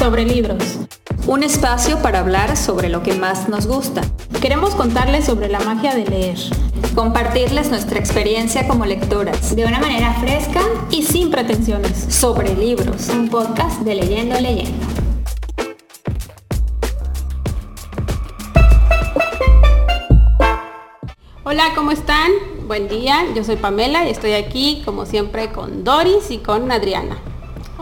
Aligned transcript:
sobre 0.00 0.24
libros. 0.24 0.78
Un 1.26 1.42
espacio 1.42 2.00
para 2.00 2.20
hablar 2.20 2.56
sobre 2.56 2.88
lo 2.88 3.02
que 3.02 3.12
más 3.12 3.50
nos 3.50 3.66
gusta. 3.66 4.00
Queremos 4.40 4.74
contarles 4.74 5.26
sobre 5.26 5.50
la 5.50 5.60
magia 5.60 5.94
de 5.94 6.06
leer. 6.06 6.38
Compartirles 6.94 7.68
nuestra 7.68 7.98
experiencia 7.98 8.66
como 8.66 8.86
lectoras. 8.86 9.54
De 9.54 9.66
una 9.66 9.78
manera 9.78 10.14
fresca 10.14 10.62
y 10.90 11.02
sin 11.02 11.30
pretensiones. 11.30 12.06
Sobre 12.08 12.54
libros. 12.54 13.10
Un 13.10 13.28
podcast 13.28 13.82
de 13.82 13.94
Leyendo 13.94 14.40
Leyendo. 14.40 14.86
Hola, 21.44 21.64
¿cómo 21.74 21.90
están? 21.90 22.30
Buen 22.66 22.88
día, 22.88 23.26
yo 23.36 23.44
soy 23.44 23.56
Pamela 23.56 24.06
y 24.06 24.12
estoy 24.12 24.32
aquí 24.32 24.80
como 24.86 25.04
siempre 25.04 25.52
con 25.52 25.84
Doris 25.84 26.30
y 26.30 26.38
con 26.38 26.72
Adriana. 26.72 27.18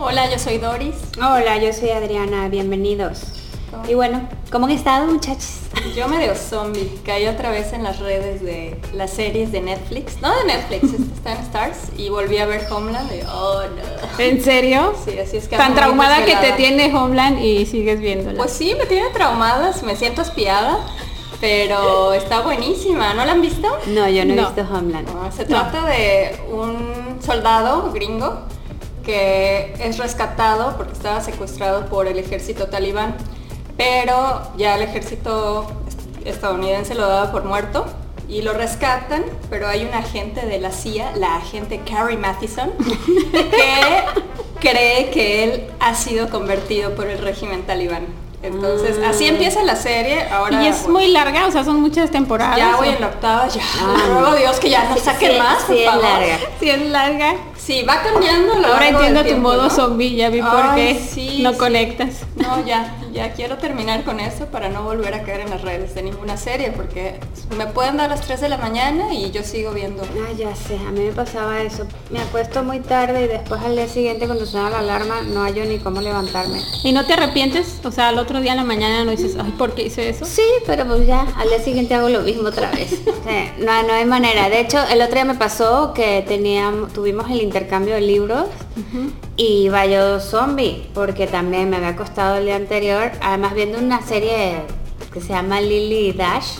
Hola, 0.01 0.31
yo 0.31 0.39
soy 0.39 0.59
Doris. 0.59 0.95
Hola, 1.17 1.57
yo 1.57 1.73
soy 1.73 1.89
Adriana, 1.89 2.47
bienvenidos. 2.47 3.19
Y 3.85 3.95
bueno, 3.95 4.29
¿cómo 4.49 4.65
han 4.65 4.71
estado 4.71 5.07
muchachos? 5.07 5.59
Yo 5.93 6.07
medio 6.07 6.35
zombie, 6.35 7.01
caí 7.05 7.27
otra 7.27 7.51
vez 7.51 7.73
en 7.73 7.83
las 7.83 7.99
redes 7.99 8.41
de 8.41 8.79
las 8.93 9.11
series 9.11 9.51
de 9.51 9.59
Netflix. 9.59 10.21
No 10.21 10.33
de 10.37 10.45
Netflix, 10.45 10.93
está 11.17 11.33
en 11.33 11.39
Stars 11.39 11.77
y 11.97 12.07
volví 12.07 12.37
a 12.37 12.45
ver 12.45 12.65
Homeland 12.71 13.11
y 13.11 13.19
oh 13.29 13.63
no. 13.63 14.23
¿En 14.23 14.41
serio? 14.41 14.93
Sí, 15.03 15.19
así 15.19 15.35
es 15.35 15.49
que... 15.49 15.57
Tan 15.57 15.75
traumada 15.75 16.23
que 16.23 16.37
te 16.37 16.53
tiene 16.53 16.95
Homeland 16.95 17.43
y 17.43 17.65
sigues 17.65 17.99
viéndola. 17.99 18.37
Pues 18.37 18.53
sí, 18.53 18.75
me 18.79 18.85
tiene 18.85 19.09
traumada, 19.09 19.75
me 19.83 19.97
siento 19.97 20.21
espiada. 20.21 20.79
Pero 21.41 22.13
está 22.13 22.39
buenísima, 22.39 23.13
¿no 23.13 23.25
la 23.25 23.33
han 23.33 23.41
visto? 23.41 23.67
No, 23.87 24.07
yo 24.07 24.23
no, 24.23 24.33
he 24.33 24.37
visto 24.37 24.61
Homeland. 24.61 25.07
Se 25.33 25.43
trata 25.43 25.85
de 25.85 26.39
un 26.49 27.19
soldado 27.21 27.91
gringo 27.91 28.47
que 29.09 29.73
es 29.79 29.97
rescatado 29.97 30.77
porque 30.77 30.93
estaba 30.93 31.19
secuestrado 31.21 31.87
por 31.87 32.05
el 32.05 32.19
ejército 32.19 32.67
talibán, 32.67 33.15
pero 33.75 34.43
ya 34.55 34.75
el 34.75 34.83
ejército 34.83 35.65
estadounidense 36.25 36.93
lo 36.93 37.07
daba 37.07 37.31
por 37.31 37.43
muerto 37.43 37.87
y 38.27 38.43
lo 38.43 38.53
rescatan, 38.53 39.23
pero 39.49 39.67
hay 39.67 39.83
un 39.83 39.95
agente 39.95 40.45
de 40.45 40.59
la 40.59 40.71
CIA, 40.71 41.13
la 41.15 41.37
agente 41.37 41.81
Carrie 41.89 42.17
Mathison, 42.17 42.69
que 43.31 44.03
cree 44.59 45.09
que 45.09 45.43
él 45.43 45.67
ha 45.79 45.95
sido 45.95 46.29
convertido 46.29 46.93
por 46.93 47.07
el 47.07 47.17
régimen 47.17 47.63
talibán. 47.63 48.05
Entonces, 48.43 48.97
así 49.05 49.25
Ah. 49.25 49.29
empieza 49.29 49.63
la 49.63 49.75
serie. 49.75 50.29
Ahora 50.31 50.63
y 50.63 50.67
es 50.67 50.87
muy 50.87 51.07
larga, 51.09 51.47
o 51.47 51.51
sea, 51.51 51.63
son 51.65 51.81
muchas 51.81 52.09
temporadas. 52.11 52.57
ya 52.57 52.75
voy 52.77 52.87
en 52.89 53.01
la 53.01 53.07
octava, 53.07 53.47
ya. 53.49 53.61
Ah, 53.81 54.33
Dios 54.37 54.59
que 54.61 54.69
ya 54.69 54.85
no 54.87 54.95
Sí, 54.95 55.01
saquen 55.03 55.31
sí, 55.33 55.37
más, 55.39 55.63
por 55.63 55.75
sí, 55.75 55.81
es 55.81 55.89
favor. 55.89 56.03
larga. 56.03 56.37
Sí, 56.59 56.69
es 56.69 56.85
larga. 56.85 57.33
Sí, 57.69 57.83
va 57.83 58.01
cambiando 58.01 58.53
a 58.53 58.59
lo 58.61 58.67
Ahora 58.67 58.87
entiendo 58.87 59.19
tu 59.19 59.25
tiempo, 59.27 59.49
modo 59.49 59.61
¿no? 59.65 59.69
zombie, 59.69 60.15
ya 60.15 60.31
vi 60.31 60.41
por 60.41 60.59
Ay, 60.59 60.75
qué 60.95 60.99
sí, 60.99 61.43
no 61.43 61.51
sí. 61.51 61.57
conectas. 61.59 62.21
No, 62.35 62.65
ya, 62.65 62.95
ya 63.11 63.33
quiero 63.33 63.57
terminar 63.57 64.03
con 64.03 64.19
eso 64.19 64.45
para 64.47 64.69
no 64.69 64.83
volver 64.83 65.13
a 65.13 65.23
caer 65.23 65.41
en 65.41 65.49
las 65.49 65.61
redes 65.61 65.95
de 65.95 66.03
ninguna 66.03 66.37
serie, 66.37 66.71
porque 66.71 67.19
me 67.57 67.67
pueden 67.67 67.97
dar 67.97 68.09
las 68.09 68.21
3 68.21 68.41
de 68.41 68.49
la 68.49 68.57
mañana 68.57 69.13
y 69.13 69.31
yo 69.31 69.43
sigo 69.43 69.71
viendo. 69.71 70.03
Ah, 70.03 70.31
ya 70.37 70.55
sé, 70.55 70.75
a 70.75 70.91
mí 70.91 71.01
me 71.01 71.11
pasaba 71.11 71.61
eso. 71.61 71.85
Me 72.09 72.19
acuesto 72.19 72.63
muy 72.63 72.79
tarde 72.79 73.25
y 73.25 73.27
después 73.27 73.61
al 73.61 73.75
día 73.75 73.87
siguiente 73.87 74.25
cuando 74.25 74.45
suena 74.45 74.69
la 74.69 74.79
alarma 74.79 75.21
no 75.21 75.43
hallo 75.43 75.65
ni 75.65 75.79
cómo 75.79 76.01
levantarme. 76.01 76.61
¿Y 76.83 76.91
no 76.91 77.05
te 77.05 77.13
arrepientes? 77.13 77.79
O 77.83 77.91
sea, 77.91 78.09
al 78.09 78.19
otro 78.19 78.41
día 78.41 78.51
en 78.51 78.57
la 78.57 78.63
mañana 78.63 79.03
no 79.03 79.11
dices, 79.11 79.37
ay, 79.39 79.53
¿por 79.57 79.73
qué 79.73 79.83
hice 79.83 80.09
eso? 80.09 80.25
Sí, 80.25 80.43
pero 80.65 80.85
pues 80.85 81.05
ya, 81.07 81.25
al 81.37 81.49
día 81.49 81.59
siguiente 81.59 81.93
hago 81.95 82.09
lo 82.09 82.21
mismo 82.21 82.49
otra 82.49 82.71
vez. 82.71 83.01
No, 83.59 83.83
no 83.83 83.93
hay 83.93 84.05
manera. 84.05 84.49
De 84.49 84.59
hecho, 84.59 84.79
el 84.91 85.01
otro 85.01 85.15
día 85.15 85.25
me 85.25 85.35
pasó 85.35 85.93
que 85.93 86.23
teníamos, 86.27 86.91
tuvimos 86.93 87.29
el 87.29 87.41
intercambio 87.41 87.93
de 87.95 88.01
libros 88.01 88.45
y 89.35 89.63
iba 89.63 89.85
yo 89.85 90.19
zombie, 90.19 90.87
porque 90.93 91.27
también 91.27 91.69
me 91.69 91.77
había 91.77 91.89
acostado 91.89 92.37
el 92.37 92.45
día 92.45 92.55
anterior, 92.55 92.98
además 93.21 93.53
viendo 93.53 93.77
una 93.79 94.01
serie 94.01 94.57
que 95.13 95.21
se 95.21 95.29
llama 95.29 95.59
Lily 95.61 96.13
Dash, 96.13 96.57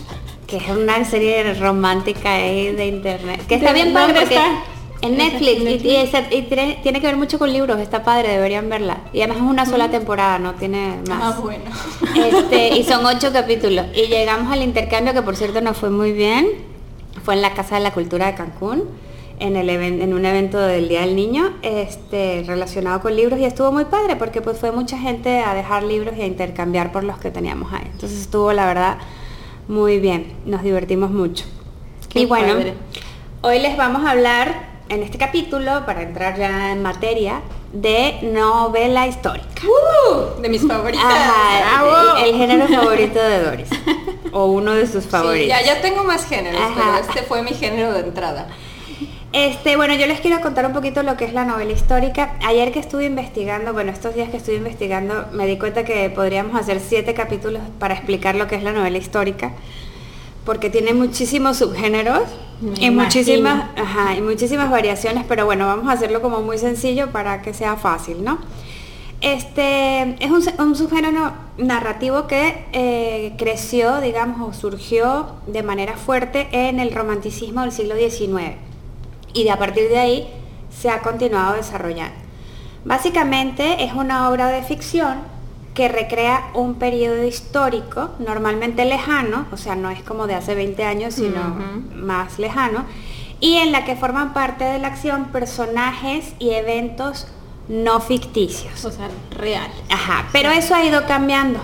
que 0.48 0.58
es 0.58 0.70
una 0.70 1.04
serie 1.06 1.54
romántica 1.54 2.34
ahí 2.34 2.72
de 2.74 2.88
internet. 2.88 3.46
Que 3.48 3.56
está 3.56 3.68
¿De 3.74 3.74
bien 3.82 3.94
padre 3.94 4.14
porque 4.20 4.34
está? 4.36 4.64
en 5.02 5.18
Netflix, 5.18 5.60
y- 5.62 5.64
Netflix. 5.64 5.86
Y, 5.86 5.96
esa- 5.96 6.34
y 6.34 6.42
tiene, 6.44 6.80
tiene 6.84 7.00
que 7.00 7.08
ver 7.08 7.16
mucho 7.18 7.38
con 7.40 7.54
libros, 7.54 7.80
está 7.80 8.04
padre, 8.04 8.30
deberían 8.30 8.68
verla. 8.70 8.98
Y 9.14 9.20
además 9.22 9.38
es 9.38 9.44
una 9.44 9.66
sola 9.66 9.90
temporada, 9.92 10.40
no 10.40 10.56
tiene 10.56 10.96
más. 11.08 11.36
Ah, 11.36 11.40
bueno. 11.40 11.64
Este, 12.16 12.76
y 12.78 12.84
son 12.84 13.06
ocho 13.06 13.32
capítulos. 13.32 13.86
Y 13.96 14.08
llegamos 14.08 14.52
al 14.52 14.62
intercambio, 14.64 15.14
que 15.14 15.22
por 15.22 15.36
cierto 15.36 15.62
nos 15.62 15.78
fue 15.78 15.90
muy 15.90 16.12
bien. 16.12 16.48
Fue 17.24 17.36
en 17.36 17.42
la 17.42 17.54
Casa 17.54 17.76
de 17.76 17.82
la 17.82 17.92
Cultura 17.92 18.28
de 18.28 18.36
Cancún, 18.36 18.86
en, 19.40 19.56
el 19.56 19.70
en 19.70 20.14
un 20.14 20.26
evento 20.26 20.60
del 20.60 20.88
Día 20.90 21.02
del 21.02 21.16
Niño, 21.16 21.54
este, 21.62 22.44
relacionado 22.46 23.02
con 23.02 23.16
libros. 23.16 23.40
Y 23.40 23.46
estuvo 23.46 23.72
muy 23.72 23.86
padre, 23.86 24.16
porque 24.16 24.42
pues 24.42 24.58
fue 24.60 24.72
mucha 24.72 24.98
gente 24.98 25.40
a 25.40 25.54
dejar 25.54 25.84
libros 25.84 26.16
y 26.18 26.22
a 26.22 26.26
intercambiar 26.26 26.92
por 26.92 27.04
los 27.04 27.18
que 27.18 27.32
teníamos 27.32 27.72
ahí. 27.74 27.84
Entonces 27.92 28.20
estuvo, 28.22 28.52
la 28.54 28.66
verdad, 28.66 28.98
muy 29.68 30.00
bien. 30.00 30.34
Nos 30.46 30.64
divertimos 30.64 31.12
mucho. 31.12 31.46
Qué 32.10 32.22
y 32.22 32.26
bueno, 32.26 32.54
padre. 32.54 32.74
hoy 33.42 33.60
les 33.60 33.78
vamos 33.78 34.04
a 34.06 34.12
hablar, 34.12 34.68
en 34.90 35.04
este 35.04 35.18
capítulo, 35.18 35.86
para 35.86 36.02
entrar 36.02 36.38
ya 36.38 36.72
en 36.72 36.82
materia, 36.82 37.42
de 37.72 38.18
novela 38.24 39.06
histórica. 39.08 39.48
¡Uh! 39.64 40.42
de 40.42 40.50
mis 40.50 40.62
favoritas. 40.68 41.06
Ajá, 41.06 41.84
el, 42.24 42.30
el 42.30 42.36
género 42.36 42.68
favorito 42.68 43.22
de 43.22 43.44
Doris. 43.44 43.70
o 44.32 44.46
uno 44.48 44.74
de 44.74 44.88
sus 44.88 45.04
Sí, 45.04 45.10
favoritos. 45.10 45.48
ya, 45.50 45.62
ya 45.64 45.82
tengo 45.82 46.04
más 46.04 46.26
géneros, 46.26 46.60
Ajá. 46.60 46.74
pero 46.76 47.08
este 47.08 47.22
fue 47.28 47.44
mi 47.44 47.52
género 47.52 47.94
de 47.94 48.00
entrada. 48.00 48.48
Este, 49.32 49.76
bueno, 49.76 49.94
yo 49.94 50.08
les 50.08 50.22
quiero 50.22 50.42
contar 50.42 50.66
un 50.66 50.74
poquito 50.74 51.04
lo 51.04 51.16
que 51.16 51.26
es 51.26 51.34
la 51.34 51.46
novela 51.46 51.72
histórica. 51.72 52.34
Ayer 52.44 52.72
que 52.72 52.80
estuve 52.80 53.06
investigando, 53.06 53.74
bueno, 53.74 53.92
estos 53.92 54.16
días 54.16 54.30
que 54.30 54.38
estuve 54.38 54.56
investigando, 54.56 55.28
me 55.34 55.46
di 55.46 55.58
cuenta 55.58 55.84
que 55.84 56.10
podríamos 56.10 56.60
hacer 56.60 56.80
siete 56.80 57.14
capítulos 57.14 57.62
para 57.78 57.94
explicar 57.94 58.34
lo 58.36 58.48
que 58.48 58.56
es 58.56 58.64
la 58.64 58.72
novela 58.74 58.98
histórica, 58.98 59.52
porque 60.46 60.72
tiene 60.72 60.96
muchísimos 60.96 61.58
subgéneros 61.58 62.22
Me 62.60 62.70
y 62.80 62.86
imagino. 62.88 63.04
muchísimas, 63.04 63.66
ajá, 63.78 64.16
y 64.16 64.22
muchísimas 64.22 64.72
variaciones, 64.72 65.26
pero 65.28 65.46
bueno, 65.46 65.68
vamos 65.68 65.88
a 65.90 65.92
hacerlo 65.92 66.24
como 66.24 66.42
muy 66.42 66.58
sencillo 66.58 67.12
para 67.12 67.44
que 67.44 67.54
sea 67.54 67.76
fácil, 67.76 68.24
¿no? 68.24 68.40
Este 69.22 70.16
es 70.24 70.32
un, 70.32 70.42
un 70.66 70.76
subgénero 70.76 71.34
narrativo 71.58 72.26
que 72.26 72.66
eh, 72.72 73.34
creció, 73.38 74.02
digamos, 74.02 74.50
o 74.50 74.60
surgió 74.60 75.34
de 75.46 75.62
manera 75.62 75.98
fuerte 75.98 76.48
en 76.52 76.80
el 76.80 76.92
romanticismo 76.96 77.62
del 77.62 77.74
siglo 77.74 77.96
XIX 77.96 78.69
y 79.34 79.44
de 79.44 79.52
a 79.52 79.58
partir 79.58 79.90
de 79.90 79.98
ahí 79.98 80.34
se 80.70 80.90
ha 80.90 81.02
continuado 81.02 81.56
desarrollando. 81.56 82.16
Básicamente 82.86 83.84
es 83.84 83.94
una 83.94 84.30
obra 84.30 84.48
de 84.48 84.64
ficción 84.64 85.18
que 85.74 85.88
recrea 85.88 86.50
un 86.54 86.76
periodo 86.76 87.24
histórico, 87.24 88.12
normalmente 88.20 88.86
lejano, 88.86 89.46
o 89.52 89.58
sea, 89.58 89.76
no 89.76 89.90
es 89.90 90.02
como 90.04 90.28
de 90.28 90.36
hace 90.36 90.56
20 90.56 90.84
años, 90.84 91.14
sino 91.14 91.56
más 91.94 92.40
lejano, 92.40 92.86
y 93.40 93.58
en 93.58 93.72
la 93.72 93.86
que 93.86 93.96
forman 93.96 94.34
parte 94.34 94.66
de 94.66 94.80
la 94.80 94.90
acción 94.90 95.26
personajes 95.26 96.34
y 96.40 96.52
eventos 96.52 97.28
no 97.70 98.02
ficticios. 98.02 98.84
O 98.84 98.92
sea, 98.92 99.10
real. 99.32 99.72
Ajá, 99.90 100.28
pero 100.34 100.50
eso 100.50 100.76
ha 100.76 100.84
ido 100.84 101.06
cambiando. 101.06 101.60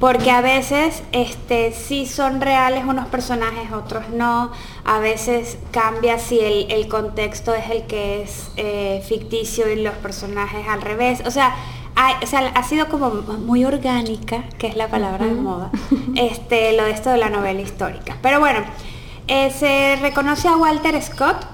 Porque 0.00 0.30
a 0.30 0.40
veces 0.40 1.02
este, 1.12 1.72
sí 1.72 2.06
son 2.06 2.40
reales 2.40 2.84
unos 2.86 3.06
personajes, 3.08 3.70
otros 3.70 4.08
no. 4.08 4.50
A 4.84 4.98
veces 4.98 5.58
cambia 5.72 6.18
si 6.18 6.40
el, 6.40 6.70
el 6.72 6.88
contexto 6.88 7.54
es 7.54 7.68
el 7.70 7.82
que 7.86 8.22
es 8.22 8.50
eh, 8.56 9.04
ficticio 9.06 9.70
y 9.70 9.76
los 9.82 9.92
personajes 9.96 10.66
al 10.66 10.80
revés. 10.80 11.22
O 11.26 11.30
sea, 11.30 11.54
hay- 11.96 12.14
o 12.22 12.26
sea, 12.26 12.48
ha 12.54 12.62
sido 12.62 12.88
como 12.88 13.10
muy 13.10 13.66
orgánica, 13.66 14.44
que 14.58 14.68
es 14.68 14.76
la 14.76 14.88
palabra 14.88 15.26
de 15.26 15.34
moda, 15.34 15.70
este, 16.16 16.72
lo 16.76 16.84
de 16.84 16.92
esto 16.92 17.10
de 17.10 17.18
la 17.18 17.28
novela 17.28 17.60
histórica. 17.60 18.16
Pero 18.22 18.40
bueno, 18.40 18.60
eh, 19.28 19.50
se 19.50 19.96
reconoce 20.00 20.48
a 20.48 20.56
Walter 20.56 21.00
Scott, 21.02 21.44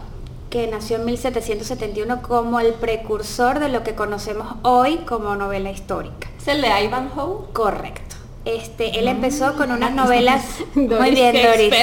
que 0.50 0.68
nació 0.68 0.98
en 0.98 1.04
1771 1.06 2.22
como 2.22 2.60
el 2.60 2.74
precursor 2.74 3.58
de 3.58 3.70
lo 3.70 3.82
que 3.82 3.96
conocemos 3.96 4.54
hoy 4.62 4.98
como 4.98 5.34
novela 5.34 5.72
histórica. 5.72 6.28
¿Es 6.38 6.46
el 6.46 6.62
de 6.62 6.68
Ivanhoe? 6.84 7.46
Correcto. 7.52 8.05
Este, 8.46 8.98
él 9.00 9.08
empezó 9.08 9.56
con 9.56 9.72
unas 9.72 9.92
novelas 9.94 10.44
muy 10.74 10.86
Doris, 10.86 11.14
bien, 11.14 11.32
qué 11.32 11.46
Doris. 11.46 11.74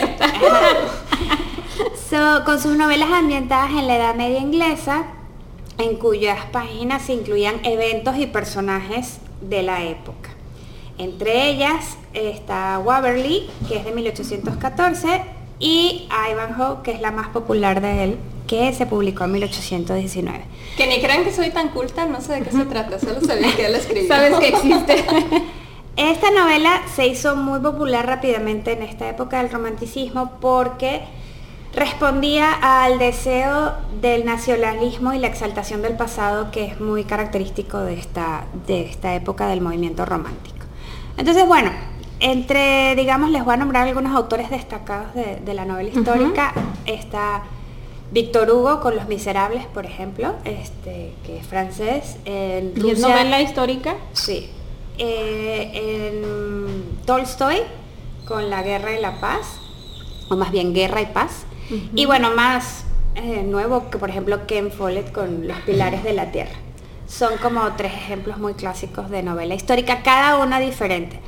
So, 2.10 2.46
con 2.46 2.60
sus 2.60 2.78
novelas 2.78 3.12
ambientadas 3.12 3.72
en 3.72 3.86
la 3.88 3.98
Edad 3.98 4.16
Media 4.16 4.40
inglesa, 4.40 5.04
en 5.78 5.98
cuyas 5.98 6.46
páginas 6.52 7.02
se 7.02 7.14
incluían 7.14 7.56
eventos 7.64 8.18
y 8.18 8.28
personajes 8.28 9.18
de 9.42 9.62
la 9.64 9.84
época. 9.84 10.30
Entre 10.98 11.50
ellas 11.50 11.98
está 12.14 12.80
Waverley, 12.80 13.50
que 13.68 13.78
es 13.78 13.86
de 13.86 13.92
1814, 13.92 15.22
y 15.60 16.08
Ivanhoe, 16.32 16.82
que 16.84 16.92
es 16.92 17.02
la 17.02 17.12
más 17.12 17.30
popular 17.30 17.82
de 17.82 18.04
él, 18.04 18.18
que 18.48 18.72
se 18.74 18.86
publicó 18.86 19.26
en 19.26 19.34
1819. 19.34 20.46
Que 20.78 20.88
ni 20.88 21.02
crean 21.02 21.24
que 21.24 21.34
soy 21.34 21.50
tan 21.50 21.70
culta, 21.70 22.06
no 22.06 22.22
sé 22.22 22.34
de 22.34 22.42
qué 22.44 22.52
se 22.52 22.66
trata, 22.66 23.00
solo 23.00 23.20
sabía 23.22 23.54
que 23.56 23.66
él 23.66 23.76
escribió. 23.76 24.08
Sabes 24.08 24.38
que 24.38 24.48
existe. 24.50 25.04
Esta 25.96 26.32
novela 26.32 26.82
se 26.96 27.08
hizo 27.08 27.36
muy 27.36 27.60
popular 27.60 28.08
rápidamente 28.08 28.72
en 28.72 28.82
esta 28.82 29.08
época 29.08 29.38
del 29.42 29.52
romanticismo 29.52 30.32
porque 30.42 31.02
respondía 31.76 32.52
al 32.52 32.98
deseo 32.98 33.74
del 34.02 34.26
nacionalismo 34.26 35.14
y 35.14 35.20
la 35.20 35.28
exaltación 35.28 35.82
del 35.84 35.96
pasado 35.96 36.50
que 36.52 36.66
es 36.66 36.80
muy 36.80 37.04
característico 37.04 37.80
de 37.80 37.94
esta, 37.94 38.46
de 38.66 38.86
esta 38.86 39.14
época 39.14 39.48
del 39.48 39.62
movimiento 39.62 40.06
romántico. 40.06 40.66
Entonces, 41.18 41.48
bueno, 41.48 41.70
entre, 42.20 42.96
digamos, 42.96 43.30
les 43.30 43.44
voy 43.46 43.54
a 43.54 43.58
nombrar 43.58 43.88
algunos 43.88 44.16
autores 44.16 44.50
destacados 44.50 45.14
de, 45.14 45.54
la 45.54 45.66
novela 45.66 45.90
histórica. 45.90 46.54
Está 46.86 47.44
Víctor 48.12 48.50
Hugo 48.50 48.82
con 48.82 48.96
Los 48.96 49.08
Miserables, 49.08 49.66
por 49.66 49.86
ejemplo, 49.86 50.34
este, 50.46 51.14
que 51.24 51.38
es 51.38 51.46
francés. 51.46 52.18
En 52.26 52.74
¿Y 52.76 52.92
es 52.92 53.00
novela 53.00 53.42
histórica? 53.42 53.96
Sí. 54.14 54.50
Eh, 54.98 55.72
en 55.74 57.06
Tolstoy 57.06 57.58
con 58.26 58.50
La 58.50 58.62
Guerra 58.62 58.94
y 58.94 59.02
la 59.02 59.20
Paz, 59.20 59.60
o 60.30 60.36
más 60.36 60.52
bien 60.52 60.74
Guerra 60.74 61.02
y 61.02 61.08
Paz. 61.08 61.46
Y 61.96 62.06
bueno, 62.06 62.32
más 62.36 62.86
eh, 63.16 63.44
nuevo 63.44 63.90
que 63.90 63.98
por 63.98 64.10
ejemplo 64.10 64.46
Ken 64.48 64.72
Follett 64.72 65.12
con 65.12 65.48
Los 65.48 65.58
Pilares 65.62 66.04
de 66.04 66.14
la 66.14 66.32
Tierra. 66.32 66.56
Son 67.08 67.38
como 67.38 67.62
tres 67.76 67.94
ejemplos 67.94 68.38
muy 68.38 68.54
clásicos 68.54 69.10
de 69.10 69.24
novela 69.24 69.56
histórica, 69.56 70.04
cada 70.04 70.38
una 70.40 70.60
diferente. 70.60 71.20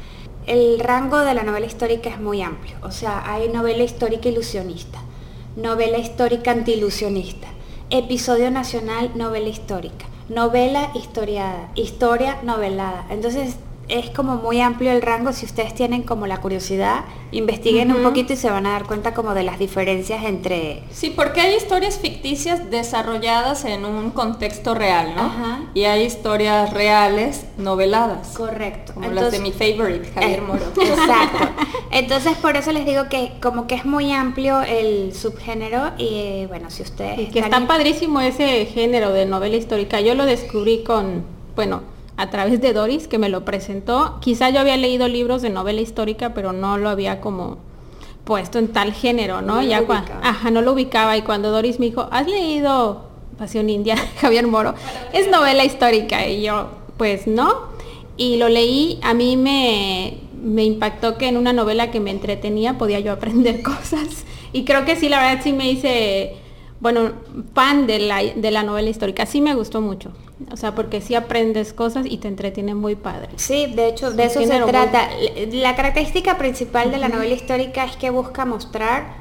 El 0.48 0.80
rango 0.80 1.20
de 1.20 1.34
la 1.34 1.44
novela 1.44 1.66
histórica 1.66 2.10
es 2.10 2.20
muy 2.20 2.42
amplio, 2.42 2.76
o 2.84 2.92
sea, 2.92 3.24
hay 3.32 3.50
novela 3.50 3.84
histórica 3.84 4.30
ilusionista, 4.30 5.00
novela 5.56 5.98
histórica 5.98 6.52
antiilusionista, 6.52 7.48
episodio 7.90 8.52
nacional, 8.52 9.12
novela 9.16 9.50
histórica, 9.50 10.06
novela 10.30 10.92
historiada, 10.96 11.70
historia 11.76 12.40
novelada. 12.44 13.06
Entonces 13.10 13.58
es 13.88 14.10
como 14.10 14.36
muy 14.38 14.62
amplio 14.62 14.92
el 14.92 15.02
rango, 15.02 15.34
si 15.34 15.46
ustedes 15.46 15.74
tienen 15.74 16.04
como 16.04 16.28
la 16.28 16.38
curiosidad, 16.42 17.06
investiguen 17.32 17.92
un 17.92 18.02
poquito 18.02 18.34
y 18.34 18.36
se 18.36 18.50
van 18.50 18.66
a 18.66 18.72
dar 18.72 18.86
cuenta 18.86 19.14
como 19.14 19.34
de 19.34 19.44
las 19.44 19.60
diferencias 19.60 20.24
entre... 20.24 20.84
Sí, 20.92 21.14
porque 21.16 21.42
hay 21.42 21.56
historias 21.56 22.00
ficticias 22.00 22.72
desarrolladas 22.72 23.66
en 23.66 23.86
un 23.86 24.12
contexto 24.12 24.74
real, 24.74 25.14
¿no? 25.16 25.32
Y 25.74 25.84
hay 25.84 26.04
historias 26.04 26.74
reales 26.74 27.46
noveladas. 27.58 28.36
Correcto. 28.36 28.94
Como 28.94 29.12
las 29.12 29.32
de 29.32 29.40
mi 29.40 29.52
favorite, 29.52 30.12
Javier 30.14 30.40
eh, 30.40 30.42
Moro. 30.42 30.66
Exacto. 30.82 31.50
Entonces 31.92 32.38
por 32.38 32.56
eso 32.58 32.72
les 32.72 32.86
digo 32.86 33.04
que 33.10 33.34
como 33.42 33.68
que 33.68 33.76
es 33.76 33.86
muy 33.86 34.12
amplio 34.12 34.62
el 34.62 35.14
subgénero 35.14 35.92
y 35.98 36.46
bueno, 36.48 36.70
si 36.70 36.84
ustedes... 36.84 37.20
Y 37.20 37.26
que 37.28 37.40
está 37.40 37.68
padrísimo 37.68 38.22
ese 38.22 38.66
género 38.66 39.12
de 39.12 39.26
novela 39.26 39.56
histórica. 39.56 40.02
Yo 40.02 40.16
lo 40.16 40.26
descubrí 40.26 40.84
con, 40.84 41.26
bueno, 41.56 41.95
a 42.18 42.30
través 42.30 42.62
de 42.62 42.74
Doris, 42.74 43.08
que 43.08 43.18
me 43.18 43.30
lo 43.30 43.46
presentó. 43.46 44.20
Quizá 44.22 44.50
yo 44.50 44.60
había 44.60 44.78
leído 44.78 45.08
libros 45.08 45.42
de 45.42 45.50
novela 45.50 45.82
histórica, 45.82 46.34
pero 46.34 46.54
no 46.54 46.78
lo 46.78 46.90
había 46.90 47.22
como 47.22 47.58
puesto 48.26 48.58
en 48.58 48.70
tal 48.70 48.92
género, 48.92 49.42
¿no? 49.42 49.62
ya 49.62 49.84
ajá, 50.24 50.50
no 50.50 50.62
lo 50.62 50.74
ubicaba 50.74 51.16
y 51.16 51.22
cuando 51.22 51.52
Doris 51.52 51.80
me 51.80 51.86
dijo, 51.86 52.10
¿has 52.12 52.28
leído 52.28 53.06
Pasión 53.38 53.70
India 53.70 53.96
Javier 54.22 54.48
Moro? 54.48 54.74
Es 55.14 55.30
novela 55.30 55.64
histórica 55.64 56.28
y 56.28 56.42
yo, 56.42 56.70
pues 56.98 57.28
no. 57.28 57.76
Y 58.18 58.38
lo 58.38 58.50
leí, 58.50 59.00
a 59.04 59.14
mí 59.14 59.38
me, 59.38 60.18
me 60.42 60.64
impactó 60.64 61.18
que 61.18 61.28
en 61.28 61.38
una 61.38 61.54
novela 61.54 61.92
que 61.92 62.00
me 62.00 62.12
entretenía 62.12 62.78
podía 62.78 63.00
yo 63.00 63.12
aprender 63.12 63.62
cosas. 63.64 64.26
Y 64.54 64.64
creo 64.64 64.86
que 64.86 64.96
sí, 64.96 65.10
la 65.10 65.20
verdad 65.20 65.44
sí 65.44 65.54
me 65.54 65.70
hice, 65.70 66.38
bueno, 66.80 67.14
fan 67.54 67.88
de 67.88 68.00
la, 68.00 68.22
de 68.22 68.52
la 68.52 68.64
novela 68.64 68.90
histórica. 68.90 69.26
Sí 69.26 69.42
me 69.42 69.56
gustó 69.56 69.82
mucho. 69.82 70.12
O 70.52 70.58
sea, 70.58 70.76
porque 70.76 71.00
sí 71.00 71.16
aprendes 71.16 71.72
cosas 71.72 72.06
y 72.10 72.18
te 72.18 72.28
entretiene 72.28 72.76
muy 72.76 72.96
padre. 72.96 73.30
Sí, 73.38 73.68
de 73.68 73.88
hecho, 73.88 74.12
de 74.12 74.26
eso 74.26 74.42
se 74.42 74.60
trata. 74.62 75.10
La 75.52 75.76
característica 75.76 76.38
principal 76.38 76.92
de 76.92 76.98
la 76.98 77.08
novela 77.08 77.34
histórica 77.34 77.86
es 77.86 77.96
que 77.96 78.10
busca 78.10 78.46
mostrar 78.46 79.16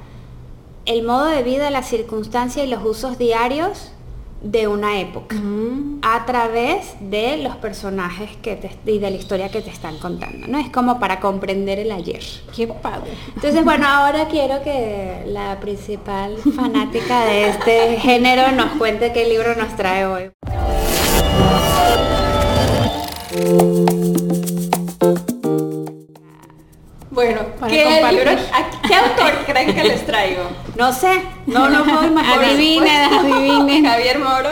el 0.86 1.04
modo 1.04 1.26
de 1.26 1.42
vida, 1.42 1.70
la 1.70 1.82
circunstancia 1.82 2.64
y 2.64 2.66
los 2.66 2.84
usos 2.84 3.16
diarios 3.16 3.92
de 4.44 4.68
una 4.68 5.00
época 5.00 5.36
a 6.02 6.26
través 6.26 6.94
de 7.00 7.38
los 7.38 7.56
personajes 7.56 8.30
que 8.42 8.70
y 8.86 8.98
de 8.98 9.10
la 9.10 9.16
historia 9.16 9.48
que 9.48 9.62
te 9.62 9.70
están 9.70 9.96
contando, 9.98 10.46
¿no? 10.46 10.58
Es 10.58 10.68
como 10.70 11.00
para 11.00 11.18
comprender 11.18 11.78
el 11.78 11.90
ayer. 11.90 12.22
Qué 12.54 12.66
padre. 12.66 13.12
Entonces, 13.34 13.64
bueno, 13.64 13.86
ahora 13.88 14.28
quiero 14.28 14.62
que 14.62 15.24
la 15.26 15.58
principal 15.60 16.36
fanática 16.54 17.24
de 17.24 17.48
este 17.48 17.96
género 17.96 18.52
nos 18.52 18.72
cuente 18.72 19.12
qué 19.12 19.26
libro 19.26 19.54
nos 19.56 19.74
trae 19.76 20.06
hoy. 20.06 20.30
Bueno, 27.14 27.42
¿qué, 27.68 28.02
¿qué 28.88 28.94
autor 28.96 29.44
creen 29.46 29.72
que 29.72 29.84
les 29.84 30.04
traigo? 30.04 30.42
No 30.76 30.92
sé, 30.92 31.22
no 31.46 31.68
lo 31.68 31.84
puedo 31.84 32.06
imaginar. 32.06 32.44
Adivinen, 32.44 33.14
adivinen. 33.14 33.84
Javier 33.84 34.18
Moro 34.18 34.50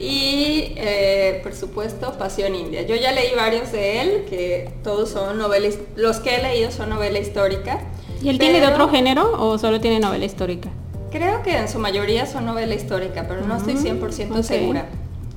y 0.00 0.72
eh, 0.76 1.38
por 1.44 1.54
supuesto 1.54 2.18
Pasión 2.18 2.56
India. 2.56 2.82
Yo 2.82 2.96
ya 2.96 3.12
leí 3.12 3.32
varios 3.36 3.70
de 3.70 4.00
él, 4.00 4.24
que 4.28 4.72
todos 4.82 5.10
son 5.10 5.38
novelas, 5.38 5.78
los 5.94 6.18
que 6.18 6.34
he 6.34 6.42
leído 6.42 6.72
son 6.72 6.90
novela 6.90 7.20
histórica. 7.20 7.80
¿Y 8.20 8.28
él 8.28 8.40
tiene 8.40 8.60
de 8.60 8.66
otro 8.66 8.88
género 8.88 9.30
o 9.40 9.56
solo 9.58 9.80
tiene 9.80 10.00
novela 10.00 10.24
histórica? 10.24 10.70
Creo 11.12 11.44
que 11.44 11.56
en 11.56 11.68
su 11.68 11.78
mayoría 11.78 12.26
son 12.26 12.44
novela 12.44 12.74
histórica, 12.74 13.26
pero 13.28 13.42
no 13.42 13.56
estoy 13.56 13.74
100% 13.74 14.42
segura. 14.42 14.86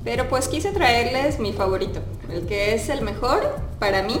Pero 0.02 0.28
pues 0.28 0.48
quise 0.48 0.72
traerles 0.72 1.38
mi 1.38 1.52
favorito, 1.52 2.00
el 2.32 2.46
que 2.46 2.74
es 2.74 2.88
el 2.88 3.02
mejor 3.02 3.60
para 3.78 4.02
mí 4.02 4.16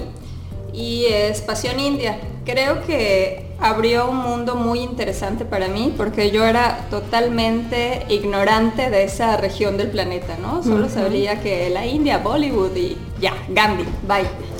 y 0.72 1.06
es 1.06 1.40
Pasión 1.40 1.80
India. 1.80 2.20
Creo 2.44 2.82
que 2.86 3.48
abrió 3.60 4.08
un 4.08 4.18
mundo 4.18 4.54
muy 4.54 4.80
interesante 4.80 5.44
para 5.44 5.68
mí 5.68 5.92
porque 5.96 6.30
yo 6.30 6.44
era 6.44 6.86
totalmente 6.90 8.06
ignorante 8.08 8.90
de 8.90 9.04
esa 9.04 9.36
región 9.36 9.76
del 9.76 9.90
planeta, 9.90 10.36
¿no? 10.40 10.62
Solo 10.62 10.88
sabía 10.88 11.40
que 11.40 11.68
la 11.70 11.86
India, 11.86 12.18
Bollywood 12.18 12.74
y 12.76 12.96
ya, 13.20 13.34
Gandhi, 13.48 13.84
bye. 14.06 14.28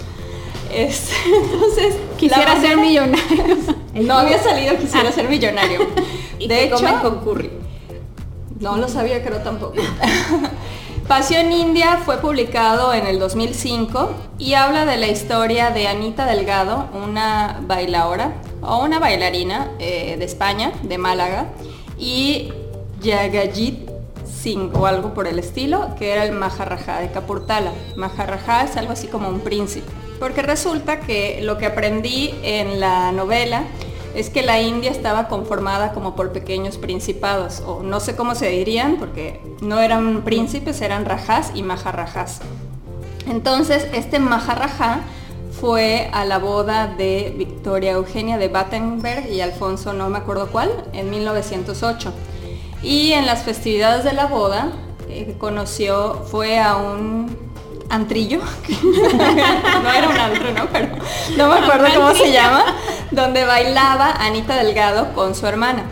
entonces, 0.71 1.97
quisiera 2.19 2.61
ser 2.61 2.77
millonario. 2.77 3.57
no 3.95 4.15
había 4.15 4.43
salido 4.43 4.77
quisiera 4.77 5.09
ah. 5.09 5.13
ser 5.13 5.29
millonario. 5.29 5.81
de 6.39 6.65
hecho, 6.65 6.85
con 7.03 7.21
curry. 7.21 7.51
No 8.61 8.77
lo 8.77 8.89
sabía, 8.89 9.23
creo 9.23 9.39
tampoco. 9.39 9.75
Pasión 11.09 11.51
India 11.53 12.03
fue 12.05 12.19
publicado 12.19 12.93
en 12.93 13.07
el 13.07 13.19
2005 13.19 14.11
y 14.39 14.53
habla 14.53 14.85
de 14.85 14.99
la 14.99 15.07
historia 15.07 15.71
de 15.71 15.89
Anita 15.89 16.27
Delgado, 16.27 16.87
una 16.93 17.61
bailaora 17.63 18.35
o 18.61 18.85
una 18.85 18.99
bailarina 18.99 19.71
eh, 19.79 20.17
de 20.19 20.25
España, 20.27 20.71
de 20.83 20.99
Málaga, 20.99 21.47
y 21.97 22.53
Yagajit 23.01 23.89
Singh 24.27 24.77
o 24.77 24.85
algo 24.85 25.15
por 25.15 25.27
el 25.27 25.39
estilo, 25.39 25.95
que 25.99 26.13
era 26.13 26.27
el 26.27 26.33
Maharajá 26.33 27.01
de 27.01 27.11
Capurtala. 27.11 27.73
Maharajá 27.97 28.65
es 28.65 28.77
algo 28.77 28.93
así 28.93 29.07
como 29.07 29.31
un 29.31 29.41
príncipe. 29.41 29.91
Porque 30.19 30.43
resulta 30.43 31.01
que 31.01 31.41
lo 31.43 31.57
que 31.57 31.65
aprendí 31.65 32.35
en 32.43 32.81
la 32.81 33.13
novela 33.13 33.65
es 34.15 34.31
que 34.31 34.43
la 34.43 34.61
India 34.61 34.91
estaba 34.91 35.29
conformada 35.29 35.93
como 35.93 36.15
por 36.17 36.33
pequeños 36.33 36.79
principados, 36.79 37.63
o 37.67 37.83
no 37.83 38.01
sé 38.01 38.17
cómo 38.17 38.35
se 38.35 38.49
dirían, 38.49 38.97
porque 38.99 39.41
no 39.61 39.81
eran 39.81 40.23
príncipes, 40.23 40.81
eran 40.81 41.05
rajás 41.05 41.53
y 41.55 41.63
maharajás. 41.63 42.41
Entonces, 43.29 43.87
este 43.93 44.19
maharajá 44.19 45.01
fue 45.61 46.09
a 46.13 46.25
la 46.25 46.39
boda 46.39 46.87
de 46.87 47.35
Victoria 47.37 47.93
Eugenia 47.93 48.39
de 48.39 48.49
Battenberg 48.49 49.29
y 49.31 49.41
Alfonso, 49.41 49.93
no 49.93 50.09
me 50.09 50.19
acuerdo 50.19 50.49
cuál, 50.49 50.71
en 50.93 51.11
1908. 51.11 52.13
Y 52.83 53.13
en 53.13 53.27
las 53.27 53.43
festividades 53.43 54.05
de 54.05 54.13
la 54.13 54.27
boda, 54.27 54.73
eh, 55.09 55.35
conoció, 55.39 56.23
fue 56.31 56.59
a 56.61 56.77
un 56.77 57.48
antrillo, 57.91 58.41
no 59.83 59.93
era 59.93 60.09
un 60.09 60.19
antro, 60.19 60.53
¿no? 60.53 60.67
Pero 60.73 60.89
no 61.37 61.49
me 61.49 61.55
acuerdo 61.55 61.87
cómo 61.95 62.15
se 62.15 62.33
llama, 62.33 62.65
donde 63.11 63.45
bailaba 63.45 64.13
Anita 64.13 64.57
Delgado 64.57 65.15
con 65.15 65.35
su 65.35 65.47
hermana. 65.47 65.85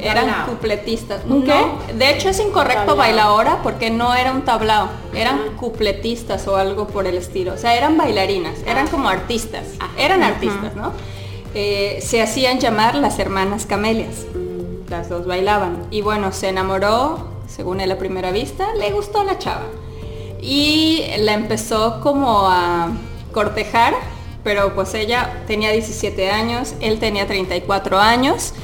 Eran 0.00 0.46
cupletistas. 0.46 1.26
No, 1.26 1.40
de 1.40 2.10
hecho 2.10 2.28
es 2.28 2.38
incorrecto 2.38 2.94
bailadora 2.94 3.60
porque 3.62 3.90
no 3.90 4.14
era 4.14 4.32
un 4.32 4.42
tablao, 4.42 4.88
eran 5.14 5.56
cupletistas 5.56 6.46
o 6.46 6.56
algo 6.56 6.86
por 6.86 7.06
el 7.06 7.16
estilo. 7.16 7.54
O 7.54 7.58
sea, 7.58 7.74
eran 7.74 7.98
bailarinas, 7.98 8.54
eran 8.66 8.86
como 8.86 9.08
artistas, 9.08 9.64
ah. 9.80 9.88
eran 9.98 10.22
artistas, 10.22 10.76
¿no? 10.76 10.92
Eh, 11.54 11.98
se 12.02 12.22
hacían 12.22 12.60
llamar 12.60 12.94
las 12.94 13.18
hermanas 13.18 13.66
camelias. 13.66 14.26
Las 14.88 15.08
dos 15.08 15.26
bailaban. 15.26 15.86
Y 15.90 16.02
bueno, 16.02 16.32
se 16.32 16.48
enamoró, 16.48 17.28
según 17.48 17.80
él 17.80 17.88
la 17.88 17.98
primera 17.98 18.30
vista, 18.30 18.72
le 18.74 18.92
gustó 18.92 19.24
la 19.24 19.38
chava 19.38 19.66
y 20.42 21.04
la 21.18 21.34
empezó 21.34 22.00
como 22.00 22.48
a 22.48 22.90
cortejar, 23.32 23.94
pero 24.42 24.74
pues 24.74 24.94
ella 24.94 25.42
tenía 25.46 25.70
17 25.72 26.30
años, 26.30 26.74
él 26.80 26.98
tenía 26.98 27.26
34 27.26 27.98
años 27.98 28.54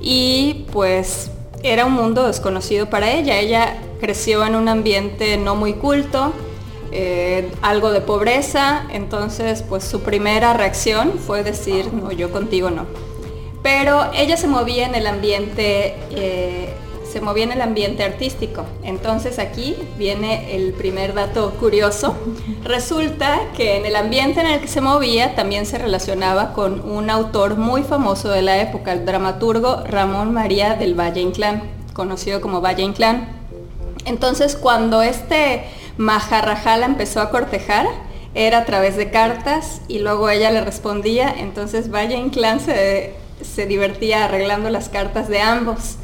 y 0.00 0.66
pues 0.72 1.30
era 1.62 1.84
un 1.84 1.92
mundo 1.92 2.26
desconocido 2.26 2.88
para 2.88 3.10
ella. 3.10 3.38
Ella 3.38 3.76
creció 4.00 4.44
en 4.44 4.54
un 4.54 4.68
ambiente 4.68 5.36
no 5.36 5.56
muy 5.56 5.74
culto, 5.74 6.32
eh, 6.92 7.50
algo 7.62 7.90
de 7.90 8.00
pobreza, 8.00 8.86
entonces 8.90 9.62
pues 9.62 9.84
su 9.84 10.00
primera 10.00 10.54
reacción 10.54 11.18
fue 11.18 11.42
decir, 11.42 11.92
no, 11.92 12.12
yo 12.12 12.30
contigo 12.30 12.70
no. 12.70 12.86
pero 13.62 14.12
ella 14.14 14.36
se 14.36 14.46
movía 14.46 14.86
en 14.86 14.94
el 14.94 15.06
ambiente, 15.08 15.96
eh, 16.10 16.72
se 17.16 17.22
movía 17.22 17.44
en 17.44 17.52
el 17.52 17.62
ambiente 17.62 18.04
artístico. 18.04 18.66
Entonces 18.82 19.38
aquí 19.38 19.74
viene 19.96 20.54
el 20.54 20.74
primer 20.74 21.14
dato 21.14 21.52
curioso. 21.52 22.14
Resulta 22.62 23.40
que 23.56 23.78
en 23.78 23.86
el 23.86 23.96
ambiente 23.96 24.40
en 24.40 24.46
el 24.46 24.60
que 24.60 24.68
se 24.68 24.82
movía 24.82 25.34
también 25.34 25.64
se 25.64 25.78
relacionaba 25.78 26.52
con 26.52 26.78
un 26.86 27.08
autor 27.08 27.56
muy 27.56 27.84
famoso 27.84 28.28
de 28.28 28.42
la 28.42 28.60
época, 28.60 28.92
el 28.92 29.06
dramaturgo 29.06 29.82
Ramón 29.86 30.34
María 30.34 30.74
del 30.74 30.92
Valle 30.92 31.22
Inclán, 31.22 31.62
conocido 31.94 32.42
como 32.42 32.60
Valle 32.60 32.82
Inclán. 32.82 33.30
Entonces 34.04 34.54
cuando 34.54 35.00
este 35.00 35.64
Majarrajala 35.96 36.84
empezó 36.84 37.22
a 37.22 37.30
cortejar, 37.30 37.86
era 38.34 38.58
a 38.58 38.64
través 38.66 38.98
de 38.98 39.10
cartas 39.10 39.80
y 39.88 40.00
luego 40.00 40.28
ella 40.28 40.50
le 40.50 40.60
respondía, 40.60 41.34
entonces 41.34 41.90
Valle 41.90 42.18
Inclán 42.18 42.60
se, 42.60 43.14
se 43.40 43.64
divertía 43.64 44.26
arreglando 44.26 44.68
las 44.68 44.90
cartas 44.90 45.28
de 45.28 45.40
ambos. 45.40 45.96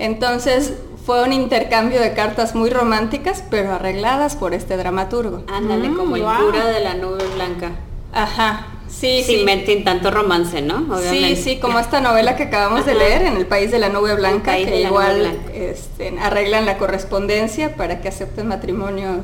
Entonces 0.00 0.72
fue 1.06 1.22
un 1.22 1.32
intercambio 1.32 2.00
de 2.00 2.12
cartas 2.14 2.54
muy 2.54 2.70
románticas, 2.70 3.44
pero 3.50 3.72
arregladas 3.74 4.34
por 4.34 4.54
este 4.54 4.76
dramaturgo. 4.76 5.44
Ándale, 5.46 5.92
como 5.94 6.16
el 6.16 6.22
wow. 6.22 6.46
cura 6.46 6.66
de 6.66 6.80
la 6.80 6.94
nube 6.94 7.22
blanca. 7.34 7.72
Ajá, 8.12 8.66
sí, 8.88 9.22
Sin 9.24 9.40
sí. 9.40 9.44
meter 9.44 9.84
tanto 9.84 10.10
romance, 10.10 10.62
¿no? 10.62 10.78
Sí, 10.78 11.08
Obviamente. 11.08 11.36
sí, 11.36 11.58
como 11.60 11.78
esta 11.78 12.00
novela 12.00 12.34
que 12.34 12.44
acabamos 12.44 12.86
de 12.86 12.94
leer, 12.94 13.22
En 13.22 13.36
el 13.36 13.46
País 13.46 13.70
de 13.70 13.78
la 13.78 13.88
Nube 13.88 14.14
Blanca, 14.16 14.54
que 14.56 14.80
igual 14.82 15.18
Blanca. 15.20 15.52
este, 15.54 16.18
arreglan 16.20 16.66
la 16.66 16.76
correspondencia 16.78 17.76
para 17.76 18.00
que 18.00 18.08
acepten 18.08 18.48
matrimonio 18.48 19.20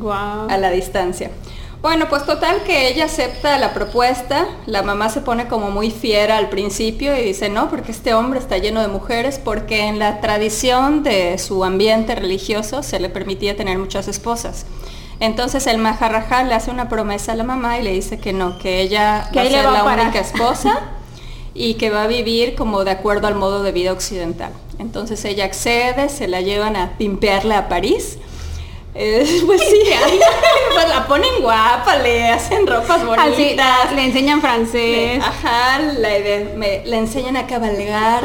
Wow. 0.00 0.48
a 0.48 0.56
la 0.58 0.70
distancia. 0.70 1.30
Bueno, 1.82 2.08
pues 2.10 2.26
total 2.26 2.62
que 2.64 2.88
ella 2.88 3.06
acepta 3.06 3.56
la 3.56 3.72
propuesta, 3.72 4.46
la 4.66 4.82
mamá 4.82 5.08
se 5.08 5.22
pone 5.22 5.48
como 5.48 5.70
muy 5.70 5.90
fiera 5.90 6.36
al 6.36 6.50
principio 6.50 7.16
y 7.16 7.22
dice, 7.22 7.48
no, 7.48 7.70
porque 7.70 7.90
este 7.90 8.12
hombre 8.12 8.38
está 8.38 8.58
lleno 8.58 8.82
de 8.82 8.88
mujeres, 8.88 9.40
porque 9.42 9.86
en 9.86 9.98
la 9.98 10.20
tradición 10.20 11.02
de 11.02 11.38
su 11.38 11.64
ambiente 11.64 12.14
religioso 12.14 12.82
se 12.82 13.00
le 13.00 13.08
permitía 13.08 13.56
tener 13.56 13.78
muchas 13.78 14.08
esposas. 14.08 14.66
Entonces 15.20 15.66
el 15.66 15.78
Maharajá 15.78 16.44
le 16.44 16.54
hace 16.54 16.70
una 16.70 16.90
promesa 16.90 17.32
a 17.32 17.36
la 17.36 17.44
mamá 17.44 17.78
y 17.78 17.82
le 17.82 17.92
dice 17.92 18.18
que 18.18 18.34
no, 18.34 18.58
que 18.58 18.82
ella 18.82 19.30
Que 19.32 19.38
va 19.38 19.46
a 19.46 19.50
ser 19.50 19.66
va 19.66 19.72
la 19.72 19.84
única 19.84 20.20
esposa 20.20 20.80
y 21.54 21.74
que 21.74 21.88
va 21.88 22.02
a 22.02 22.06
vivir 22.06 22.56
como 22.56 22.84
de 22.84 22.90
acuerdo 22.90 23.26
al 23.26 23.36
modo 23.36 23.62
de 23.62 23.72
vida 23.72 23.92
occidental. 23.92 24.52
Entonces 24.78 25.24
ella 25.24 25.46
accede, 25.46 26.10
se 26.10 26.28
la 26.28 26.42
llevan 26.42 26.76
a 26.76 26.98
pimpearla 26.98 27.56
a 27.56 27.68
París. 27.68 28.18
Eh, 28.94 29.42
pues 29.46 29.60
sí, 29.62 29.82
pues 30.74 30.88
la 30.88 31.06
ponen 31.06 31.40
guapa, 31.42 31.96
le 31.96 32.28
hacen 32.28 32.66
ropas 32.66 33.04
bonitas. 33.04 33.28
Así, 33.32 33.56
Ah, 33.58 33.90
le 33.94 34.04
enseñan 34.04 34.36
le- 34.36 34.42
francés. 34.42 35.22
ajá, 35.24 35.78
le, 35.78 36.44
me- 36.56 36.82
le 36.84 36.96
enseñan 36.98 37.36
a 37.36 37.46
cabalgar. 37.46 38.24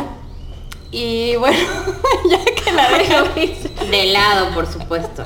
Y 0.91 1.35
bueno, 1.35 1.57
ya 2.29 2.43
que 2.45 2.71
la 2.71 2.89
dejan, 2.89 3.25
De 3.91 4.05
lado, 4.05 4.53
por 4.53 4.65
supuesto. 4.65 5.25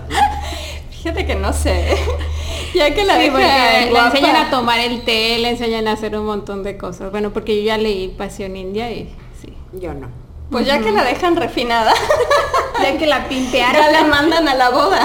fíjate 0.91 1.25
que 1.27 1.35
no 1.35 1.53
sé, 1.53 1.95
ya 2.73 2.93
que 2.93 3.05
la 3.05 3.15
Sí, 3.15 3.29
dejan 3.29 3.93
le 3.93 3.99
enseñan 3.99 4.35
a 4.35 4.49
tomar 4.49 4.79
el 4.79 5.03
té, 5.03 5.37
le 5.37 5.49
enseñan 5.49 5.87
a 5.87 5.91
hacer 5.93 6.17
un 6.17 6.25
montón 6.25 6.63
de 6.63 6.75
cosas. 6.77 7.11
Bueno, 7.11 7.29
porque 7.31 7.55
yo 7.55 7.61
ya 7.67 7.77
leí 7.77 8.07
Pasión 8.09 8.55
India 8.57 8.91
y 8.91 9.13
sí. 9.41 9.53
Yo 9.73 9.93
no. 9.93 10.09
Pues 10.51 10.65
ya 10.65 10.79
que 10.79 10.91
la 10.91 11.03
dejan 11.03 11.35
refinada, 11.35 11.93
Ya 12.81 12.97
que 12.97 13.05
la 13.05 13.27
ya 13.29 13.91
la 13.91 14.03
mandan 14.05 14.47
a 14.47 14.55
la 14.55 14.69
boda. 14.69 15.01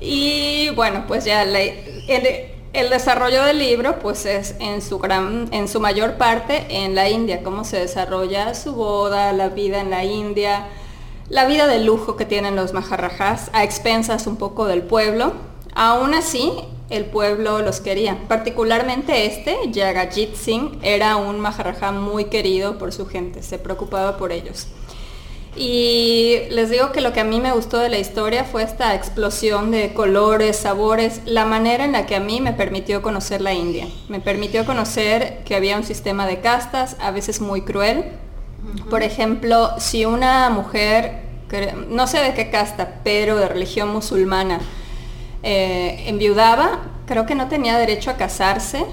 Y 0.00 0.70
bueno, 0.70 1.04
pues 1.06 1.24
ya 1.24 1.44
la- 1.44 1.60
el, 1.60 2.50
el 2.72 2.90
desarrollo 2.90 3.44
del 3.44 3.58
libro 3.58 3.98
pues 4.00 4.26
es 4.26 4.54
en 4.60 4.82
su 4.82 4.98
gran, 4.98 5.48
en 5.52 5.68
su 5.68 5.80
mayor 5.80 6.14
parte 6.14 6.66
en 6.70 6.94
la 6.94 7.08
India, 7.08 7.42
cómo 7.42 7.64
se 7.64 7.78
desarrolla 7.78 8.54
su 8.54 8.72
boda, 8.74 9.32
la 9.32 9.48
vida 9.48 9.80
en 9.80 9.90
la 9.90 10.04
India, 10.04 10.66
la 11.28 11.46
vida 11.46 11.66
de 11.66 11.78
lujo 11.80 12.16
que 12.16 12.24
tienen 12.24 12.56
los 12.56 12.72
maharajás 12.72 13.50
a 13.52 13.64
expensas 13.64 14.26
un 14.26 14.36
poco 14.36 14.66
del 14.66 14.82
pueblo. 14.82 15.32
Aún 15.74 16.14
así, 16.14 16.52
el 16.92 17.06
pueblo 17.06 17.60
los 17.60 17.80
quería. 17.80 18.18
Particularmente 18.28 19.26
este, 19.26 19.56
Yagajit 19.70 20.34
Singh, 20.34 20.78
era 20.82 21.16
un 21.16 21.40
maharajá 21.40 21.92
muy 21.92 22.26
querido 22.26 22.78
por 22.78 22.92
su 22.92 23.06
gente, 23.06 23.42
se 23.42 23.58
preocupaba 23.58 24.16
por 24.16 24.32
ellos. 24.32 24.68
Y 25.54 26.38
les 26.50 26.70
digo 26.70 26.92
que 26.92 27.02
lo 27.02 27.12
que 27.12 27.20
a 27.20 27.24
mí 27.24 27.38
me 27.38 27.52
gustó 27.52 27.78
de 27.78 27.90
la 27.90 27.98
historia 27.98 28.44
fue 28.44 28.62
esta 28.62 28.94
explosión 28.94 29.70
de 29.70 29.92
colores, 29.92 30.56
sabores, 30.56 31.20
la 31.26 31.44
manera 31.44 31.84
en 31.84 31.92
la 31.92 32.06
que 32.06 32.16
a 32.16 32.20
mí 32.20 32.40
me 32.40 32.52
permitió 32.52 33.02
conocer 33.02 33.42
la 33.42 33.52
India. 33.52 33.86
Me 34.08 34.20
permitió 34.20 34.64
conocer 34.64 35.42
que 35.44 35.54
había 35.54 35.76
un 35.76 35.84
sistema 35.84 36.26
de 36.26 36.40
castas, 36.40 36.96
a 37.00 37.10
veces 37.10 37.40
muy 37.42 37.62
cruel. 37.62 38.04
Por 38.88 39.02
ejemplo, 39.02 39.70
si 39.78 40.06
una 40.06 40.48
mujer, 40.48 41.20
no 41.88 42.06
sé 42.06 42.20
de 42.20 42.32
qué 42.32 42.50
casta, 42.50 43.00
pero 43.04 43.36
de 43.36 43.48
religión 43.48 43.90
musulmana, 43.90 44.60
eh, 45.42 46.04
enviudaba, 46.06 46.80
creo 47.06 47.26
que 47.26 47.34
no 47.34 47.48
tenía 47.48 47.76
derecho 47.78 48.10
a 48.10 48.14
casarse 48.14 48.84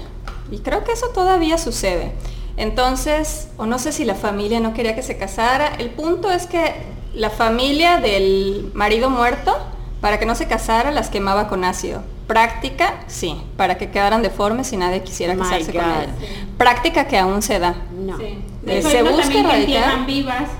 y 0.50 0.58
creo 0.58 0.84
que 0.84 0.92
eso 0.92 1.08
todavía 1.08 1.58
sucede. 1.58 2.12
Entonces, 2.56 3.48
o 3.56 3.66
no 3.66 3.78
sé 3.78 3.92
si 3.92 4.04
la 4.04 4.14
familia 4.14 4.60
no 4.60 4.74
quería 4.74 4.94
que 4.94 5.02
se 5.02 5.16
casara, 5.16 5.72
el 5.78 5.90
punto 5.90 6.30
es 6.30 6.46
que 6.46 6.74
la 7.14 7.30
familia 7.30 7.98
del 7.98 8.70
marido 8.74 9.10
muerto, 9.10 9.56
para 10.00 10.18
que 10.18 10.26
no 10.26 10.34
se 10.34 10.46
casara, 10.46 10.90
las 10.90 11.08
quemaba 11.08 11.48
con 11.48 11.64
ácido. 11.64 12.02
Práctica, 12.26 12.94
sí, 13.06 13.40
para 13.56 13.78
que 13.78 13.90
quedaran 13.90 14.22
deformes 14.22 14.72
y 14.72 14.76
nadie 14.76 15.02
quisiera 15.02 15.34
My 15.34 15.40
casarse 15.40 15.72
con 15.72 15.84
ella. 15.84 16.14
Práctica 16.58 17.06
que 17.06 17.18
aún 17.18 17.42
se 17.42 17.58
da. 17.58 17.74
No. 17.98 18.16
Sí. 18.18 18.38
Eso 18.66 18.90
se 18.90 19.02
busca 19.02 19.22
también 19.22 19.32
que 19.32 19.48
erradicar. 19.48 19.60
entierran 19.60 20.06
vivas. 20.06 20.50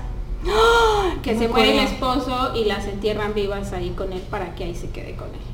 Que 1.21 1.37
se 1.37 1.47
muere 1.47 1.71
el 1.73 1.85
esposo 1.85 2.55
y 2.55 2.65
las 2.65 2.85
entierran 2.85 3.35
vivas 3.35 3.73
ahí 3.73 3.91
con 3.91 4.11
él 4.11 4.21
para 4.21 4.55
que 4.55 4.63
ahí 4.63 4.75
se 4.75 4.89
quede 4.89 5.15
con 5.15 5.27
él. 5.27 5.50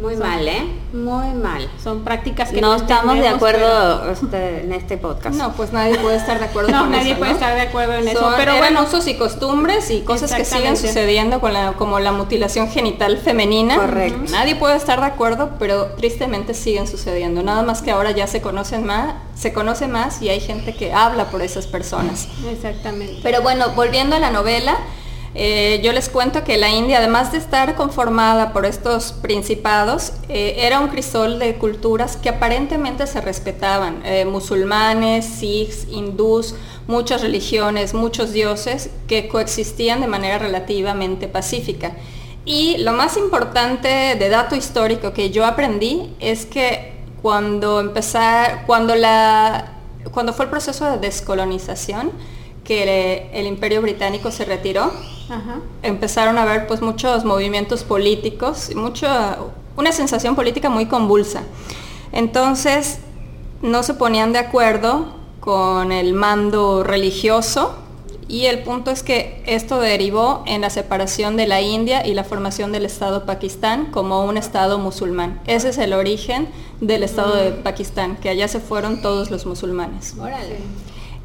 Muy 0.00 0.16
mal, 0.16 0.48
¿eh? 0.48 0.62
Muy 0.94 1.32
mal. 1.34 1.68
Son 1.82 2.02
prácticas 2.04 2.50
que 2.50 2.60
No 2.60 2.74
estamos 2.74 3.18
de 3.18 3.28
acuerdo 3.28 4.10
este, 4.10 4.62
en 4.62 4.72
este 4.72 4.96
podcast. 4.96 5.36
No, 5.36 5.52
pues 5.52 5.72
nadie 5.72 5.98
puede 5.98 6.16
estar 6.16 6.38
de 6.38 6.46
acuerdo 6.46 6.70
No, 6.72 6.80
con 6.82 6.92
nadie 6.92 7.10
eso, 7.10 7.18
puede 7.18 7.32
¿no? 7.32 7.36
estar 7.36 7.54
de 7.54 7.60
acuerdo 7.60 7.94
en 7.94 8.08
eso, 8.08 8.18
Son- 8.20 8.34
pero 8.36 8.52
eran 8.52 8.74
bueno. 8.74 8.88
usos 8.88 9.06
y 9.06 9.14
costumbres 9.16 9.90
y 9.90 10.00
cosas 10.00 10.32
que 10.32 10.44
siguen 10.46 10.76
sucediendo 10.76 11.40
con 11.40 11.52
la, 11.52 11.72
como 11.72 12.00
la 12.00 12.12
mutilación 12.12 12.70
genital 12.70 13.18
femenina. 13.18 13.76
Correcto. 13.76 14.32
Nadie 14.32 14.56
puede 14.56 14.76
estar 14.76 15.00
de 15.00 15.06
acuerdo, 15.06 15.50
pero 15.58 15.86
tristemente 15.96 16.54
siguen 16.54 16.86
sucediendo. 16.86 17.42
Nada 17.42 17.62
más 17.62 17.82
que 17.82 17.90
ahora 17.90 18.10
ya 18.12 18.26
se 18.26 18.40
conocen 18.40 18.86
más, 18.86 19.14
se 19.34 19.52
conoce 19.52 19.86
más 19.86 20.22
y 20.22 20.28
hay 20.30 20.40
gente 20.40 20.74
que 20.74 20.92
habla 20.94 21.26
por 21.26 21.42
esas 21.42 21.66
personas. 21.66 22.26
Exactamente. 22.50 23.20
Pero 23.22 23.42
bueno, 23.42 23.70
volviendo 23.76 24.16
a 24.16 24.18
la 24.18 24.30
novela, 24.30 24.78
eh, 25.32 25.80
yo 25.84 25.92
les 25.92 26.08
cuento 26.08 26.42
que 26.42 26.56
la 26.58 26.70
India, 26.70 26.98
además 26.98 27.30
de 27.30 27.38
estar 27.38 27.76
conformada 27.76 28.52
por 28.52 28.66
estos 28.66 29.12
principados, 29.12 30.12
eh, 30.28 30.56
era 30.58 30.80
un 30.80 30.88
crisol 30.88 31.38
de 31.38 31.54
culturas 31.54 32.16
que 32.16 32.30
aparentemente 32.30 33.06
se 33.06 33.20
respetaban. 33.20 34.02
Eh, 34.04 34.24
musulmanes, 34.24 35.24
sikhs, 35.24 35.86
hindús, 35.88 36.56
muchas 36.88 37.22
religiones, 37.22 37.94
muchos 37.94 38.32
dioses 38.32 38.90
que 39.06 39.28
coexistían 39.28 40.00
de 40.00 40.08
manera 40.08 40.38
relativamente 40.38 41.28
pacífica. 41.28 41.92
Y 42.44 42.78
lo 42.78 42.92
más 42.92 43.16
importante 43.16 44.16
de 44.18 44.28
dato 44.30 44.56
histórico 44.56 45.12
que 45.12 45.30
yo 45.30 45.46
aprendí 45.46 46.12
es 46.18 46.44
que 46.44 46.94
cuando 47.22 47.78
empezar, 47.78 48.64
cuando 48.66 48.96
la, 48.96 49.74
cuando 50.10 50.32
fue 50.32 50.46
el 50.46 50.50
proceso 50.50 50.90
de 50.90 50.98
descolonización, 50.98 52.10
que 52.64 53.30
el 53.32 53.46
imperio 53.46 53.82
británico 53.82 54.30
se 54.30 54.44
retiró, 54.44 54.92
Ajá. 55.30 55.60
empezaron 55.82 56.38
a 56.38 56.42
haber 56.42 56.66
pues 56.66 56.82
muchos 56.82 57.24
movimientos 57.24 57.84
políticos, 57.84 58.68
y 58.70 58.74
mucho, 58.74 59.06
una 59.76 59.92
sensación 59.92 60.34
política 60.34 60.68
muy 60.68 60.86
convulsa. 60.86 61.42
Entonces 62.12 62.98
no 63.62 63.82
se 63.82 63.94
ponían 63.94 64.32
de 64.32 64.40
acuerdo 64.40 65.14
con 65.40 65.92
el 65.92 66.12
mando 66.12 66.82
religioso 66.82 67.74
y 68.30 68.46
el 68.46 68.62
punto 68.62 68.92
es 68.92 69.02
que 69.02 69.42
esto 69.46 69.80
derivó 69.80 70.44
en 70.46 70.60
la 70.60 70.70
separación 70.70 71.36
de 71.36 71.48
la 71.48 71.60
India 71.60 72.06
y 72.06 72.14
la 72.14 72.22
formación 72.22 72.70
del 72.70 72.84
Estado 72.84 73.26
Pakistán 73.26 73.86
como 73.86 74.24
un 74.24 74.36
Estado 74.36 74.78
musulmán. 74.78 75.40
Ese 75.46 75.70
es 75.70 75.78
el 75.78 75.92
origen 75.92 76.48
del 76.80 77.02
Estado 77.02 77.34
de 77.34 77.50
Pakistán, 77.50 78.16
que 78.16 78.28
allá 78.28 78.46
se 78.46 78.60
fueron 78.60 79.02
todos 79.02 79.32
los 79.32 79.46
musulmanes. 79.46 80.14
Órale. 80.16 80.58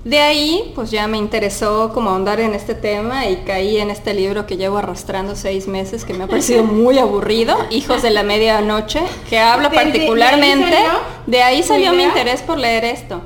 De 0.05 0.19
ahí, 0.19 0.71
pues 0.75 0.91
ya 0.91 1.07
me 1.07 1.17
interesó 1.17 1.91
como 1.91 2.11
ahondar 2.11 2.39
en 2.39 2.53
este 2.53 2.75
tema 2.75 3.25
y 3.25 3.37
caí 3.37 3.79
en 3.79 3.89
este 3.89 4.13
libro 4.13 4.45
que 4.45 4.55
llevo 4.55 4.77
arrastrando 4.77 5.35
seis 5.35 5.67
meses, 5.67 6.05
que 6.05 6.13
me 6.13 6.25
ha 6.25 6.27
parecido 6.27 6.63
muy 6.63 6.99
aburrido, 6.99 7.57
Hijos 7.71 8.03
de 8.03 8.11
la 8.11 8.21
Medianoche, 8.21 9.01
que 9.27 9.39
habla 9.39 9.69
¿Desde- 9.69 9.81
de 9.81 9.81
ahí 9.81 9.91
particularmente, 9.93 10.71
salió 10.75 10.91
de 11.25 11.41
ahí 11.41 11.63
salió 11.63 11.93
mi 11.93 12.03
interés 12.03 12.43
por 12.43 12.59
leer 12.59 12.85
esto. 12.85 13.21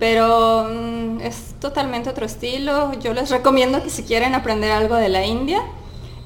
Pero 0.00 0.66
mm, 0.68 1.20
es 1.20 1.54
totalmente 1.60 2.10
otro 2.10 2.26
estilo. 2.26 2.92
Yo 3.00 3.14
les 3.14 3.30
recomiendo 3.30 3.80
que 3.82 3.88
si 3.90 4.02
quieren 4.02 4.34
aprender 4.34 4.72
algo 4.72 4.96
de 4.96 5.08
la 5.08 5.24
India, 5.24 5.62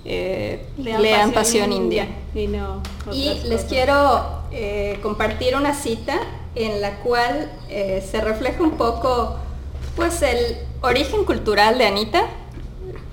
eh, 0.06 0.64
lean, 0.78 1.32
Pasión, 1.32 1.70
India. 1.70 2.06
Y, 2.34 2.46
no 2.46 2.80
Y 3.12 3.28
otras 3.28 3.44
les 3.44 3.52
cosas. 3.56 3.64
quiero 3.68 4.24
eh, 4.52 4.98
compartir 5.02 5.54
una 5.54 5.74
cita 5.74 6.18
en 6.54 6.80
la 6.80 6.92
cual 7.00 7.50
eh, 7.68 8.02
se 8.10 8.22
refleja 8.22 8.62
un 8.62 8.72
poco 8.72 9.36
Pues 9.96 10.22
el 10.22 10.56
origen 10.80 11.24
cultural 11.24 11.76
de 11.78 11.86
Anita 11.86 12.24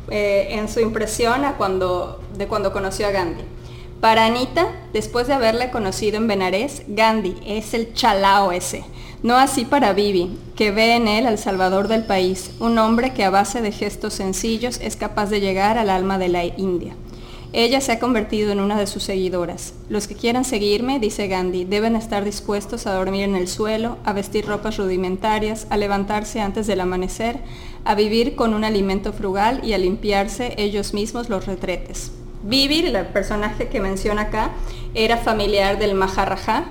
eh, 0.09 0.47
en 0.51 0.69
su 0.69 0.79
impresión 0.79 1.45
a 1.45 1.57
cuando, 1.57 2.21
de 2.37 2.47
cuando 2.47 2.71
conoció 2.71 3.07
a 3.07 3.11
Gandhi. 3.11 3.43
Para 3.99 4.25
Anita, 4.25 4.71
después 4.93 5.27
de 5.27 5.33
haberle 5.33 5.71
conocido 5.71 6.17
en 6.17 6.27
Benares, 6.27 6.83
Gandhi 6.87 7.35
es 7.45 7.73
el 7.73 7.93
chalao 7.93 8.53
ese. 8.53 8.85
No 9.23 9.35
así 9.35 9.65
para 9.65 9.91
Vivi, 9.91 10.39
que 10.55 10.71
ve 10.71 10.95
en 10.95 11.09
él 11.09 11.27
al 11.27 11.37
salvador 11.37 11.89
del 11.89 12.05
país, 12.05 12.51
un 12.61 12.77
hombre 12.77 13.13
que 13.13 13.25
a 13.25 13.29
base 13.29 13.61
de 13.61 13.73
gestos 13.73 14.13
sencillos 14.13 14.79
es 14.81 14.95
capaz 14.95 15.25
de 15.25 15.41
llegar 15.41 15.77
al 15.77 15.89
alma 15.89 16.17
de 16.17 16.29
la 16.29 16.45
India. 16.45 16.95
Ella 17.51 17.81
se 17.81 17.91
ha 17.91 17.99
convertido 17.99 18.51
en 18.51 18.59
una 18.59 18.77
de 18.77 18.85
sus 18.85 19.01
seguidoras. 19.01 19.73
Los 19.89 20.07
que 20.07 20.13
quieran 20.13 20.45
seguirme, 20.45 20.99
dice 20.99 21.27
Gandhi, 21.27 21.65
deben 21.65 21.95
estar 21.95 22.23
dispuestos 22.23 22.85
a 22.85 22.93
dormir 22.93 23.23
en 23.23 23.35
el 23.35 23.47
suelo, 23.47 23.97
a 24.05 24.13
vestir 24.13 24.45
ropas 24.45 24.77
rudimentarias, 24.77 25.65
a 25.71 25.77
levantarse 25.77 26.41
antes 26.41 26.67
del 26.67 26.79
amanecer, 26.79 27.39
a 27.85 27.95
vivir 27.95 28.35
con 28.35 28.53
un 28.53 28.63
alimento 28.63 29.13
frugal 29.13 29.61
y 29.63 29.73
a 29.73 29.79
limpiarse 29.79 30.53
ellos 30.57 30.93
mismos 30.93 31.29
los 31.29 31.47
retretes. 31.47 32.11
Vivi, 32.43 32.85
el 32.85 33.05
personaje 33.07 33.67
que 33.67 33.79
menciona 33.79 34.23
acá, 34.23 34.51
era 34.93 35.17
familiar 35.17 35.79
del 35.79 35.95
Maharaja, 35.95 36.65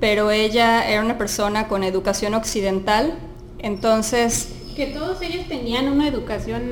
pero 0.00 0.30
ella 0.30 0.88
era 0.90 1.02
una 1.02 1.18
persona 1.18 1.68
con 1.68 1.84
educación 1.84 2.32
occidental, 2.32 3.18
entonces... 3.58 4.54
Que 4.74 4.86
todos 4.86 5.20
ellos 5.20 5.46
tenían 5.46 5.88
una 5.88 6.08
educación 6.08 6.62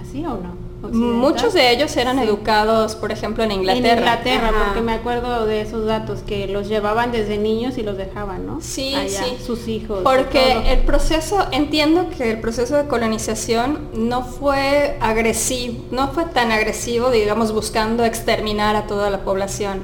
así 0.00 0.24
o 0.24 0.38
no? 0.38 0.67
Muchos 0.80 1.54
de 1.54 1.72
ellos 1.72 1.96
eran 1.96 2.20
educados, 2.20 2.94
por 2.94 3.10
ejemplo, 3.10 3.42
en 3.42 3.50
Inglaterra. 3.50 3.90
En 3.90 3.98
Inglaterra, 3.98 4.52
porque 4.64 4.80
me 4.80 4.92
acuerdo 4.92 5.44
de 5.44 5.60
esos 5.60 5.86
datos, 5.86 6.20
que 6.20 6.46
los 6.46 6.68
llevaban 6.68 7.10
desde 7.10 7.36
niños 7.36 7.78
y 7.78 7.82
los 7.82 7.96
dejaban, 7.96 8.46
¿no? 8.46 8.60
Sí, 8.60 8.94
sí. 9.08 9.36
Sus 9.44 9.66
hijos. 9.66 10.00
Porque 10.04 10.72
el 10.72 10.80
proceso, 10.80 11.46
entiendo 11.50 12.08
que 12.16 12.30
el 12.30 12.40
proceso 12.40 12.76
de 12.76 12.86
colonización 12.86 13.88
no 13.92 14.22
fue 14.22 14.96
agresivo, 15.00 15.84
no 15.90 16.08
fue 16.12 16.26
tan 16.26 16.52
agresivo, 16.52 17.10
digamos, 17.10 17.52
buscando 17.52 18.04
exterminar 18.04 18.76
a 18.76 18.86
toda 18.86 19.10
la 19.10 19.24
población. 19.24 19.82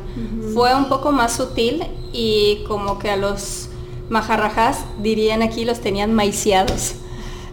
Fue 0.54 0.74
un 0.74 0.88
poco 0.88 1.10
más 1.10 1.32
sutil 1.32 1.84
y 2.12 2.62
como 2.68 3.00
que 3.00 3.10
a 3.10 3.16
los 3.16 3.68
majarrajas, 4.10 4.84
dirían 5.02 5.42
aquí, 5.42 5.64
los 5.64 5.80
tenían 5.80 6.14
maiciados. 6.14 6.94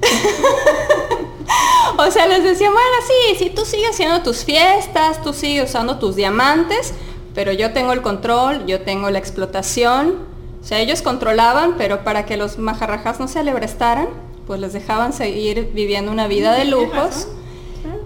o 1.97 2.11
sea, 2.11 2.27
les 2.27 2.43
decía, 2.43 2.69
bueno, 2.69 2.89
sí, 3.07 3.35
si 3.37 3.49
tú 3.49 3.65
sigues 3.65 3.91
haciendo 3.91 4.21
tus 4.21 4.43
fiestas, 4.43 5.21
tú 5.21 5.33
sigues 5.33 5.69
usando 5.69 5.97
tus 5.99 6.15
diamantes, 6.15 6.93
pero 7.33 7.51
yo 7.51 7.71
tengo 7.71 7.93
el 7.93 8.01
control, 8.01 8.65
yo 8.65 8.81
tengo 8.81 9.09
la 9.09 9.19
explotación. 9.19 10.29
O 10.61 10.63
sea, 10.63 10.79
ellos 10.79 11.01
controlaban, 11.01 11.75
pero 11.77 12.03
para 12.03 12.25
que 12.25 12.37
los 12.37 12.57
majarrajas 12.57 13.19
no 13.19 13.27
se 13.27 13.39
alebrestaran, 13.39 14.09
pues 14.45 14.59
les 14.59 14.73
dejaban 14.73 15.13
seguir 15.13 15.71
viviendo 15.73 16.11
una 16.11 16.27
vida 16.27 16.53
de 16.53 16.65
lujos. 16.65 17.27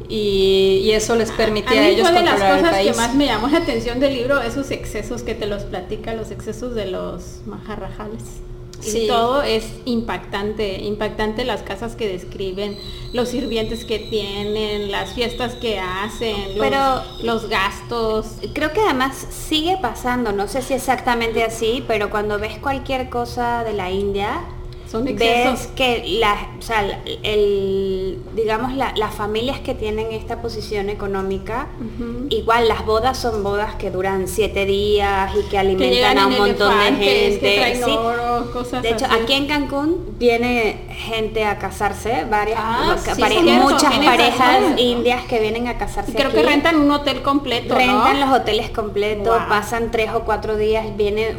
Y, 0.08 0.92
eso 0.92 1.15
les 1.15 1.32
permitía 1.32 1.82
a, 1.82 1.88
ellos 1.88 2.08
fue 2.08 2.20
de 2.20 2.25
las 2.25 2.42
cosas 2.42 2.77
que 2.77 2.94
más 2.94 3.15
me 3.15 3.25
llamó 3.25 3.48
la 3.48 3.58
atención 3.58 4.00
del 4.00 4.13
libro, 4.13 4.42
esos 4.42 4.72
excesos 4.72 5.24
que 5.24 5.36
te 5.36 5.48
los 5.48 5.63
platica, 5.63 6.13
los 6.13 6.32
excesos 6.32 6.75
de 6.75 6.86
los 6.86 7.42
majarrajales 7.46 8.22
y 8.84 9.08
todo 9.08 9.41
es 9.41 9.65
impactante, 9.86 10.82
impactante 10.84 11.46
las 11.46 11.62
casas 11.62 11.96
que 11.96 12.08
describen, 12.08 12.77
los 13.13 13.29
sirvientes 13.29 13.86
que 13.86 14.00
tienen, 14.00 14.91
las 14.91 15.13
fiestas 15.13 15.55
que 15.55 15.79
hacen, 15.79 16.36
pero 16.60 17.01
los, 17.22 17.50
gastos. 17.50 18.27
Creo 18.53 18.72
que 18.74 18.82
además 18.82 19.15
sigue 19.29 19.77
pasando, 19.82 20.32
no 20.32 20.48
sé 20.48 20.62
si 20.62 20.74
exactamente 20.74 21.44
así, 21.44 21.84
pero 21.88 22.10
cuando 22.10 22.39
ves 22.39 22.58
cualquier 22.60 23.10
cosa 23.10 23.63
de 23.63 23.74
la 23.74 23.91
India, 23.91 24.41
ves 24.94 25.68
que 25.75 26.20
la, 26.20 26.38
el, 27.24 28.20
digamos 28.36 28.74
las 28.74 29.15
familias 29.15 29.60
que 29.60 29.74
tienen 29.74 30.12
esta 30.12 30.42
posición 30.42 30.89
económica, 30.89 31.68
igual 32.30 32.68
las 32.68 32.86
bodas 32.86 33.18
son 33.18 33.44
bodas 33.44 33.75
que 33.75 33.92
duran 33.92 34.27
siete 34.27 34.65
días 34.65 35.32
y 35.36 35.50
que 35.50 35.57
alimentan 35.57 36.18
a 36.18 36.27
un 36.27 36.38
montón 36.38 37.00
de 37.00 37.05
gente. 37.05 37.81
de 38.81 38.90
hecho, 38.90 39.05
aquí 39.05 39.33
en 39.33 39.48
Cancún 39.48 40.16
viene 40.18 40.86
gente 40.90 41.46
a 41.46 41.57
casarse, 41.57 42.25
varias, 42.29 42.60
ah, 42.62 42.96
muchas 43.62 43.98
parejas 44.00 44.79
indias 44.79 45.25
que 45.25 45.40
vienen 45.40 45.68
a 45.68 45.77
casarse. 45.77 46.14
creo 46.14 46.31
que 46.31 46.44
rentan 46.44 46.77
un 46.77 46.92
hotel 46.92 47.22
completo. 47.22 47.75
Rentan 47.75 48.20
los 48.20 48.29
hoteles 48.29 48.70
completos, 48.70 49.38
pasan 49.50 49.92
tres 49.92 50.12
o 50.14 50.22
cuatro 50.22 50.57
días, 50.57 50.96
viene 50.96 51.36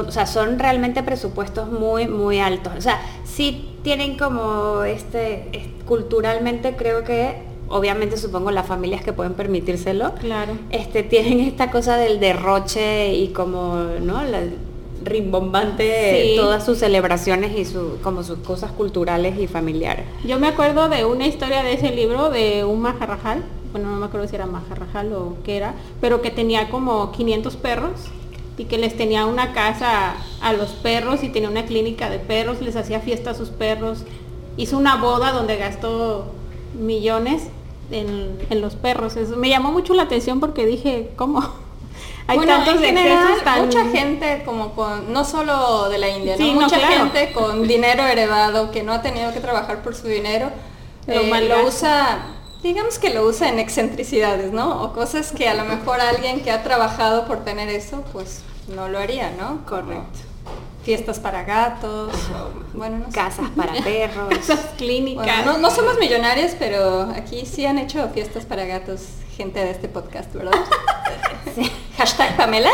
o 0.00 0.10
sea, 0.10 0.26
son 0.26 0.58
realmente 0.58 1.02
presupuestos 1.02 1.70
muy, 1.70 2.08
muy 2.08 2.38
altos. 2.38 2.72
O 2.76 2.80
sea, 2.80 3.00
sí 3.24 3.68
tienen 3.82 4.16
como 4.16 4.82
este, 4.84 5.74
culturalmente 5.86 6.76
creo 6.76 7.04
que 7.04 7.50
obviamente 7.68 8.16
supongo 8.16 8.50
las 8.50 8.66
familias 8.66 9.02
que 9.02 9.12
pueden 9.12 9.34
permitírselo, 9.34 10.14
claro. 10.14 10.52
este, 10.70 11.02
tienen 11.02 11.40
esta 11.40 11.70
cosa 11.70 11.96
del 11.96 12.20
derroche 12.20 13.14
y 13.14 13.28
como, 13.28 13.76
¿no? 14.00 14.22
La, 14.22 14.42
rimbombante 15.04 16.34
todas 16.36 16.64
sus 16.64 16.78
celebraciones 16.78 17.58
y 17.58 17.64
su, 17.64 17.98
como 18.02 18.22
sus 18.22 18.38
cosas 18.38 18.70
culturales 18.72 19.38
y 19.38 19.46
familiares. 19.46 20.06
Yo 20.24 20.38
me 20.38 20.48
acuerdo 20.48 20.88
de 20.88 21.04
una 21.04 21.26
historia 21.26 21.62
de 21.62 21.74
ese 21.74 21.90
libro 21.90 22.30
de 22.30 22.64
un 22.64 22.80
majarrajal, 22.80 23.42
bueno 23.72 23.90
no 23.90 23.96
me 23.96 24.06
acuerdo 24.06 24.28
si 24.28 24.36
era 24.36 24.46
majarrajal 24.46 25.12
o 25.12 25.36
qué 25.44 25.56
era, 25.56 25.74
pero 26.00 26.22
que 26.22 26.30
tenía 26.30 26.70
como 26.70 27.10
500 27.10 27.56
perros 27.56 27.90
y 28.62 28.64
que 28.66 28.78
les 28.78 28.96
tenía 28.96 29.26
una 29.26 29.52
casa 29.52 30.14
a 30.40 30.52
los 30.52 30.70
perros 30.70 31.24
y 31.24 31.30
tenía 31.30 31.48
una 31.48 31.64
clínica 31.64 32.08
de 32.08 32.20
perros, 32.20 32.60
les 32.60 32.76
hacía 32.76 33.00
fiesta 33.00 33.30
a 33.30 33.34
sus 33.34 33.48
perros, 33.48 34.04
hizo 34.56 34.78
una 34.78 34.94
boda 34.94 35.32
donde 35.32 35.56
gastó 35.56 36.26
millones 36.72 37.42
en, 37.90 38.38
los 38.60 38.76
perros. 38.76 39.16
Eso 39.16 39.36
me 39.36 39.48
llamó 39.48 39.72
mucho 39.72 39.94
la 39.94 40.04
atención 40.04 40.38
porque 40.38 40.64
dije, 40.64 41.10
¿cómo? 41.16 41.40
Hay 42.28 42.38
tantos 42.38 42.76
en 42.76 42.96
general, 42.96 43.32
mucha 43.64 43.84
gente 43.86 44.42
como 44.44 44.74
con, 44.76 45.12
no 45.12 45.24
solo 45.24 45.88
de 45.88 45.98
la 45.98 46.10
India, 46.10 46.36
mucha 46.38 46.78
gente 46.78 47.32
con 47.32 47.62
dinero 47.66 48.06
heredado 48.06 48.70
que 48.70 48.84
no 48.84 48.92
ha 48.92 49.02
tenido 49.02 49.32
que 49.32 49.40
trabajar 49.40 49.82
por 49.82 49.96
su 49.96 50.06
dinero, 50.06 50.50
lo, 51.08 51.14
eh, 51.14 51.48
lo 51.48 51.66
usa 51.66 52.28
digamos 52.62 53.00
que 53.00 53.10
lo 53.10 53.26
usa 53.26 53.48
en 53.48 53.58
excentricidades, 53.58 54.52
¿no? 54.52 54.84
O 54.84 54.92
cosas 54.92 55.32
que 55.32 55.48
a 55.48 55.54
lo 55.54 55.64
mejor 55.64 56.00
alguien 56.00 56.44
que 56.44 56.52
ha 56.52 56.62
trabajado 56.62 57.26
por 57.26 57.42
tener 57.42 57.68
eso, 57.68 58.04
pues 58.12 58.44
no 58.68 58.88
lo 58.88 58.98
haría, 58.98 59.32
¿no? 59.38 59.64
Correcto. 59.66 60.20
fiestas 60.84 61.20
para 61.20 61.44
gatos, 61.44 62.12
bueno, 62.74 62.98
no 62.98 63.08
casas 63.10 63.50
para 63.56 63.72
perros, 63.82 64.28
casas 64.46 64.70
clínicas. 64.76 65.46
no, 65.46 65.70
somos 65.70 65.98
millonarios, 65.98 66.52
pero 66.58 67.02
aquí 67.14 67.46
sí 67.46 67.66
han 67.66 67.78
hecho 67.78 68.08
fiestas 68.08 68.44
para 68.44 68.64
gatos 68.64 69.02
gente 69.36 69.60
de 69.60 69.70
este 69.70 69.88
podcast, 69.88 70.32
¿verdad? 70.34 70.52
Sí. 71.54 71.70
Hashtag 71.98 72.36
Pamela. 72.36 72.70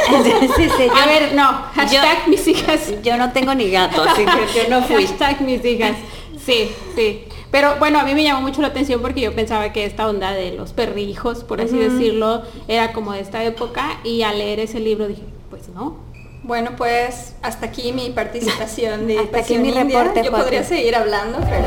Sí, 0.57 0.69
sí, 0.77 0.87
a 1.03 1.07
ver, 1.07 1.35
no, 1.35 1.51
hashtag 1.75 2.29
mis 2.29 2.47
hijas. 2.47 2.93
Yo 3.03 3.17
no 3.17 3.33
tengo 3.33 3.53
ni 3.55 3.71
gatos, 3.71 4.07
así 4.07 4.25
que 4.25 4.63
yo 4.63 4.69
no 4.71 4.83
fui. 4.83 5.05
Hashtag 5.05 5.41
mis 5.41 5.65
hijas. 5.65 5.97
Sí, 6.45 6.71
sí. 6.95 7.25
Pero 7.51 7.77
bueno, 7.79 7.99
a 7.99 8.05
mí 8.05 8.15
me 8.15 8.23
llamó 8.23 8.43
mucho 8.43 8.61
la 8.61 8.69
atención 8.69 9.01
porque 9.01 9.23
yo 9.23 9.35
pensaba 9.35 9.73
que 9.73 9.85
esta 9.85 10.07
onda 10.07 10.33
de 10.33 10.53
los 10.53 10.73
perrijos, 10.73 11.43
por 11.45 11.61
así 11.61 11.77
decirlo, 11.77 12.43
era 12.69 12.93
como 12.93 13.13
de 13.13 13.21
esta 13.21 13.43
época 13.43 13.99
y 14.05 14.23
al 14.23 14.39
leer 14.39 14.61
ese 14.61 14.79
libro 14.79 15.09
dije, 15.09 15.23
pues 15.59 15.71
no. 15.71 15.97
Bueno, 16.45 16.71
pues 16.77 17.35
hasta 17.43 17.67
aquí 17.67 17.93
mi 17.93 18.11
participación 18.11 19.07
de 19.07 19.19
hasta 19.25 19.39
aquí 19.39 19.59
mi 19.59 19.71
reporte. 19.71 20.23
Yo 20.25 20.31
podría 20.31 20.63
seguir 20.63 20.95
hablando, 20.95 21.39
pero... 21.41 21.67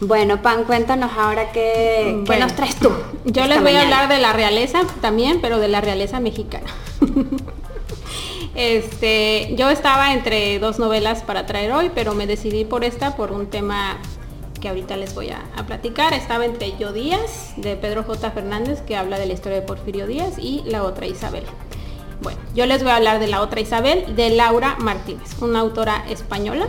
Bueno, 0.00 0.42
Pan, 0.42 0.64
cuéntanos 0.64 1.10
ahora 1.16 1.50
qué, 1.52 2.22
qué 2.26 2.36
nos 2.36 2.54
traes 2.54 2.76
tú. 2.76 2.90
Yo 3.24 3.46
les 3.46 3.62
voy 3.62 3.72
a 3.72 3.82
hablar 3.82 4.08
de 4.08 4.18
la 4.18 4.34
realeza 4.34 4.82
también, 5.00 5.40
pero 5.40 5.58
de 5.58 5.68
la 5.68 5.80
realeza 5.80 6.20
mexicana. 6.20 6.66
Este, 8.58 9.54
yo 9.54 9.68
estaba 9.68 10.14
entre 10.14 10.58
dos 10.58 10.78
novelas 10.78 11.22
para 11.22 11.44
traer 11.44 11.72
hoy, 11.72 11.90
pero 11.94 12.14
me 12.14 12.26
decidí 12.26 12.64
por 12.64 12.84
esta 12.84 13.14
por 13.14 13.30
un 13.30 13.48
tema 13.48 13.98
que 14.58 14.68
ahorita 14.68 14.96
les 14.96 15.14
voy 15.14 15.30
a, 15.30 15.40
platicar. 15.66 16.14
Estaba 16.14 16.44
entre 16.44 16.76
Yo 16.78 16.92
Díaz, 16.92 17.54
de 17.56 17.76
Pedro 17.76 18.02
J. 18.04 18.30
Fernández, 18.30 18.80
que 18.82 18.96
habla 18.96 19.18
de 19.18 19.26
la 19.26 19.32
historia 19.32 19.60
de 19.60 19.66
Porfirio 19.66 20.06
Díaz, 20.06 20.38
y 20.38 20.62
La 20.66 20.84
otra 20.84 21.06
Isabel. 21.06 21.44
Bueno, 22.22 22.38
yo 22.54 22.66
les 22.66 22.82
voy 22.82 22.92
a 22.92 22.96
hablar 22.96 23.20
de 23.20 23.26
La 23.26 23.42
otra 23.42 23.60
Isabel, 23.60 24.16
de 24.16 24.30
Laura 24.30 24.76
Martínez, 24.78 25.40
una 25.40 25.60
autora 25.60 26.04
española. 26.08 26.68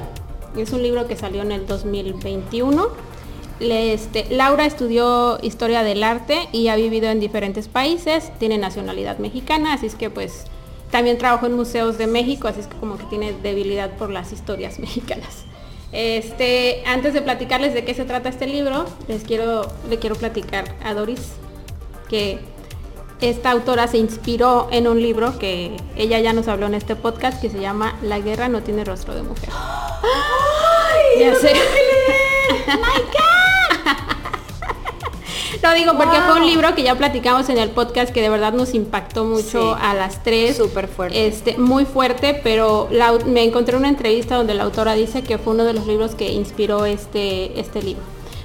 Es 0.58 0.72
un 0.72 0.82
libro 0.82 1.08
que 1.08 1.16
salió 1.16 1.42
en 1.42 1.52
el 1.52 1.68
2021. 1.68 2.88
Este, 3.60 4.28
Laura 4.30 4.66
estudió 4.66 5.40
historia 5.42 5.84
del 5.84 6.04
arte 6.04 6.48
y 6.52 6.68
ha 6.68 6.76
vivido 6.76 7.10
en 7.10 7.20
diferentes 7.20 7.68
países, 7.68 8.32
tiene 8.38 8.58
nacionalidad 8.58 9.18
mexicana, 9.18 9.74
así 9.74 9.88
es 9.88 9.96
que 9.96 10.12
pues 10.12 10.46
también 10.92 11.18
trabajó 11.18 11.48
en 11.48 11.54
museos 11.54 11.98
de 11.98 12.06
México, 12.06 12.48
así 12.48 12.60
es 12.60 12.68
que 12.68 12.78
como 12.78 12.98
que 12.98 13.06
tiene 13.06 13.34
debilidad 13.34 13.98
por 13.98 14.10
las 14.12 14.32
historias 14.32 14.80
mexicanas. 14.80 15.46
Este, 15.92 16.84
antes 16.86 17.14
de 17.14 17.22
platicarles 17.22 17.74
de 17.74 17.86
qué 17.86 17.94
se 17.94 18.04
trata 18.04 18.30
este 18.30 18.46
libro, 18.46 18.86
les 19.08 19.24
quiero, 19.24 19.72
le 19.90 20.00
quiero 20.00 20.16
platicar 20.16 20.76
a 20.84 20.94
Doris 20.94 21.32
que 22.10 22.40
esta 23.22 23.52
autora 23.52 23.88
se 23.88 23.98
inspiró 23.98 24.68
en 24.72 24.88
un 24.88 25.02
libro 25.02 25.40
que 25.40 25.76
ella 25.96 26.20
ya 26.20 26.34
nos 26.34 26.48
habló 26.48 26.68
en 26.68 26.76
este 26.76 26.96
podcast 26.96 27.42
que 27.42 27.50
se 27.50 27.60
llama 27.60 27.98
La 28.02 28.20
guerra 28.20 28.48
no 28.48 28.62
tiene 28.62 28.86
rostro 28.86 29.16
de 29.16 29.24
mujer. 29.24 29.50
¡Ay! 29.52 31.20
Ya 31.20 31.36
sé. 31.36 31.54
¡My 32.68 33.02
God! 33.02 34.17
No 35.64 35.74
digo 35.74 35.94
porque 35.98 36.18
fue 36.22 36.40
un 36.40 36.46
libro 36.46 36.74
que 36.76 36.84
ya 36.84 36.96
platicamos 36.96 37.50
en 37.50 37.58
el 37.58 37.70
podcast 37.70 38.14
que 38.14 38.22
de 38.22 38.30
verdad 38.30 38.54
nos 38.54 38.74
impactó 38.74 39.26
mucho 39.26 39.76
Sí. 39.76 39.82
a 39.82 39.94
las 39.94 40.24
tres. 40.24 40.58
Súper 40.58 40.88
fuerte. 40.88 41.28
Este, 41.28 41.58
muy 41.58 41.86
fuerte, 41.86 42.40
pero 42.44 42.88
la 42.92 43.14
me 43.26 43.44
encontré 43.44 43.76
una 43.78 43.90
entrevista 43.90 44.36
donde 44.36 44.54
la 44.54 44.64
autora 44.64 44.94
dice 44.94 45.24
que 45.24 45.38
fue 45.38 45.54
uno 45.54 45.64
de 45.66 45.74
los 45.74 45.88
libros 45.88 46.16
que 46.16 46.32
inspiró 46.32 46.86
este, 46.86 47.60
este 47.60 47.82
libro. 47.82 48.04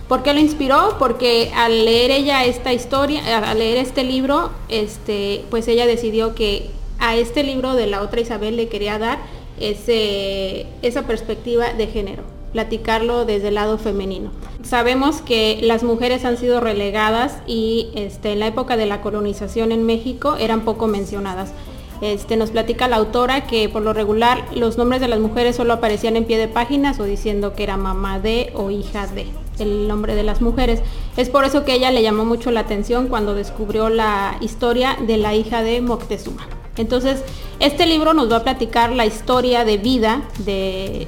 ¿Por 0.08 0.22
qué 0.22 0.34
lo 0.34 0.40
inspiró? 0.40 0.96
Porque 0.98 1.50
al 1.54 1.84
leer 1.84 2.10
ella 2.10 2.44
esta 2.44 2.72
historia, 2.72 3.38
al 3.50 3.58
leer 3.58 3.78
este 3.78 4.04
libro, 4.04 4.50
este, 4.68 5.44
pues 5.50 5.68
ella 5.68 5.86
decidió 5.86 6.34
que 6.34 6.70
a 6.98 7.16
este 7.16 7.42
libro 7.44 7.74
de 7.74 7.86
la 7.86 8.02
otra 8.02 8.20
Isabel 8.20 8.56
le 8.56 8.68
quería 8.68 8.98
dar 8.98 9.18
ese, 9.58 10.66
esa 10.82 11.02
perspectiva 11.06 11.72
de 11.72 11.86
género, 11.86 12.24
platicarlo 12.52 13.24
desde 13.24 13.48
el 13.48 13.54
lado 13.54 13.78
femenino. 13.78 14.30
Sabemos 14.62 15.22
que 15.22 15.58
las 15.62 15.82
mujeres 15.82 16.24
han 16.24 16.36
sido 16.36 16.60
relegadas 16.60 17.38
y 17.46 17.88
este, 17.94 18.32
en 18.32 18.40
la 18.40 18.46
época 18.46 18.76
de 18.76 18.86
la 18.86 19.00
colonización 19.00 19.72
en 19.72 19.84
México 19.84 20.36
eran 20.38 20.60
poco 20.60 20.86
mencionadas. 20.86 21.52
Este, 22.00 22.36
nos 22.36 22.50
platica 22.50 22.88
la 22.88 22.96
autora 22.96 23.46
que 23.46 23.68
por 23.68 23.82
lo 23.82 23.92
regular 23.92 24.44
los 24.54 24.76
nombres 24.76 25.00
de 25.00 25.06
las 25.06 25.20
mujeres 25.20 25.54
solo 25.54 25.74
aparecían 25.74 26.16
en 26.16 26.24
pie 26.24 26.36
de 26.36 26.48
páginas 26.48 26.98
o 26.98 27.04
diciendo 27.04 27.54
que 27.54 27.62
era 27.62 27.76
mamá 27.76 28.18
de 28.18 28.52
o 28.54 28.70
hija 28.70 29.06
de 29.06 29.26
el 29.58 29.86
nombre 29.86 30.14
de 30.14 30.24
las 30.24 30.40
mujeres. 30.40 30.80
Es 31.16 31.28
por 31.28 31.44
eso 31.44 31.64
que 31.64 31.74
ella 31.74 31.90
le 31.90 32.02
llamó 32.02 32.24
mucho 32.24 32.50
la 32.50 32.60
atención 32.60 33.06
cuando 33.06 33.34
descubrió 33.34 33.88
la 33.88 34.36
historia 34.40 34.96
de 35.06 35.16
la 35.16 35.34
hija 35.34 35.62
de 35.62 35.80
Moctezuma. 35.80 36.46
Entonces, 36.76 37.22
este 37.60 37.86
libro 37.86 38.14
nos 38.14 38.30
va 38.32 38.38
a 38.38 38.42
platicar 38.42 38.90
la 38.90 39.06
historia 39.06 39.64
de 39.64 39.76
vida 39.76 40.22
de, 40.38 41.06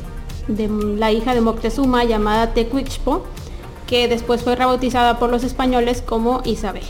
de 0.49 0.69
la 0.69 1.13
hija 1.13 1.35
de 1.35 1.41
Moctezuma 1.41 2.05
llamada 2.05 2.55
Tecuixpo, 2.55 3.25
que 3.87 4.09
después 4.09 4.43
fue 4.43 4.57
rebautizada 4.57 5.19
por 5.19 5.31
los 5.31 5.45
españoles 5.45 6.03
como 6.03 6.43
Isabel. 6.45 6.85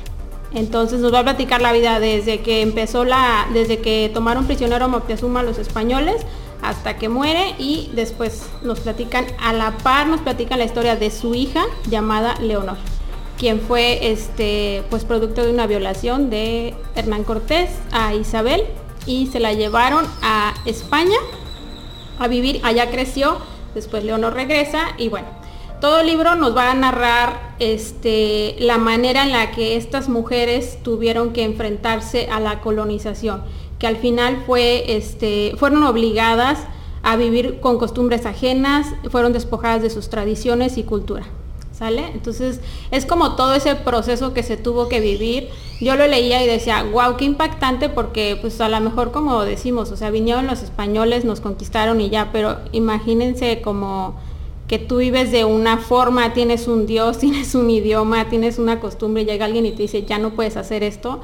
Entonces 0.52 1.00
nos 1.00 1.12
va 1.12 1.20
a 1.20 1.24
platicar 1.24 1.60
la 1.60 1.72
vida 1.72 1.98
desde 1.98 2.40
que 2.40 2.62
empezó 2.62 3.04
la, 3.04 3.46
desde 3.52 3.78
que 3.78 4.10
tomaron 4.14 4.46
prisionero 4.46 4.84
a 4.84 4.88
Moctezuma 4.88 5.42
los 5.42 5.58
españoles 5.58 6.24
hasta 6.62 6.96
que 6.96 7.08
muere 7.08 7.54
y 7.58 7.90
después 7.94 8.46
nos 8.62 8.80
platican 8.80 9.26
a 9.40 9.52
la 9.52 9.72
par 9.78 10.06
nos 10.06 10.20
platican 10.20 10.58
la 10.58 10.64
historia 10.64 10.96
de 10.96 11.10
su 11.10 11.34
hija 11.34 11.64
llamada 11.90 12.36
Leonor, 12.40 12.76
quien 13.36 13.60
fue 13.60 14.12
este 14.12 14.82
pues 14.88 15.04
producto 15.04 15.42
de 15.42 15.50
una 15.50 15.66
violación 15.66 16.30
de 16.30 16.74
Hernán 16.94 17.24
Cortés 17.24 17.70
a 17.92 18.14
Isabel 18.14 18.62
y 19.06 19.26
se 19.26 19.40
la 19.40 19.52
llevaron 19.52 20.06
a 20.22 20.54
España 20.64 21.16
a 22.18 22.28
vivir, 22.28 22.60
allá 22.62 22.90
creció, 22.90 23.38
después 23.74 24.04
Leonor 24.04 24.34
regresa 24.34 24.80
y 24.98 25.08
bueno, 25.08 25.26
todo 25.80 26.00
el 26.00 26.06
libro 26.06 26.34
nos 26.34 26.56
va 26.56 26.70
a 26.70 26.74
narrar 26.74 27.54
este, 27.58 28.56
la 28.58 28.78
manera 28.78 29.22
en 29.22 29.32
la 29.32 29.50
que 29.50 29.76
estas 29.76 30.08
mujeres 30.08 30.78
tuvieron 30.82 31.32
que 31.32 31.44
enfrentarse 31.44 32.28
a 32.30 32.40
la 32.40 32.60
colonización, 32.60 33.42
que 33.78 33.86
al 33.86 33.96
final 33.96 34.42
fue, 34.46 34.96
este, 34.96 35.54
fueron 35.58 35.84
obligadas 35.84 36.60
a 37.02 37.16
vivir 37.16 37.60
con 37.60 37.78
costumbres 37.78 38.24
ajenas, 38.24 38.86
fueron 39.10 39.32
despojadas 39.32 39.82
de 39.82 39.90
sus 39.90 40.08
tradiciones 40.08 40.78
y 40.78 40.84
cultura. 40.84 41.24
¿Sale? 41.76 42.06
Entonces 42.14 42.60
es 42.92 43.04
como 43.04 43.34
todo 43.34 43.52
ese 43.54 43.74
proceso 43.74 44.32
que 44.32 44.44
se 44.44 44.56
tuvo 44.56 44.88
que 44.88 45.00
vivir. 45.00 45.48
Yo 45.80 45.96
lo 45.96 46.06
leía 46.06 46.42
y 46.42 46.46
decía, 46.46 46.84
wow, 46.84 47.16
qué 47.16 47.24
impactante 47.24 47.88
porque 47.88 48.38
pues 48.40 48.60
a 48.60 48.68
lo 48.68 48.80
mejor 48.80 49.10
como 49.10 49.42
decimos, 49.42 49.90
o 49.90 49.96
sea, 49.96 50.10
vinieron 50.10 50.46
los 50.46 50.62
españoles, 50.62 51.24
nos 51.24 51.40
conquistaron 51.40 52.00
y 52.00 52.10
ya, 52.10 52.30
pero 52.30 52.58
imagínense 52.70 53.60
como 53.60 54.14
que 54.68 54.78
tú 54.78 54.98
vives 54.98 55.32
de 55.32 55.44
una 55.44 55.78
forma, 55.78 56.32
tienes 56.32 56.68
un 56.68 56.86
Dios, 56.86 57.18
tienes 57.24 57.56
un 57.56 57.68
idioma, 57.68 58.28
tienes 58.28 58.58
una 58.60 58.78
costumbre, 58.78 59.24
llega 59.24 59.44
alguien 59.44 59.66
y 59.66 59.72
te 59.72 59.82
dice, 59.82 60.04
ya 60.04 60.18
no 60.18 60.30
puedes 60.30 60.56
hacer 60.56 60.84
esto, 60.84 61.20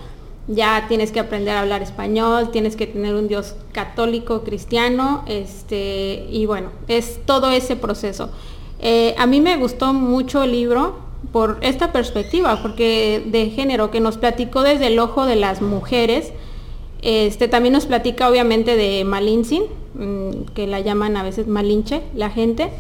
ya 0.48 0.86
tienes 0.88 1.12
que 1.12 1.20
aprender 1.20 1.54
a 1.54 1.60
hablar 1.60 1.80
español, 1.80 2.50
tienes 2.50 2.74
que 2.74 2.88
tener 2.88 3.14
un 3.14 3.28
Dios 3.28 3.54
católico, 3.70 4.42
cristiano, 4.42 5.22
este, 5.26 6.26
y 6.28 6.46
bueno, 6.46 6.70
es 6.88 7.20
todo 7.24 7.52
ese 7.52 7.76
proceso. 7.76 8.30
Eh, 8.82 9.14
a 9.18 9.26
mí 9.26 9.40
me 9.40 9.56
gustó 9.56 9.92
mucho 9.92 10.42
el 10.42 10.52
libro 10.52 10.96
por 11.32 11.58
esta 11.60 11.92
perspectiva, 11.92 12.60
porque 12.62 13.22
de 13.26 13.50
género, 13.50 13.90
que 13.90 14.00
nos 14.00 14.18
platicó 14.18 14.62
desde 14.62 14.88
el 14.88 14.98
ojo 14.98 15.26
de 15.26 15.36
las 15.36 15.60
mujeres, 15.60 16.32
este, 17.02 17.48
también 17.48 17.72
nos 17.72 17.86
platica 17.86 18.28
obviamente 18.28 18.76
de 18.76 19.04
Malintzin, 19.04 19.64
mm, 19.94 20.30
que 20.54 20.66
la 20.66 20.80
llaman 20.80 21.16
a 21.16 21.22
veces 21.22 21.46
Malinche, 21.46 22.02
la 22.14 22.30
gente. 22.30 22.70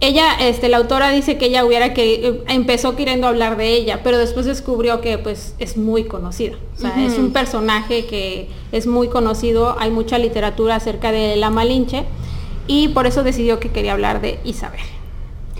Ella, 0.00 0.26
este, 0.40 0.68
la 0.68 0.76
autora 0.76 1.10
dice 1.10 1.38
que 1.38 1.46
ella 1.46 1.64
hubiera 1.64 1.92
que 1.92 2.14
eh, 2.14 2.42
empezó 2.48 2.94
queriendo 2.94 3.26
hablar 3.26 3.56
de 3.56 3.74
ella, 3.74 4.00
pero 4.04 4.16
después 4.16 4.46
descubrió 4.46 5.00
que 5.00 5.18
pues 5.18 5.54
es 5.58 5.76
muy 5.76 6.04
conocida. 6.04 6.56
O 6.76 6.80
sea, 6.80 7.04
es 7.04 7.18
un 7.18 7.32
personaje 7.32 8.06
que 8.06 8.48
es 8.70 8.86
muy 8.86 9.08
conocido, 9.08 9.76
hay 9.78 9.90
mucha 9.90 10.18
literatura 10.18 10.76
acerca 10.76 11.10
de 11.10 11.34
la 11.36 11.50
Malinche 11.50 12.04
y 12.68 12.88
por 12.88 13.08
eso 13.08 13.24
decidió 13.24 13.58
que 13.58 13.70
quería 13.70 13.92
hablar 13.92 14.20
de 14.20 14.38
Isabel. 14.44 14.80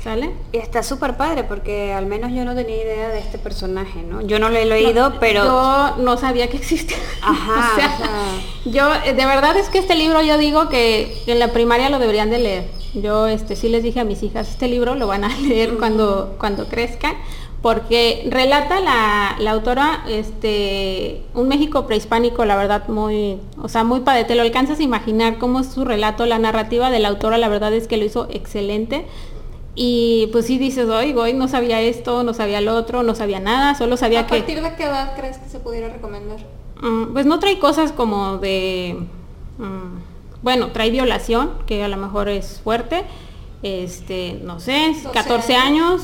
¿Sale? 0.02 0.30
Y 0.52 0.58
está 0.58 0.82
súper 0.82 1.16
padre 1.16 1.44
porque 1.44 1.92
al 1.92 2.06
menos 2.06 2.32
yo 2.32 2.44
no 2.44 2.54
tenía 2.54 2.76
idea 2.76 3.08
de 3.08 3.18
este 3.18 3.38
personaje, 3.38 4.02
¿no? 4.02 4.20
Yo 4.20 4.38
no 4.38 4.48
lo 4.48 4.56
he 4.56 4.64
leído, 4.64 5.14
pero... 5.18 5.44
Yo 5.44 5.96
no 5.98 6.16
sabía 6.16 6.48
que 6.48 6.56
existía. 6.56 6.96
Ajá, 7.22 7.72
O 7.72 7.76
sea, 7.76 7.98
yo 8.64 8.94
eh, 9.04 9.14
de 9.14 9.26
verdad 9.26 9.56
es 9.56 9.68
que 9.68 9.78
este 9.78 9.94
libro 9.96 10.22
yo 10.22 10.38
digo 10.38 10.68
que 10.68 11.22
en 11.26 11.38
la 11.38 11.52
primaria 11.52 11.90
lo 11.90 11.98
deberían 11.98 12.30
de 12.30 12.38
leer. 12.38 12.78
Yo 12.94 13.26
este 13.26 13.56
sí 13.56 13.68
les 13.68 13.82
dije 13.82 14.00
a 14.00 14.04
mis 14.04 14.22
hijas, 14.22 14.48
este 14.48 14.68
libro 14.68 14.94
lo 14.94 15.06
van 15.06 15.24
a 15.24 15.36
leer 15.40 15.76
cuando, 15.78 16.36
cuando 16.38 16.66
crezcan, 16.66 17.14
porque 17.62 18.26
relata 18.30 18.80
la, 18.80 19.36
la 19.40 19.50
autora 19.50 20.04
este 20.08 21.22
un 21.34 21.48
México 21.48 21.86
prehispánico, 21.86 22.44
la 22.44 22.56
verdad, 22.56 22.86
muy, 22.88 23.38
o 23.60 23.68
sea, 23.68 23.84
muy 23.84 24.00
padre. 24.00 24.24
Te 24.24 24.34
lo 24.34 24.42
alcanzas 24.42 24.78
a 24.78 24.82
imaginar 24.82 25.38
cómo 25.38 25.60
es 25.60 25.66
su 25.66 25.84
relato, 25.84 26.24
la 26.26 26.38
narrativa 26.38 26.90
de 26.90 27.00
la 27.00 27.08
autora, 27.08 27.36
la 27.36 27.48
verdad 27.48 27.72
es 27.74 27.88
que 27.88 27.96
lo 27.96 28.04
hizo 28.04 28.28
excelente. 28.30 29.06
Y 29.80 30.26
pues 30.32 30.46
sí 30.46 30.58
dices, 30.58 30.88
hoy, 30.88 31.12
hoy 31.12 31.34
no 31.34 31.46
sabía 31.46 31.80
esto, 31.80 32.24
no 32.24 32.34
sabía 32.34 32.60
lo 32.60 32.74
otro, 32.74 33.04
no 33.04 33.14
sabía 33.14 33.38
nada, 33.38 33.76
solo 33.76 33.96
sabía 33.96 34.20
¿A 34.20 34.26
que... 34.26 34.38
partir 34.38 34.60
de 34.60 34.74
qué 34.74 34.82
edad 34.82 35.14
crees 35.16 35.38
que 35.38 35.48
se 35.48 35.60
pudiera 35.60 35.88
recomendar? 35.88 36.38
Mm, 36.82 37.12
Pues 37.12 37.26
no 37.26 37.38
trae 37.38 37.60
cosas 37.60 37.92
como 37.92 38.38
de, 38.38 38.96
mm, 39.58 40.42
bueno, 40.42 40.72
trae 40.72 40.90
violación, 40.90 41.50
que 41.66 41.84
a 41.84 41.88
lo 41.88 41.96
mejor 41.96 42.28
es 42.28 42.60
fuerte, 42.64 43.04
este, 43.62 44.40
no 44.42 44.58
sé, 44.58 44.88
12 44.94 45.10
14 45.12 45.54
años, 45.54 46.02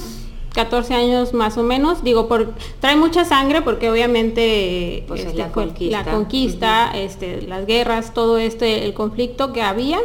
14 0.54 0.94
años 0.94 1.34
más 1.34 1.58
o 1.58 1.64
menos, 1.64 2.04
digo, 2.04 2.28
por, 2.28 2.54
trae 2.78 2.94
mucha 2.94 3.24
sangre 3.24 3.60
porque 3.62 3.90
obviamente 3.90 5.02
Pues 5.08 5.22
es 5.22 5.26
este, 5.26 5.38
la 5.38 5.48
fue 5.50 5.64
conquista. 5.64 6.02
la 6.04 6.12
conquista, 6.12 6.90
este, 6.94 7.42
las 7.42 7.66
guerras, 7.66 8.14
todo 8.14 8.38
este, 8.38 8.84
el 8.84 8.94
conflicto 8.94 9.52
que 9.52 9.62
había, 9.62 9.98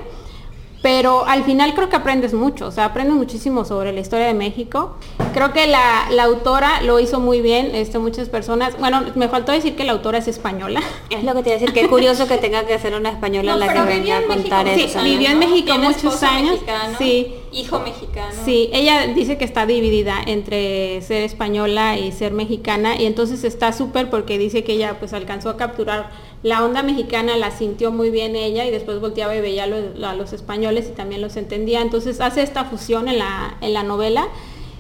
pero 0.82 1.26
al 1.26 1.44
final 1.44 1.74
creo 1.76 1.90
que 1.90 1.96
aprendes 1.98 2.34
mucho, 2.34 2.68
o 2.68 2.72
sea, 2.72 2.86
aprendes 2.86 3.16
muchísimo 3.16 3.66
sobre 3.66 3.92
la 3.92 4.00
historia 4.00 4.28
de 4.28 4.34
México. 4.34 4.96
Creo 5.34 5.52
que 5.52 5.68
la, 5.68 6.08
la 6.12 6.24
autora 6.24 6.82
lo 6.84 7.00
hizo 7.00 7.20
muy 7.20 7.42
bien, 7.42 7.72
este, 7.76 8.00
muchas 8.00 8.30
personas, 8.30 8.78
bueno, 8.80 9.04
me 9.16 9.28
faltó 9.28 9.52
decir 9.52 9.76
que 9.76 9.84
la 9.84 9.92
autora 9.92 10.20
es 10.20 10.28
española. 10.28 10.82
Es 11.10 11.24
lo 11.24 11.34
que 11.34 11.44
te 11.44 11.50
iba 11.50 11.58
a 11.58 11.60
decir, 11.60 11.74
qué 11.74 11.88
curioso 11.90 12.28
que 12.28 12.38
tenga 12.38 12.66
que 12.66 12.78
ser 12.80 12.94
una 12.94 13.10
española 13.10 13.54
No, 13.54 13.58
la 13.58 13.74
que 13.74 13.82
venga 13.82 14.20
a 14.20 14.24
contar 14.24 14.66
México 14.66 14.88
eso. 14.88 15.04
vivió 15.04 15.30
en. 15.30 15.40
México 15.40 15.74
muchos 15.78 16.22
años, 16.24 16.52
mexicano, 16.54 16.96
sí. 16.98 17.34
Hijo 17.52 17.80
mexicano. 17.80 18.34
Sí, 18.46 18.70
ella 18.74 19.08
dice 19.08 19.38
que 19.38 19.46
está 19.46 19.66
dividida 19.66 20.16
entre 20.26 21.02
ser 21.02 21.24
española 21.24 21.98
y 21.98 22.12
ser 22.12 22.32
mexicana 22.32 23.00
y 23.00 23.06
entonces 23.06 23.44
está 23.44 23.74
súper 23.74 24.10
porque 24.10 24.38
dice 24.38 24.64
que 24.64 24.74
ella 24.74 24.98
pues 25.00 25.14
alcanzó 25.14 25.50
a 25.50 25.58
capturar 25.58 26.12
la 26.44 26.64
onda 26.64 26.84
mexicana, 26.84 27.36
la 27.38 27.52
sintió 27.52 27.92
muy 27.92 28.10
bien 28.12 28.36
ella 28.36 28.66
y 28.66 28.72
después 28.72 29.00
volteaba 29.00 29.36
y 29.36 29.42
veía 29.42 29.64
a 29.64 29.68
los, 29.68 30.04
a 30.04 30.16
los 30.16 30.32
españoles 30.34 30.88
y 30.90 30.96
también 30.96 31.22
los 31.22 31.36
entendía. 31.38 31.82
Entonces 31.82 32.22
hace 32.22 32.42
esta 32.44 32.66
fusión 32.66 33.08
en 33.08 33.20
la, 33.20 33.58
en 33.62 33.74
la 33.74 33.84
novela, 33.84 34.28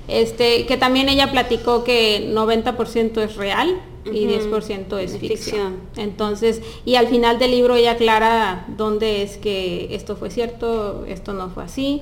este, 0.07 0.65
que 0.65 0.77
también 0.77 1.09
ella 1.09 1.31
platicó 1.31 1.83
que 1.83 2.31
90% 2.33 3.21
es 3.23 3.35
real 3.35 3.79
y 4.05 4.25
Ujú, 4.25 4.55
10% 4.55 4.97
es 4.99 5.11
es 5.13 5.19
ficción. 5.19 5.29
ficción. 5.37 5.79
Entonces, 5.97 6.61
y 6.85 6.95
al 6.95 7.07
final 7.07 7.37
del 7.37 7.51
libro 7.51 7.75
ella 7.75 7.91
aclara 7.91 8.65
dónde 8.77 9.21
es 9.21 9.37
que 9.37 9.93
esto 9.93 10.15
fue 10.15 10.29
cierto, 10.31 11.05
esto 11.07 11.33
no 11.33 11.49
fue 11.49 11.63
así. 11.63 12.01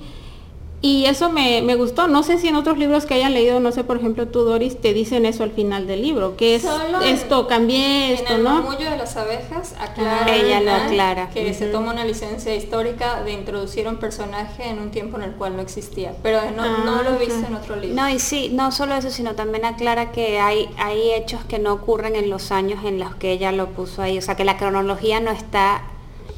Y 0.79 1.05
eso 1.05 1.31
me, 1.31 1.63
me, 1.63 1.75
gustó. 1.75 2.07
No 2.07 2.21
sé 2.21 2.37
si 2.37 2.49
en 2.49 2.55
otros 2.55 2.77
libros 2.77 3.07
que 3.07 3.15
hayan 3.15 3.33
leído, 3.33 3.59
no 3.59 3.71
sé, 3.71 3.83
por 3.83 3.97
ejemplo, 3.97 4.27
tú, 4.27 4.41
Doris, 4.41 4.79
te 4.79 4.93
dicen 4.93 5.25
eso 5.25 5.43
al 5.43 5.51
final 5.51 5.87
del 5.87 6.03
libro, 6.03 6.37
que 6.37 6.53
es 6.53 6.65
esto, 7.03 7.47
cambié 7.47 8.13
esto, 8.13 8.33
en 8.33 8.37
el 8.37 8.43
¿no? 8.43 8.61
de 8.77 8.97
las 8.97 9.17
abejas 9.17 9.73
aclara 9.79 10.25
ah, 10.25 10.35
ella 10.35 10.61
lo 10.61 10.71
aclara. 10.71 11.29
que 11.31 11.51
se 11.55 11.67
toma 11.67 11.93
una 11.93 12.05
licencia 12.05 12.55
histórica 12.55 13.23
de 13.23 13.33
introducir 13.33 13.87
un 13.87 13.97
personaje 13.97 14.67
en 14.69 14.77
un 14.77 14.91
tiempo 14.91 15.17
en 15.17 15.23
el 15.23 15.31
cual 15.31 15.55
no 15.55 15.63
existía, 15.63 16.13
pero 16.21 16.39
no, 16.55 16.85
no 16.85 17.01
lo 17.01 17.15
he 17.15 17.25
visto 17.25 17.47
en 17.47 17.55
otro 17.55 17.75
libro. 17.75 17.95
No, 17.95 18.07
y 18.09 18.19
sí, 18.19 18.49
no 18.53 18.71
solo 18.71 18.93
eso, 18.93 19.09
sino 19.09 19.33
también 19.33 19.65
aclara 19.65 20.11
que 20.11 20.39
hay, 20.39 20.69
hay 20.77 21.13
hechos 21.13 21.43
que 21.45 21.57
no 21.57 21.73
ocurren 21.73 22.15
en 22.15 22.29
los 22.29 22.51
años 22.51 22.85
en 22.85 22.99
los 22.99 23.15
que 23.15 23.31
ella 23.31 23.51
lo 23.51 23.69
puso 23.69 24.03
ahí, 24.03 24.19
o 24.19 24.21
sea, 24.21 24.35
que 24.35 24.45
la 24.45 24.57
cronología 24.57 25.19
no 25.19 25.31
está 25.31 25.81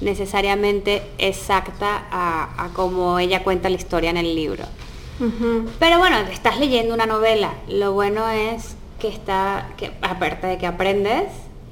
necesariamente 0.02 1.04
exacta 1.18 2.06
a, 2.12 2.66
a 2.66 2.70
como 2.70 3.20
ella 3.20 3.44
cuenta 3.44 3.70
la 3.70 3.76
historia 3.76 4.10
en 4.10 4.18
el 4.18 4.36
libro. 4.36 4.66
Pero 5.80 6.00
bueno, 6.00 6.18
estás 6.32 6.60
leyendo 6.60 6.94
una 6.94 7.06
novela. 7.06 7.52
Lo 7.68 7.92
bueno 7.92 8.30
es 8.30 8.78
que 9.00 9.10
está, 9.10 9.68
que 9.78 9.92
aparte 10.02 10.48
de 10.48 10.58
que 10.58 10.66
aprendes, 10.66 11.26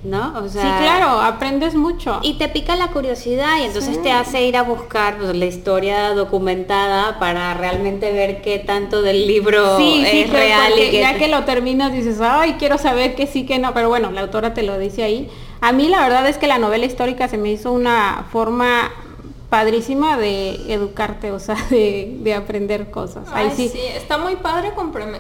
¿no? 0.04 0.38
O 0.40 0.50
sea, 0.50 0.62
sí, 0.62 0.84
claro, 0.84 1.22
aprendes 1.22 1.76
mucho. 1.76 2.20
Y 2.24 2.34
te 2.34 2.50
pica 2.50 2.76
la 2.76 2.90
curiosidad 2.90 3.60
y 3.62 3.66
entonces 3.66 4.02
te 4.02 4.12
hace 4.12 4.44
ir 4.44 4.58
a 4.58 4.64
buscar 4.64 5.18
pues, 5.18 5.36
la 5.36 5.46
historia 5.46 6.14
documentada 6.14 7.20
para 7.20 7.54
realmente 7.54 8.12
ver 8.12 8.42
qué 8.42 8.60
tanto 8.60 9.02
del 9.02 9.28
libro 9.28 9.78
es 9.80 10.30
real. 10.30 10.74
Y 10.78 10.92
que 10.92 11.00
ya 11.00 11.18
que 11.18 11.30
lo 11.30 11.46
terminas 11.46 11.94
dices, 11.94 12.20
ay, 12.22 12.56
quiero 12.60 12.78
saber 12.78 13.16
que 13.16 13.28
sí, 13.28 13.46
que 13.46 13.60
no, 13.60 13.74
pero 13.74 13.88
bueno, 13.88 14.12
la 14.12 14.22
autora 14.22 14.54
te 14.54 14.64
lo 14.64 14.78
dice 14.78 15.04
ahí. 15.04 15.30
A 15.62 15.72
mí 15.72 15.90
la 15.90 16.02
verdad 16.02 16.28
es 16.28 16.38
que 16.38 16.48
la 16.48 16.58
novela 16.58 16.86
histórica 16.86 17.28
se 17.28 17.38
me 17.38 17.52
hizo 17.52 17.72
una 17.72 18.26
forma 18.32 18.92
padrísima 19.50 20.18
de 20.18 20.74
educarte, 20.74 21.32
o 21.32 21.40
sea, 21.40 21.56
de, 21.70 22.34
aprender 22.36 22.92
cosas. 22.92 23.28
Ahí 23.32 23.52
sí. 23.56 23.72
está 23.96 24.18
muy 24.18 24.36
padre 24.36 24.74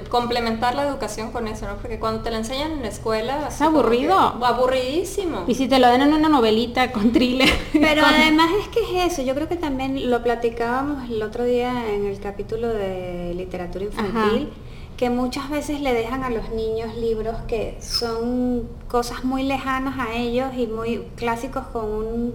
complementar 0.10 0.76
la 0.76 0.88
educación 0.88 1.32
con 1.32 1.48
eso, 1.48 1.66
¿no? 1.66 1.78
Porque 1.78 2.00
cuando 2.00 2.22
te 2.22 2.32
la 2.32 2.38
enseñan 2.38 2.74
en 2.74 2.82
la 2.82 2.90
escuela... 2.90 3.48
Es 3.48 3.62
aburrido. 3.62 4.18
aburridísimo. 4.18 5.46
Y 5.48 5.56
si 5.56 5.68
te 5.68 5.80
lo 5.80 5.88
dan 5.88 6.02
en 6.02 6.14
una 6.14 6.30
novelita 6.30 6.92
con 6.94 7.12
thriller. 7.12 7.50
Pero 7.72 8.06
además 8.06 8.50
es 8.62 8.68
que 8.68 8.82
es 8.82 9.14
eso, 9.14 9.22
yo 9.22 9.34
creo 9.34 9.48
que 9.48 9.56
también 9.56 10.10
lo 10.10 10.22
platicábamos 10.22 11.10
el 11.10 11.22
otro 11.24 11.46
día 11.46 11.94
en 11.94 12.06
el 12.06 12.20
capítulo 12.20 12.68
de 12.68 13.34
literatura 13.36 13.86
infantil 13.86 14.50
que 14.98 15.12
muchas 15.12 15.50
veces 15.52 15.80
le 15.80 15.94
dejan 15.94 16.24
a 16.24 16.32
los 16.32 16.50
niños 16.50 16.96
libros 16.96 17.36
que 17.48 17.78
son 17.80 18.68
cosas 18.88 19.24
muy 19.24 19.44
lejanas 19.44 20.00
a 20.00 20.16
ellos 20.16 20.50
y 20.58 20.66
muy 20.66 21.04
clásicos 21.16 21.68
con 21.68 21.86
un 21.86 22.34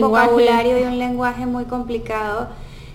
vocabulario 0.00 0.78
y 0.78 0.82
un 0.82 0.98
lenguaje 0.98 1.46
muy 1.46 1.64
complicado. 1.64 2.48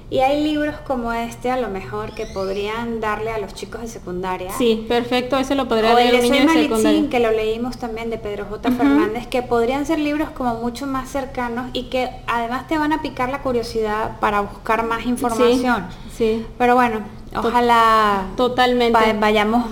Y 0.09 0.19
hay 0.19 0.41
libros 0.41 0.75
como 0.85 1.11
este 1.11 1.51
a 1.51 1.57
lo 1.57 1.67
mejor 1.67 2.13
que 2.13 2.27
podrían 2.27 3.01
darle 3.01 3.31
a 3.31 3.39
los 3.39 3.53
chicos 3.53 3.81
de 3.81 3.87
secundaria. 3.87 4.51
Sí, 4.57 4.85
perfecto, 4.87 5.35
ese 5.37 5.53
lo 5.55 5.67
podría 5.67 5.95
leer 5.95 6.15
el 6.15 6.21
niño 6.21 6.47
de 6.47 6.61
secundaria. 6.63 7.09
que 7.09 7.19
lo 7.19 7.31
leímos 7.31 7.77
también 7.77 8.09
de 8.09 8.17
Pedro 8.17 8.45
J. 8.45 8.71
Fernández, 8.71 9.27
que 9.27 9.41
podrían 9.41 9.85
ser 9.85 9.99
libros 9.99 10.29
como 10.29 10.55
mucho 10.55 10.87
más 10.87 11.09
cercanos 11.09 11.71
y 11.73 11.89
que 11.89 12.09
además 12.27 12.67
te 12.67 12.77
van 12.77 12.93
a 12.93 13.01
picar 13.01 13.29
la 13.29 13.41
curiosidad 13.41 14.17
para 14.21 14.41
buscar 14.41 14.85
más 14.85 15.05
información. 15.05 15.87
sí. 16.15 16.45
Pero 16.57 16.75
bueno, 16.75 17.01
Ojalá 17.43 18.27
totalmente 18.35 19.13
vayamos 19.19 19.65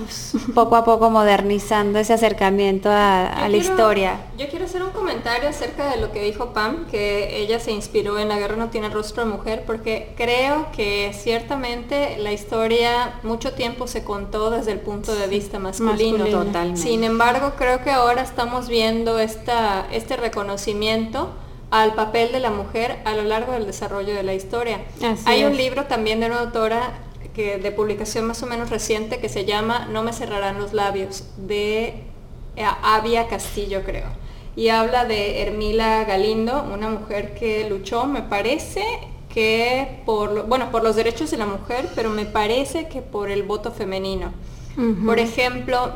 poco 0.54 0.76
a 0.76 0.84
poco 0.84 1.10
modernizando 1.10 1.98
ese 1.98 2.12
acercamiento 2.12 2.90
a, 2.90 3.48
la 3.48 3.56
historia. 3.56 4.20
Yo 4.38 4.48
quiero 4.48 4.64
hacer 4.64 4.82
un 4.82 4.90
comentario 4.90 5.48
acerca 5.48 5.90
de 5.90 5.98
lo 5.98 6.12
que 6.12 6.22
dijo 6.22 6.52
Pam, 6.52 6.86
que 6.86 7.40
ella 7.40 7.60
se 7.60 7.72
inspiró 7.72 8.18
en 8.18 8.28
La 8.28 8.38
guerra 8.38 8.56
no 8.56 8.68
tiene 8.68 8.88
rostro 8.88 9.24
de 9.24 9.30
mujer, 9.30 9.64
porque 9.66 10.14
creo 10.16 10.66
que 10.72 11.12
ciertamente 11.14 12.16
la 12.18 12.32
historia 12.32 13.14
mucho 13.22 13.52
tiempo 13.52 13.86
se 13.86 14.04
contó 14.04 14.50
desde 14.50 14.72
el 14.72 14.80
punto 14.80 15.14
de 15.14 15.26
vista 15.26 15.58
masculino. 15.58 16.26
Totalmente. 16.26 16.80
Sin 16.80 17.04
embargo, 17.04 17.52
creo 17.56 17.82
que 17.82 17.90
ahora 17.90 18.22
estamos 18.22 18.68
viendo 18.68 19.18
esta, 19.18 19.86
este 19.92 20.16
reconocimiento 20.16 21.30
al 21.70 21.94
papel 21.94 22.32
de 22.32 22.40
la 22.40 22.50
mujer 22.50 22.98
a 23.04 23.14
lo 23.14 23.22
largo 23.22 23.52
del 23.52 23.66
desarrollo 23.66 24.14
de 24.14 24.22
la 24.22 24.34
historia. 24.34 24.80
Hay 25.24 25.44
un 25.44 25.56
libro 25.56 25.84
también 25.86 26.20
de 26.20 26.26
una 26.26 26.40
autora 26.40 26.92
de 27.36 27.70
publicación 27.70 28.26
más 28.26 28.42
o 28.42 28.46
menos 28.46 28.70
reciente 28.70 29.18
que 29.18 29.28
se 29.28 29.44
llama 29.44 29.88
No 29.90 30.02
me 30.02 30.12
cerrarán 30.12 30.58
los 30.58 30.72
labios, 30.72 31.24
de 31.36 32.02
eh, 32.56 32.64
Avia 32.82 33.28
Castillo 33.28 33.82
creo. 33.84 34.06
Y 34.56 34.68
habla 34.68 35.04
de 35.04 35.42
Hermila 35.42 36.04
Galindo, 36.04 36.64
una 36.72 36.88
mujer 36.88 37.34
que 37.34 37.68
luchó, 37.68 38.06
me 38.06 38.22
parece 38.22 38.82
que 39.32 40.00
por, 40.06 40.46
bueno, 40.46 40.70
por 40.70 40.82
los 40.82 40.96
derechos 40.96 41.30
de 41.30 41.36
la 41.36 41.44
mujer, 41.44 41.90
pero 41.94 42.08
me 42.08 42.24
parece 42.24 42.88
que 42.88 43.02
por 43.02 43.30
el 43.30 43.42
voto 43.42 43.70
femenino. 43.70 44.32
Por 45.06 45.18
ejemplo, 45.18 45.94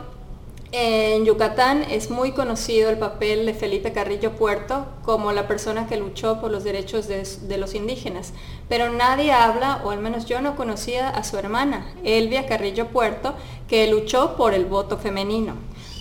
en 0.72 1.24
Yucatán 1.24 1.85
es 1.90 2.11
muy 2.11 2.30
conocido 2.30 2.90
el 2.90 2.98
papel 2.98 3.44
de 3.44 3.54
Felipe 3.54 3.92
Carrillo 3.92 4.33
Puerto 4.37 4.87
como 5.04 5.33
la 5.33 5.48
persona 5.48 5.88
que 5.88 5.96
luchó 5.96 6.40
por 6.40 6.52
los 6.52 6.62
derechos 6.62 7.09
de, 7.09 7.56
los 7.59 7.74
indígenas, 7.74 8.33
pero 8.68 8.90
nadie 8.90 9.33
habla, 9.33 9.80
o 9.85 9.90
al 9.90 9.98
menos 9.98 10.26
yo 10.26 10.40
no 10.40 10.54
conocía 10.54 11.09
a 11.09 11.24
su 11.24 11.37
hermana, 11.37 11.92
Elvia 12.04 12.46
Carrillo 12.46 12.88
Puerto, 12.88 13.35
que 13.68 13.90
luchó 13.90 14.37
por 14.37 14.54
el 14.54 14.64
voto 14.64 14.96
femenino. 14.96 15.54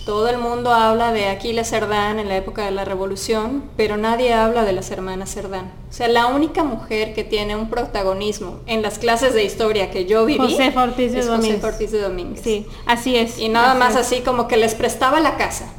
Todo 0.04 0.28
el 0.28 0.38
mundo 0.38 0.72
habla 0.72 1.12
de 1.12 1.28
Aquiles 1.28 1.68
Cerdán 1.68 2.18
en 2.18 2.28
la 2.28 2.36
época 2.36 2.64
de 2.64 2.70
la 2.70 2.84
Revolución, 2.84 3.64
pero 3.76 3.96
nadie 3.96 4.32
habla 4.32 4.64
de 4.64 4.72
las 4.72 4.90
hermanas 4.90 5.32
Cerdán. 5.32 5.72
O 5.90 5.92
sea, 5.92 6.08
la 6.08 6.26
única 6.26 6.64
mujer 6.64 7.14
que 7.14 7.22
tiene 7.22 7.54
un 7.54 7.68
protagonismo 7.68 8.60
en 8.66 8.82
las 8.82 8.98
clases 8.98 9.34
de 9.34 9.44
historia 9.44 9.90
que 9.90 10.06
yo 10.06 10.24
viví 10.24 10.38
José 10.38 10.72
Ortiz 10.74 11.12
de 11.12 11.20
es 11.20 11.26
Domínguez. 11.26 11.56
José 11.56 11.66
Ortiz 11.66 11.92
de 11.92 12.00
Domínguez. 12.00 12.40
Sí, 12.42 12.66
así 12.86 13.16
es. 13.16 13.38
Y 13.38 13.48
nada 13.50 13.74
más 13.74 13.94
así 13.94 14.20
como 14.20 14.48
que 14.48 14.56
les 14.56 14.74
prestaba 14.74 15.20
la 15.20 15.36
casa. 15.36 15.70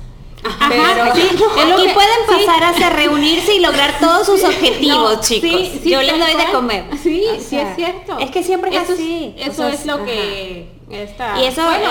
Ajá, 0.43 0.69
pero 0.69 1.15
sí, 1.15 1.21
aquí 1.21 1.93
pueden 1.93 2.45
pasar 2.45 2.83
a 2.83 2.89
reunirse 2.89 3.55
y 3.55 3.59
lograr 3.59 3.99
todos 3.99 4.25
sus 4.25 4.43
objetivos, 4.43 5.21
chicos. 5.21 5.83
Yo 5.83 6.01
les 6.01 6.17
doy 6.17 6.35
de 6.35 6.51
comer. 6.51 6.85
Sí, 7.01 7.25
sí 7.39 7.57
es 7.57 7.75
cierto. 7.75 8.17
Es 8.19 8.31
que 8.31 8.43
siempre 8.43 8.75
es 8.75 8.89
así. 8.89 9.35
eso 9.37 9.67
es 9.67 9.85
lo 9.85 10.03
que 10.03 10.80
y 10.91 11.45
eso 11.45 11.63
bueno, 11.63 11.89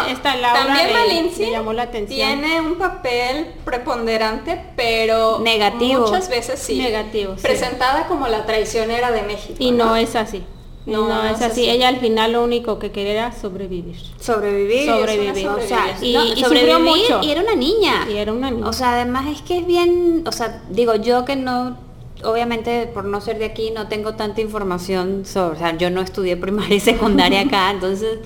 también 0.53 1.33
le, 1.39 1.51
llamó 1.51 1.73
la 1.73 1.85
atención. 1.85 2.41
Tiene 2.41 2.61
un 2.61 2.77
papel 2.77 3.47
preponderante, 3.65 4.61
pero 4.77 5.39
negativo. 5.39 6.07
Muchas 6.07 6.29
veces 6.29 6.61
sí. 6.61 6.79
Negativo. 6.79 7.35
Presentada 7.41 8.07
como 8.07 8.29
la 8.29 8.47
traicionera 8.47 9.11
de 9.11 9.23
México. 9.23 9.57
Y 9.59 9.71
no, 9.73 9.97
es 9.97 10.17
así. 10.17 10.45
No, 10.87 11.25
es, 11.27 11.41
así. 11.43 11.69
Ella 11.69 11.89
al 11.89 11.99
final 11.99 12.33
lo 12.33 12.43
único 12.43 12.79
que 12.79 12.91
quería 12.91 13.13
era 13.13 13.33
sobrevivir. 13.33 13.97
Sobrevivir. 14.19 14.87
Sobrevivir. 14.87 15.49
O 15.49 15.61
sea, 15.61 15.97
y, 16.01 16.17
y 16.17 16.45
mucho. 16.79 17.21
Y 17.23 17.31
era 17.31 17.43
una 17.43 17.55
niña. 17.55 18.07
Y 18.11 18.17
era 18.17 18.33
una 18.33 18.51
niña. 18.51 18.67
O 18.67 18.73
sea, 18.73 18.95
además 18.95 19.27
es 19.31 19.43
que 19.43 19.59
es 19.59 19.67
bien, 19.67 20.25
o 20.27 20.33
sea, 20.33 20.63
digo 20.71 20.95
yo 20.97 21.25
que 21.25 21.37
no 21.37 21.77
obviamente 22.25 22.87
por 22.93 23.05
no 23.05 23.21
ser 23.21 23.39
de 23.39 23.47
aquí 23.47 23.71
no 23.71 23.89
tengo 23.89 24.15
tanta 24.15 24.41
información 24.41 25.25
sobre, 25.25 25.57
o 25.57 25.59
sea, 25.59 25.77
yo 25.77 25.91
no 25.91 26.01
estudié 26.01 26.37
primaria 26.37 26.77
y 26.77 26.81
secundaria 26.81 27.41
acá, 27.47 27.71
entonces 27.71 28.19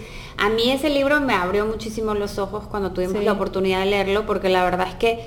a 0.44 0.50
mí 0.50 0.70
ese 0.70 0.90
libro 0.90 1.22
me 1.22 1.32
abrió 1.32 1.64
muchísimo 1.64 2.12
los 2.12 2.38
ojos 2.38 2.64
cuando 2.70 2.92
tuvimos 2.92 3.24
la 3.24 3.32
oportunidad 3.32 3.80
de 3.80 3.86
leerlo, 3.86 4.26
porque 4.26 4.50
la 4.50 4.62
verdad 4.62 4.88
es 4.88 4.94
que 4.94 5.24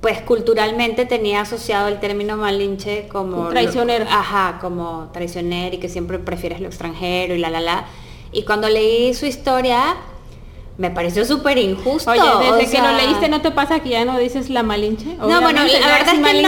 pues 0.00 0.20
culturalmente 0.22 1.06
tenía 1.06 1.42
asociado 1.42 1.86
el 1.86 2.00
término 2.00 2.36
malinche 2.36 3.06
como 3.06 3.48
traicionero. 3.48 4.06
ajá, 4.10 4.58
como 4.60 5.10
traicionero 5.12 5.76
y 5.76 5.78
que 5.78 5.88
siempre 5.88 6.18
prefieres 6.18 6.60
lo 6.60 6.66
extranjero 6.66 7.34
y 7.36 7.38
la 7.38 7.48
la 7.48 7.60
la. 7.60 7.86
Y 8.32 8.42
cuando 8.42 8.68
leí 8.68 9.14
su 9.14 9.24
historia, 9.24 9.96
me 10.78 10.92
pareció 10.92 11.24
súper 11.24 11.58
injusto. 11.58 12.12
Oye, 12.12 12.22
desde 12.40 12.70
que 12.70 12.80
lo 12.80 12.92
leíste, 12.92 13.28
¿no 13.28 13.40
te 13.40 13.50
pasa 13.50 13.80
que 13.80 13.90
ya 13.90 14.04
no 14.04 14.16
dices 14.16 14.48
la 14.48 14.62
malinche? 14.62 15.16
No, 15.16 15.40
bueno, 15.40 15.64
la 15.64 15.88
verdad 15.88 16.14
es 16.14 16.20
que 16.20 16.42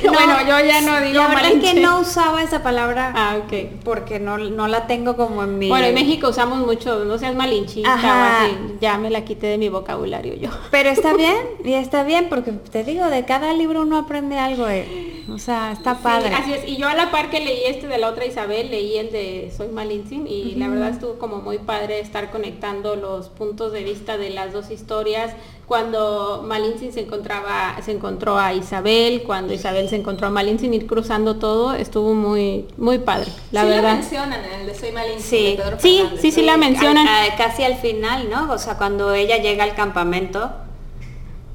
no, 0.04 0.12
Bueno, 0.12 0.40
yo 0.40 0.66
ya 0.66 0.80
no 0.80 1.00
digo 1.00 1.14
La 1.22 1.28
verdad 1.28 1.52
es 1.52 1.62
que 1.62 1.80
no 1.80 2.00
usaba 2.00 2.42
esa 2.42 2.64
palabra. 2.64 3.12
Ah, 3.14 3.36
ok. 3.44 3.82
Porque 3.84 4.18
no, 4.18 4.38
no 4.38 4.66
la 4.66 4.88
tengo 4.88 5.16
como 5.16 5.44
en 5.44 5.58
mi... 5.58 5.68
Bueno, 5.68 5.86
en 5.86 5.94
México 5.94 6.30
usamos 6.30 6.58
mucho, 6.58 7.04
no 7.04 7.16
seas 7.16 7.36
malinchita 7.36 7.94
Ajá. 7.94 8.48
Ya 8.80 8.98
me 8.98 9.08
la 9.08 9.24
quité 9.24 9.46
de 9.46 9.56
mi 9.56 9.68
vocabulario 9.68 10.34
yo. 10.34 10.50
Pero 10.72 10.88
está 10.88 11.14
bien, 11.16 11.36
y 11.64 11.74
está 11.74 12.02
bien, 12.02 12.26
porque 12.28 12.50
te 12.50 12.82
digo, 12.82 13.06
de 13.06 13.24
cada 13.24 13.52
libro 13.52 13.82
uno 13.82 13.98
aprende 13.98 14.36
algo. 14.36 14.68
Eh. 14.68 15.15
O 15.32 15.38
sea, 15.38 15.72
está 15.72 15.98
padre. 15.98 16.32
así 16.34 16.52
es. 16.52 16.68
Y 16.68 16.76
yo 16.76 16.88
a 16.88 16.94
la 16.94 17.10
par 17.10 17.30
que 17.30 17.40
leí 17.40 17.64
este 17.66 17.88
de 17.88 17.98
la 17.98 18.08
otra 18.08 18.26
Isabel, 18.26 18.70
leí 18.70 18.96
el 18.96 19.10
de 19.10 19.52
Soy 19.56 19.68
Malintzin 19.68 20.26
y 20.26 20.54
la 20.54 20.68
verdad 20.68 20.90
estuvo 20.90 21.18
como 21.18 21.38
muy 21.38 21.58
padre 21.58 22.00
estar 22.00 22.30
conectando 22.30 22.94
los 22.96 23.28
puntos 23.28 23.72
de 23.72 23.82
vista 23.82 24.18
de 24.18 24.30
las 24.30 24.52
dos 24.52 24.70
historias. 24.70 25.34
Cuando 25.66 26.44
Malintzin 26.46 26.92
se 26.92 27.00
encontraba, 27.00 27.76
se 27.82 27.90
encontró 27.90 28.38
a 28.38 28.54
Isabel, 28.54 29.24
cuando 29.24 29.52
Isabel 29.52 29.88
se 29.88 29.96
encontró 29.96 30.28
a 30.28 30.30
Malintzin, 30.30 30.72
ir 30.72 30.86
cruzando 30.86 31.36
todo, 31.36 31.74
estuvo 31.74 32.14
muy, 32.14 32.66
muy 32.76 32.98
padre, 32.98 33.32
la 33.50 33.64
verdad. 33.64 33.82
La 33.82 33.94
mencionan 33.94 34.44
en 34.44 34.60
el 34.60 34.66
de 34.68 34.74
Soy 34.76 34.92
Malintzin. 34.92 35.20
Sí, 35.20 35.58
sí, 35.78 36.04
sí, 36.20 36.30
sí, 36.30 36.42
la 36.42 36.56
mencionan. 36.56 37.06
casi 37.36 37.64
al 37.64 37.76
final, 37.76 38.30
¿no? 38.30 38.52
O 38.52 38.58
sea, 38.58 38.78
cuando 38.78 39.12
ella 39.12 39.38
llega 39.38 39.64
al 39.64 39.74
campamento 39.74 40.52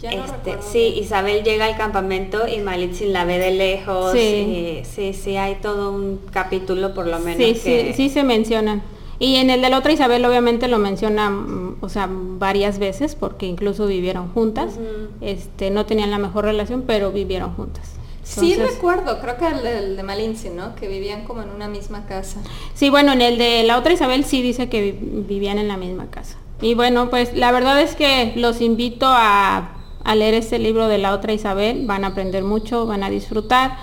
este, 0.04 0.56
sí, 0.62 1.00
Isabel 1.00 1.44
llega 1.44 1.66
al 1.66 1.78
campamento 1.78 2.48
y 2.48 2.60
Malitzin 2.60 3.14
la 3.14 3.26
ve 3.26 3.38
de 3.38 3.52
lejos. 3.52 4.12
Sí. 4.14 4.82
sí, 4.84 5.14
sí, 5.14 5.38
hay 5.38 5.56
todo 5.56 5.92
un 5.92 6.20
capítulo 6.32 6.94
por 6.94 7.08
lo 7.08 7.20
menos. 7.20 7.38
Sí, 7.38 7.56
sí, 7.56 7.94
sí 7.96 8.10
se 8.10 8.24
mencionan. 8.24 8.82
Y 9.20 9.36
en 9.36 9.52
el 9.52 9.62
de 9.62 9.70
la 9.70 9.78
otra 9.78 9.92
Isabel 9.92 10.26
obviamente 10.26 10.68
lo 10.68 10.80
menciona, 10.80 11.30
mm, 11.30 11.78
o 11.82 11.90
sea, 11.90 12.10
varias 12.12 12.80
veces, 12.80 13.14
porque 13.14 13.46
incluso 13.46 13.86
vivieron 13.86 14.30
juntas. 14.34 14.74
este, 15.22 15.70
no 15.70 15.86
tenían 15.86 16.10
la 16.10 16.18
mejor 16.18 16.46
relación, 16.46 16.84
pero 16.88 17.12
vivieron 17.12 17.54
juntas. 17.54 17.92
sí 18.24 18.56
recuerdo, 18.56 19.20
creo 19.20 19.38
que 19.38 19.46
el, 19.48 19.66
el 19.68 19.96
de 19.98 20.04
Malinche, 20.04 20.50
¿no? 20.50 20.74
Que 20.76 20.88
vivían 20.88 21.26
como 21.26 21.44
en 21.44 21.50
una 21.52 21.68
misma 21.68 22.06
casa. 22.08 22.40
Sí, 22.74 22.90
bueno, 22.90 23.12
en 23.14 23.22
el 23.22 23.38
de 23.38 23.62
la 23.64 23.78
otra 23.78 23.94
Isabel 23.94 24.26
sí 24.26 24.42
dice 24.42 24.70
que 24.70 24.82
vi- 24.82 25.24
vivían 25.28 25.60
en 25.60 25.68
la 25.68 25.78
misma 25.78 26.08
casa. 26.10 26.38
Y 26.62 26.74
bueno, 26.76 27.10
pues 27.12 27.36
la 27.36 27.52
verdad 27.52 27.80
es 27.82 27.96
que 27.96 28.34
los 28.36 28.62
invito 28.62 29.06
a, 29.08 29.70
a 30.04 30.16
leer 30.16 30.34
este 30.34 30.60
libro 30.60 30.88
de 30.88 30.98
la 30.98 31.14
otra 31.14 31.34
Isabel, 31.34 31.86
van 31.86 32.04
a 32.04 32.08
aprender 32.08 32.44
mucho, 32.44 32.86
van 32.86 33.04
a 33.04 33.10
disfrutar. 33.10 33.78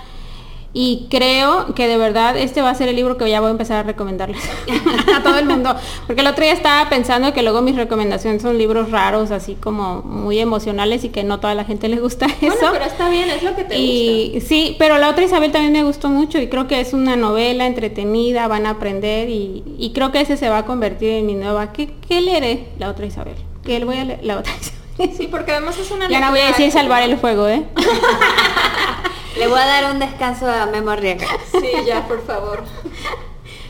Y 0.71 1.07
creo 1.09 1.73
que 1.73 1.87
de 1.87 1.97
verdad 1.97 2.37
este 2.37 2.61
va 2.61 2.69
a 2.69 2.75
ser 2.75 2.89
el 2.89 2.95
libro 2.95 3.17
que 3.17 3.27
ya 3.27 3.39
voy 3.39 3.47
a 3.47 3.51
empezar 3.51 3.77
a 3.77 3.83
recomendarles 3.83 4.43
a 5.15 5.23
todo 5.23 5.39
el 5.39 5.47
mundo. 5.47 5.75
Porque 6.05 6.21
el 6.21 6.27
otro 6.27 6.43
día 6.43 6.53
estaba 6.53 6.87
pensando 6.89 7.33
que 7.33 7.41
luego 7.41 7.63
mis 7.63 7.75
recomendaciones 7.75 8.43
son 8.43 8.57
libros 8.57 8.91
raros, 8.91 9.31
así 9.31 9.55
como 9.55 10.03
muy 10.03 10.37
emocionales 10.37 11.03
y 11.03 11.09
que 11.09 11.23
no 11.23 11.39
toda 11.39 11.55
la 11.55 11.65
gente 11.65 11.89
le 11.89 11.99
gusta 11.99 12.27
eso. 12.27 12.55
Bueno, 12.55 12.69
pero 12.73 12.85
está 12.85 13.09
bien, 13.09 13.29
es 13.31 13.41
lo 13.41 13.55
que 13.55 13.63
te 13.63 13.75
gusta. 13.75 13.77
Y 13.77 14.41
sí, 14.41 14.75
pero 14.77 14.99
la 14.99 15.09
otra 15.09 15.23
Isabel 15.23 15.51
también 15.51 15.73
me 15.73 15.83
gustó 15.83 16.09
mucho 16.09 16.37
y 16.37 16.49
creo 16.49 16.67
que 16.67 16.79
es 16.79 16.93
una 16.93 17.15
novela 17.15 17.65
entretenida, 17.65 18.47
van 18.47 18.67
a 18.67 18.71
aprender 18.71 19.29
y, 19.29 19.63
y 19.79 19.91
creo 19.93 20.11
que 20.11 20.21
ese 20.21 20.37
se 20.37 20.49
va 20.49 20.59
a 20.59 20.65
convertir 20.65 21.09
en 21.09 21.25
mi 21.25 21.33
nueva. 21.33 21.73
¿Qué, 21.73 21.89
qué 22.07 22.21
leeré? 22.21 22.67
La 22.77 22.89
otra 22.89 23.07
Isabel. 23.07 23.35
Que 23.63 23.83
voy 23.83 23.97
a 23.97 24.05
leer 24.05 24.19
la 24.23 24.37
otra 24.37 24.53
Isabel. 24.55 24.78
Sí, 25.17 25.27
porque 25.27 25.51
además 25.53 25.77
es 25.77 25.89
una 25.91 26.09
Ya 26.09 26.19
no 26.19 26.31
voy 26.31 26.39
a 26.41 26.47
decir 26.47 26.65
que- 26.65 26.71
salvar 26.71 27.03
el 27.03 27.17
fuego, 27.17 27.47
¿eh? 27.47 27.63
Le 29.37 29.47
voy 29.47 29.59
a 29.59 29.65
dar 29.65 29.91
un 29.91 29.99
descanso 29.99 30.49
a 30.49 30.65
memoria. 30.65 31.17
Sí, 31.51 31.69
ya, 31.85 32.07
por 32.07 32.25
favor. 32.25 32.63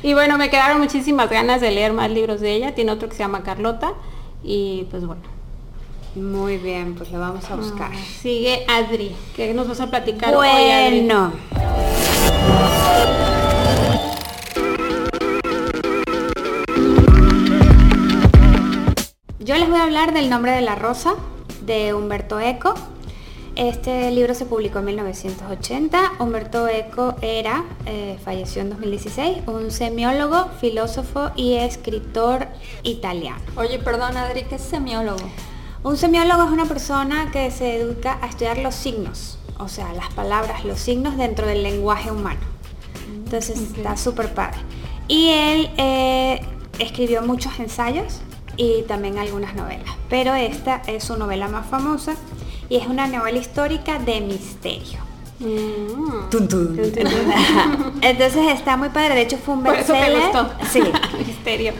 Y 0.01 0.13
bueno, 0.13 0.37
me 0.37 0.49
quedaron 0.49 0.79
muchísimas 0.79 1.29
ganas 1.29 1.59
de 1.59 1.71
leer 1.71 1.91
más 1.91 2.09
libros 2.09 2.39
de 2.39 2.53
ella. 2.53 2.73
Tiene 2.73 2.93
otro 2.93 3.09
que 3.09 3.15
se 3.15 3.19
llama 3.23 3.43
Carlota 3.43 3.91
y 4.41 4.87
pues 4.89 5.05
bueno. 5.05 5.21
Muy 6.15 6.55
bien, 6.55 6.95
pues 6.95 7.11
lo 7.11 7.19
vamos 7.19 7.51
a 7.51 7.55
buscar. 7.57 7.91
Sigue 8.21 8.65
Adri, 8.69 9.13
que 9.35 9.53
nos 9.53 9.67
vas 9.67 9.81
a 9.81 9.87
platicar 9.89 10.33
hoy, 10.35 10.47
Adri. 10.47 11.01
Bueno. 11.01 11.33
Yo 19.49 19.57
les 19.57 19.67
voy 19.67 19.79
a 19.79 19.83
hablar 19.85 20.13
del 20.13 20.29
nombre 20.29 20.51
de 20.51 20.61
la 20.61 20.75
rosa 20.75 21.15
de 21.61 21.95
Humberto 21.95 22.39
Eco. 22.39 22.75
Este 23.55 24.11
libro 24.11 24.35
se 24.35 24.45
publicó 24.45 24.77
en 24.77 24.85
1980. 24.85 26.17
Humberto 26.19 26.67
Eco 26.67 27.15
era, 27.23 27.65
eh, 27.87 28.19
falleció 28.23 28.61
en 28.61 28.69
2016, 28.69 29.39
un 29.47 29.71
semiólogo, 29.71 30.49
filósofo 30.61 31.31
y 31.35 31.55
escritor 31.55 32.45
italiano. 32.83 33.41
Oye, 33.55 33.79
perdón, 33.79 34.17
Adri, 34.17 34.43
¿qué 34.43 34.53
es 34.53 34.61
semiólogo? 34.61 35.27
Un 35.81 35.97
semiólogo 35.97 36.43
es 36.43 36.51
una 36.51 36.65
persona 36.65 37.31
que 37.31 37.49
se 37.49 37.77
educa 37.77 38.19
a 38.21 38.27
estudiar 38.27 38.59
los 38.59 38.75
signos, 38.75 39.39
o 39.57 39.67
sea, 39.67 39.91
las 39.93 40.13
palabras, 40.13 40.63
los 40.63 40.79
signos 40.79 41.17
dentro 41.17 41.47
del 41.47 41.63
lenguaje 41.63 42.11
humano. 42.11 42.41
Entonces 43.25 43.59
está 43.59 43.97
súper 43.97 44.31
padre. 44.31 44.59
Y 45.07 45.29
él 45.29 45.71
eh, 45.77 46.39
escribió 46.77 47.23
muchos 47.23 47.59
ensayos 47.59 48.21
y 48.59 48.83
también 48.83 49.17
algunas 49.17 49.55
novelas, 49.55 49.89
pero 50.09 50.35
esta 50.35 50.81
es 50.85 51.05
su 51.05 51.17
novela 51.17 51.47
más 51.47 51.65
famosa 51.67 52.15
y 52.67 52.75
es 52.75 52.87
una 52.87 53.07
novela 53.07 53.37
histórica 53.37 53.99
de 53.99 54.19
misterio. 54.19 54.99
Mm. 55.39 56.27
Entonces 58.01 58.51
está 58.53 58.75
muy 58.75 58.89
padre, 58.89 59.15
de 59.15 59.21
hecho 59.21 59.37
fue 59.37 59.53
un 59.53 59.63
Por 59.63 59.75
eso 59.75 59.93
me 59.93 60.01
bestseller. 60.01 60.33
gustó. 60.33 60.49
Sí. 60.69 60.81
Misterio. 61.25 61.71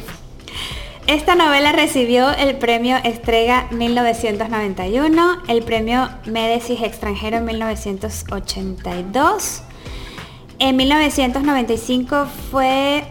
Esta 1.06 1.36
novela 1.36 1.74
recibió 1.74 2.30
el 2.30 2.58
premio 2.58 2.96
Estrega 3.04 3.68
1991, 3.72 5.40
el 5.50 5.64
premio 5.64 6.08
Médicis 6.28 6.82
extranjero 6.82 7.36
en 7.38 7.46
1982. 7.46 9.64
En 10.60 10.78
1995 10.78 12.26
fue 12.52 13.04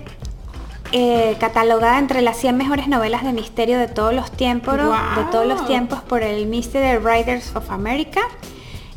eh, 0.93 1.37
catalogada 1.39 1.99
entre 1.99 2.23
las 2.23 2.37
100 2.39 2.57
mejores 2.57 2.89
novelas 2.89 3.25
de 3.25 3.33
misterio 3.33 3.79
de 3.79 3.89
todos 3.89 4.15
los 4.15 4.31
tiempos, 4.31 4.77
de 4.77 5.25
todos 5.31 5.47
los 5.47 5.67
tiempos 5.67 6.01
por 6.01 6.23
el 6.23 6.47
Mystery 6.47 6.99
Writers 6.99 7.55
of 7.55 7.71
America. 7.71 8.21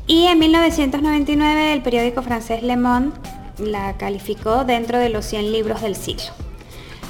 Y 0.07 0.27
en 0.27 0.39
1999 0.39 1.73
el 1.73 1.81
periódico 1.81 2.21
francés 2.21 2.63
Le 2.63 2.77
Monde 2.77 3.11
la 3.57 3.97
calificó 3.97 4.63
dentro 4.63 4.97
de 4.97 5.09
los 5.09 5.25
100 5.25 5.51
libros 5.51 5.81
del 5.81 5.95
siglo. 5.95 6.31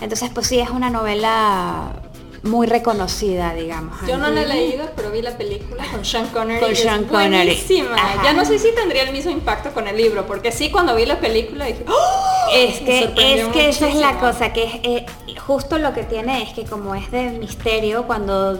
Entonces, 0.01 0.29
pues 0.33 0.47
sí, 0.47 0.59
es 0.59 0.69
una 0.69 0.89
novela 0.89 1.91
muy 2.43 2.65
reconocida, 2.65 3.53
digamos. 3.53 3.97
Yo 4.07 4.17
no 4.17 4.29
la 4.29 4.41
he 4.41 4.47
leído, 4.47 4.89
pero 4.95 5.11
vi 5.11 5.21
la 5.21 5.37
película 5.37 5.85
con 5.91 6.03
Sean 6.03 6.27
Connery. 6.27 6.59
Con 6.59 6.69
y 6.69 6.73
es 6.73 6.79
Sean 6.79 7.05
Connery. 7.05 7.45
buenísima. 7.45 7.95
Ajá. 7.95 8.23
Ya 8.23 8.33
no 8.33 8.45
sé 8.45 8.57
si 8.57 8.71
tendría 8.73 9.03
el 9.03 9.11
mismo 9.11 9.31
impacto 9.31 9.71
con 9.73 9.87
el 9.87 9.95
libro, 9.95 10.25
porque 10.25 10.51
sí, 10.51 10.71
cuando 10.71 10.95
vi 10.95 11.05
la 11.05 11.19
película 11.19 11.65
dije, 11.65 11.85
¡Oh! 11.87 12.49
Es 12.53 12.79
que, 12.79 13.13
es 13.15 13.45
que 13.47 13.69
esa 13.69 13.87
es 13.87 13.95
la 13.95 14.19
cosa, 14.19 14.53
que 14.53 14.63
es, 14.63 14.73
eh, 14.83 15.05
justo 15.45 15.77
lo 15.77 15.93
que 15.93 16.03
tiene 16.03 16.43
es 16.43 16.49
que 16.53 16.65
como 16.65 16.95
es 16.95 17.11
de 17.11 17.31
misterio, 17.31 18.07
cuando 18.07 18.57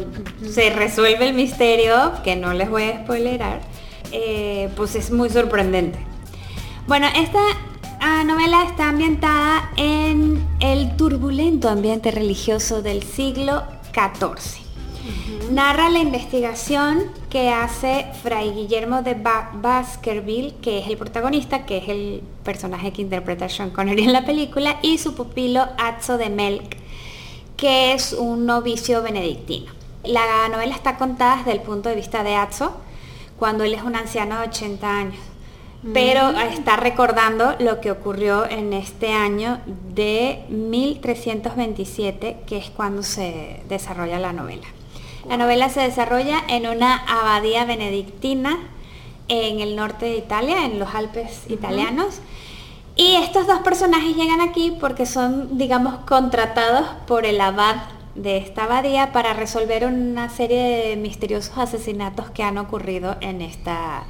se 0.47 0.69
resuelve 0.69 1.27
el 1.27 1.33
misterio, 1.33 2.13
que 2.23 2.35
no 2.35 2.53
les 2.53 2.69
voy 2.69 2.83
a 2.83 3.03
spoilerar, 3.03 3.61
eh, 4.11 4.69
pues 4.75 4.95
es 4.95 5.11
muy 5.11 5.29
sorprendente. 5.29 5.99
Bueno, 6.87 7.07
esta 7.15 7.39
ah, 8.01 8.23
novela 8.25 8.63
está 8.63 8.89
ambientada 8.89 9.71
en 9.77 10.45
el 10.59 10.95
turbulento 10.97 11.69
ambiente 11.69 12.11
religioso 12.11 12.81
del 12.81 13.03
siglo 13.03 13.63
XIV. 13.93 14.61
Narra 15.51 15.89
la 15.89 15.99
investigación 15.99 17.03
que 17.29 17.49
hace 17.49 18.05
Fray 18.21 18.51
Guillermo 18.51 19.01
de 19.01 19.15
Ba- 19.15 19.51
Baskerville, 19.53 20.53
que 20.61 20.79
es 20.79 20.87
el 20.87 20.97
protagonista, 20.97 21.65
que 21.65 21.77
es 21.77 21.89
el 21.89 22.21
personaje 22.43 22.93
que 22.93 23.01
interpreta 23.01 23.49
Sean 23.49 23.71
Connery 23.71 24.03
en 24.03 24.13
la 24.13 24.25
película, 24.25 24.77
y 24.81 24.97
su 24.97 25.13
pupilo 25.15 25.65
Atzo 25.77 26.17
de 26.17 26.29
Melk, 26.29 26.77
que 27.57 27.93
es 27.93 28.13
un 28.13 28.45
novicio 28.45 29.01
benedictino. 29.01 29.71
La 30.03 30.47
novela 30.49 30.75
está 30.75 30.97
contada 30.97 31.37
desde 31.37 31.51
el 31.53 31.61
punto 31.61 31.89
de 31.89 31.95
vista 31.95 32.23
de 32.23 32.35
Atzo, 32.35 32.71
cuando 33.37 33.63
él 33.63 33.73
es 33.73 33.83
un 33.83 33.95
anciano 33.95 34.39
de 34.39 34.47
80 34.47 34.89
años. 34.97 35.19
Pero 35.93 36.29
está 36.41 36.75
recordando 36.75 37.55
lo 37.59 37.81
que 37.81 37.89
ocurrió 37.89 38.47
en 38.47 38.71
este 38.71 39.13
año 39.13 39.59
de 39.65 40.45
1327, 40.49 42.37
que 42.45 42.57
es 42.57 42.69
cuando 42.69 43.01
se 43.01 43.63
desarrolla 43.67 44.19
la 44.19 44.31
novela. 44.31 44.67
La 45.27 45.37
novela 45.37 45.69
se 45.69 45.81
desarrolla 45.81 46.39
en 46.47 46.67
una 46.67 46.97
abadía 46.97 47.65
benedictina 47.65 48.59
en 49.27 49.59
el 49.59 49.75
norte 49.75 50.05
de 50.05 50.17
Italia, 50.17 50.65
en 50.65 50.77
los 50.77 50.93
Alpes 50.93 51.45
italianos. 51.49 52.21
Y 52.95 53.15
estos 53.15 53.47
dos 53.47 53.59
personajes 53.59 54.15
llegan 54.15 54.41
aquí 54.41 54.77
porque 54.79 55.05
son, 55.05 55.57
digamos, 55.57 55.95
contratados 56.05 56.87
por 57.07 57.25
el 57.25 57.41
abad 57.41 57.77
de 58.13 58.37
esta 58.37 58.65
abadía 58.65 59.11
para 59.13 59.33
resolver 59.33 59.85
una 59.85 60.29
serie 60.29 60.89
de 60.89 60.95
misteriosos 60.97 61.57
asesinatos 61.57 62.29
que 62.31 62.43
han 62.43 62.57
ocurrido 62.57 63.15
en 63.21 63.41
esta 63.41 64.03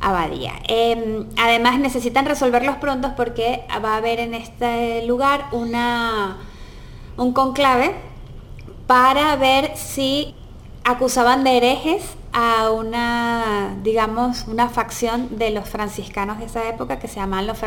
abadía. 0.00 0.54
Eh, 0.68 1.24
además 1.36 1.78
necesitan 1.78 2.26
resolverlos 2.26 2.76
pronto 2.76 3.14
porque 3.16 3.64
va 3.84 3.94
a 3.94 3.96
haber 3.96 4.20
en 4.20 4.34
este 4.34 5.04
lugar 5.06 5.46
una, 5.52 6.38
un 7.16 7.32
conclave 7.32 7.94
para 8.86 9.36
ver 9.36 9.76
si 9.76 10.34
acusaban 10.84 11.44
de 11.44 11.56
herejes 11.56 12.16
a 12.32 12.70
una, 12.70 13.76
digamos, 13.82 14.46
una 14.48 14.68
facción 14.68 15.38
de 15.38 15.50
los 15.50 15.68
franciscanos 15.68 16.38
de 16.38 16.46
esa 16.46 16.68
época 16.68 16.98
que 16.98 17.08
se 17.08 17.16
llamaban 17.16 17.46
los, 17.46 17.58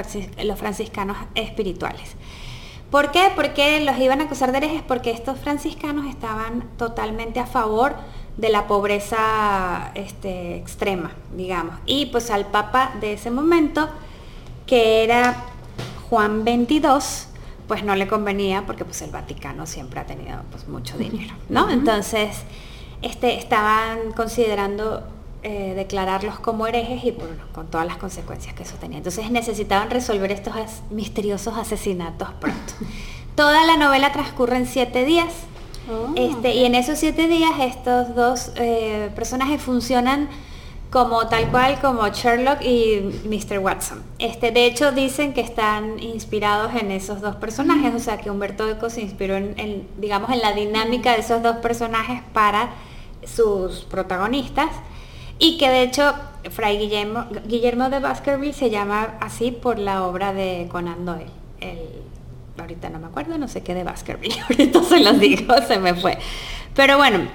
los 0.44 0.60
franciscanos 0.60 1.18
espirituales. 1.36 2.16
¿Por 2.90 3.12
qué? 3.12 3.32
Porque 3.36 3.80
los 3.82 3.98
iban 4.00 4.20
a 4.22 4.26
acusar 4.26 4.52
de 4.52 4.58
herejes 4.58 4.82
porque 4.82 5.12
estos 5.12 5.40
franciscanos 5.40 6.08
estaban 6.08 6.70
totalmente 6.78 7.40
a 7.40 7.46
favor 7.46 7.96
de 8.38 8.50
la 8.50 8.68
pobreza 8.68 9.92
este, 9.96 10.56
extrema, 10.56 11.12
digamos. 11.36 11.76
Y 11.86 12.08
pues 12.08 12.32
al 12.32 12.48
papa 12.48 12.92
de 13.02 13.14
ese 13.14 13.30
momento, 13.32 13.90
que 14.66 15.04
era 15.04 15.36
Juan 16.10 16.44
22, 16.44 17.28
pues 17.68 17.84
no 17.84 17.96
le 17.96 18.08
convenía 18.08 18.66
porque 18.66 18.84
pues 18.86 19.02
el 19.02 19.12
Vaticano 19.12 19.66
siempre 19.66 20.00
ha 20.00 20.06
tenido 20.06 20.40
pues 20.52 20.68
mucho 20.68 20.98
dinero, 20.98 21.34
¿no? 21.50 21.70
Entonces, 21.70 22.42
este, 23.02 23.38
estaban 23.38 24.12
considerando 24.16 25.04
eh, 25.44 25.74
declararlos 25.76 26.40
como 26.40 26.68
herejes 26.68 27.04
y 27.04 27.12
bueno, 27.12 27.44
con 27.54 27.68
todas 27.68 27.88
las 27.88 27.98
consecuencias 27.98 28.54
que 28.54 28.64
eso 28.64 28.76
tenía. 28.76 28.98
Entonces 28.98 29.32
necesitaban 29.32 29.90
resolver 29.90 30.32
estos 30.32 30.56
as- 30.56 30.82
misteriosos 30.90 31.58
asesinatos 31.58 32.30
pronto. 32.40 32.74
Toda 33.36 33.66
la 33.66 33.78
novela 33.78 34.12
transcurre 34.12 34.58
en 34.58 34.68
siete 34.68 35.06
días. 35.06 35.34
Oh. 35.90 36.14
Este, 36.16 36.54
y 36.54 36.66
en 36.66 36.76
esos 36.76 37.00
siete 37.00 37.28
días 37.28 37.52
estos 37.60 38.16
dos 38.16 38.52
eh, 38.56 39.10
personajes 39.16 39.62
funcionan 39.62 40.30
como 40.92 41.26
tal 41.28 41.50
cual 41.50 41.80
como 41.80 42.08
Sherlock 42.10 42.62
y 42.62 43.00
Mr. 43.26 43.60
Watson. 43.60 44.04
Este, 44.20 44.52
de 44.52 44.66
hecho 44.66 44.92
dicen 44.92 45.34
que 45.34 45.40
están 45.40 46.00
inspirados 46.00 46.76
en 46.76 46.92
esos 46.92 47.22
dos 47.22 47.38
personajes, 47.38 47.96
o 47.96 48.00
sea 48.00 48.18
que 48.18 48.30
Humberto 48.30 48.70
Eco 48.70 48.90
se 48.90 49.02
inspiró 49.02 49.38
en, 49.38 49.88
digamos 49.98 50.30
en 50.32 50.42
la 50.42 50.52
dinámica 50.52 51.14
de 51.14 51.22
esos 51.22 51.42
dos 51.42 51.58
personajes 51.58 52.22
para 52.34 52.72
sus 53.26 53.86
protagonistas 53.86 54.70
y 55.40 55.58
que 55.58 55.70
de 55.70 55.84
hecho 55.84 56.14
Fray 56.52 56.78
Guillermo, 56.78 57.26
Guillermo 57.46 57.90
de 57.90 58.00
Baskerville 58.00 58.54
se 58.54 58.70
llama 58.70 59.16
así 59.22 59.52
por 59.52 59.80
la 59.80 60.06
obra 60.06 60.34
de 60.34 60.68
Conan 60.70 61.06
Doyle. 61.06 61.32
El, 61.62 61.80
ahorita 62.62 62.90
no 62.90 63.00
me 63.00 63.08
acuerdo, 63.08 63.38
no 63.38 63.48
sé 63.48 63.62
qué 63.62 63.74
de 63.74 63.84
Baskerville, 63.84 64.40
ahorita 64.50 64.84
se 64.84 65.00
los 65.00 65.20
digo, 65.20 65.54
se 65.68 65.80
me 65.80 65.94
fue. 65.94 66.18
Pero 66.76 66.98
bueno, 66.98 67.28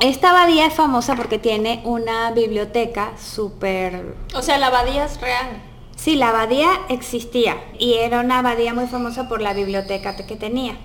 esta 0.00 0.30
abadía 0.30 0.66
es 0.66 0.74
famosa 0.74 1.14
porque 1.14 1.38
tiene 1.38 1.82
una 1.84 2.30
biblioteca 2.32 3.12
súper... 3.18 4.16
O 4.34 4.42
sea, 4.42 4.58
la 4.58 4.68
abadía 4.68 5.04
es 5.04 5.20
real. 5.20 5.62
Sí, 5.94 6.16
la 6.16 6.30
abadía 6.30 6.70
existía 6.88 7.58
y 7.78 7.94
era 7.94 8.20
una 8.20 8.38
abadía 8.38 8.72
muy 8.72 8.86
famosa 8.86 9.28
por 9.28 9.42
la 9.42 9.52
biblioteca 9.52 10.16
que 10.16 10.36
tenía. 10.36 10.78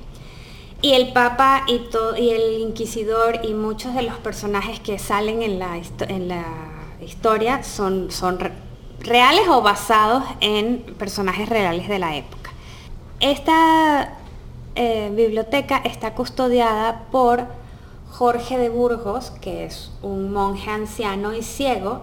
Y 0.82 0.92
el 0.92 1.14
Papa 1.14 1.64
y, 1.68 1.82
y 2.22 2.30
el 2.32 2.60
Inquisidor 2.60 3.40
y 3.44 3.54
muchos 3.54 3.96
de 3.96 4.02
los 4.02 4.16
personajes 4.18 4.82
que 4.82 5.00
salen 5.00 5.42
en 5.42 5.58
la, 5.58 5.80
en 6.10 6.28
la 6.28 6.44
historia 7.02 7.64
son, 7.64 8.12
son 8.12 8.38
reales 9.00 9.48
o 9.48 9.62
basados 9.62 10.24
en 10.42 10.80
personajes 10.98 11.48
reales 11.48 11.88
de 11.88 12.00
la 12.00 12.16
época. 12.18 12.35
Esta 13.20 14.14
eh, 14.76 15.12
biblioteca 15.14 15.78
está 15.78 16.14
custodiada 16.14 17.04
por 17.12 17.46
Jorge 18.12 18.58
de 18.58 18.70
Burgos, 18.70 19.32
que 19.42 19.66
es 19.66 19.92
un 20.02 20.32
monje 20.32 20.70
anciano 20.70 21.34
y 21.34 21.42
ciego, 21.42 22.02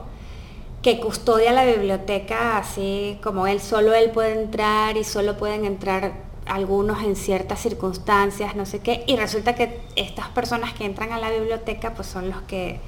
que 0.83 0.99
custodia 1.01 1.53
la 1.53 1.65
biblioteca 1.65 2.59
así 2.59 3.19
como 3.23 3.47
él, 3.47 3.61
solo 3.61 3.95
él 3.95 4.11
puede 4.11 4.43
entrar 4.43 4.97
y 4.97 5.05
solo 5.05 5.37
pueden 5.37 5.65
entrar 5.65 6.13
algunos 6.47 7.03
en 7.03 7.15
ciertas 7.15 7.61
circunstancias, 7.61 8.57
no 8.57 8.67
sé 8.67 8.81
qué, 8.81 9.05
y 9.07 9.17
resulta 9.17 9.55
que 9.55 9.81
estas 9.95 10.29
personas 10.31 10.73
que 10.75 10.85
entran 10.85 11.13
a 11.13 11.19
la 11.19 11.31
biblioteca 11.31 11.95
pues 11.95 12.09
son 12.09 12.31
los 12.31 12.43
que 12.43 12.81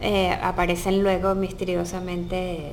eh, 0.00 0.36
aparecen 0.42 1.02
luego 1.02 1.34
misteriosamente 1.34 2.72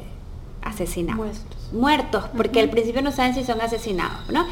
asesinados. 0.62 1.18
Muertos. 1.18 1.74
Muertos, 1.74 2.26
porque 2.36 2.60
al 2.60 2.70
principio 2.70 3.02
no 3.02 3.12
saben 3.12 3.34
si 3.36 3.44
son 3.44 3.62
asesinados, 3.62 4.30
¿no? 4.30 4.46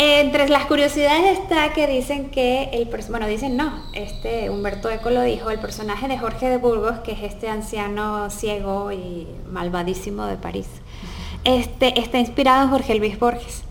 Entre 0.00 0.48
las 0.48 0.66
curiosidades 0.66 1.40
está 1.40 1.72
que 1.72 1.88
dicen 1.88 2.30
que 2.30 2.70
el 2.72 2.88
bueno 3.10 3.26
dicen 3.26 3.56
no, 3.56 3.82
este 3.94 4.48
Humberto 4.48 4.88
Eco 4.88 5.10
lo 5.10 5.22
dijo, 5.22 5.50
el 5.50 5.58
personaje 5.58 6.06
de 6.06 6.16
Jorge 6.16 6.48
de 6.48 6.56
Burgos, 6.56 7.00
que 7.00 7.10
es 7.10 7.22
este 7.24 7.48
anciano 7.48 8.30
ciego 8.30 8.92
y 8.92 9.26
malvadísimo 9.50 10.26
de 10.26 10.36
París, 10.36 10.68
este 11.42 11.98
está 11.98 12.20
inspirado 12.20 12.62
en 12.62 12.70
Jorge 12.70 12.94
Luis 12.94 13.18
Borges, 13.18 13.64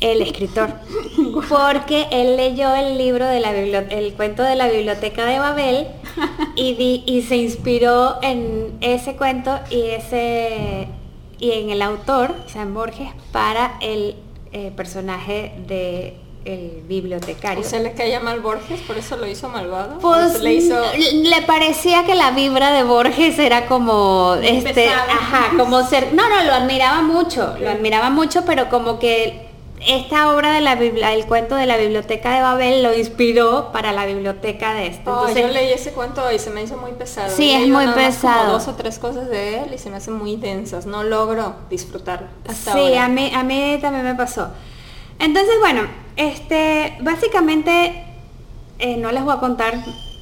el 0.00 0.20
escritor, 0.20 0.70
porque 1.48 2.08
él 2.10 2.36
leyó 2.36 2.74
el 2.74 2.98
libro 2.98 3.24
de 3.24 3.38
la 3.38 3.52
el 3.52 4.12
cuento 4.14 4.42
de 4.42 4.56
la 4.56 4.66
biblioteca 4.66 5.26
de 5.26 5.38
Babel 5.38 5.86
y, 6.56 7.04
y 7.06 7.22
se 7.22 7.36
inspiró 7.36 8.18
en 8.20 8.76
ese 8.80 9.14
cuento 9.14 9.60
y 9.70 9.90
ese 9.90 10.88
y 11.38 11.52
en 11.52 11.70
el 11.70 11.82
autor, 11.82 12.34
en 12.52 12.74
Borges, 12.74 13.10
para 13.30 13.78
el 13.80 14.16
eh, 14.52 14.72
personaje 14.74 15.52
de 15.66 16.16
el 16.44 16.82
bibliotecario. 16.88 17.62
¿Se 17.62 17.80
le 17.80 17.92
caía 17.92 18.20
mal 18.20 18.40
Borges? 18.40 18.80
¿Por 18.80 18.96
eso 18.96 19.16
lo 19.16 19.26
hizo 19.26 19.48
malvado? 19.48 19.98
Pues 19.98 20.40
le, 20.40 20.54
hizo... 20.54 20.80
le 20.94 21.42
parecía 21.42 22.04
que 22.06 22.14
la 22.14 22.30
vibra 22.30 22.72
de 22.72 22.82
Borges 22.82 23.38
era 23.38 23.66
como 23.66 24.36
este, 24.42 24.88
ajá, 24.88 25.50
como 25.58 25.82
ser, 25.82 26.14
no, 26.14 26.28
no, 26.28 26.42
lo 26.44 26.54
admiraba 26.54 27.02
mucho, 27.02 27.54
lo 27.60 27.68
admiraba 27.68 28.08
mucho, 28.10 28.44
pero 28.46 28.70
como 28.70 28.98
que 28.98 29.49
esta 29.86 30.34
obra 30.34 30.52
de 30.52 30.60
la 30.60 30.74
Biblia, 30.74 31.12
el 31.14 31.26
cuento 31.26 31.54
de 31.54 31.66
la 31.66 31.76
biblioteca 31.76 32.34
de 32.34 32.42
Babel 32.42 32.82
lo 32.82 32.94
inspiró 32.94 33.72
para 33.72 33.92
la 33.92 34.04
biblioteca 34.04 34.74
de 34.74 34.88
este. 34.88 35.08
Oh, 35.08 35.28
yo 35.28 35.48
leí 35.48 35.72
ese 35.72 35.92
cuento 35.92 36.30
y 36.30 36.38
se 36.38 36.50
me 36.50 36.62
hizo 36.62 36.76
muy 36.76 36.92
pesado. 36.92 37.34
Sí, 37.34 37.50
es 37.50 37.68
muy 37.68 37.86
pesado. 37.88 38.52
dos 38.52 38.68
o 38.68 38.74
tres 38.74 38.98
cosas 38.98 39.28
de 39.28 39.62
él 39.62 39.74
y 39.74 39.78
se 39.78 39.88
me 39.90 39.96
hacen 39.96 40.14
muy 40.14 40.36
densas. 40.36 40.86
No 40.86 41.02
logro 41.02 41.54
disfrutar 41.70 42.28
hasta 42.46 42.74
sí, 42.74 42.94
a 42.94 43.08
mí, 43.08 43.32
a 43.34 43.42
mí 43.42 43.78
también 43.80 44.04
me 44.04 44.14
pasó. 44.14 44.50
Entonces, 45.18 45.54
bueno, 45.60 45.82
este, 46.16 46.96
básicamente 47.00 48.04
eh, 48.78 48.96
no 48.96 49.12
les 49.12 49.24
voy 49.24 49.34
a 49.34 49.40
contar 49.40 49.74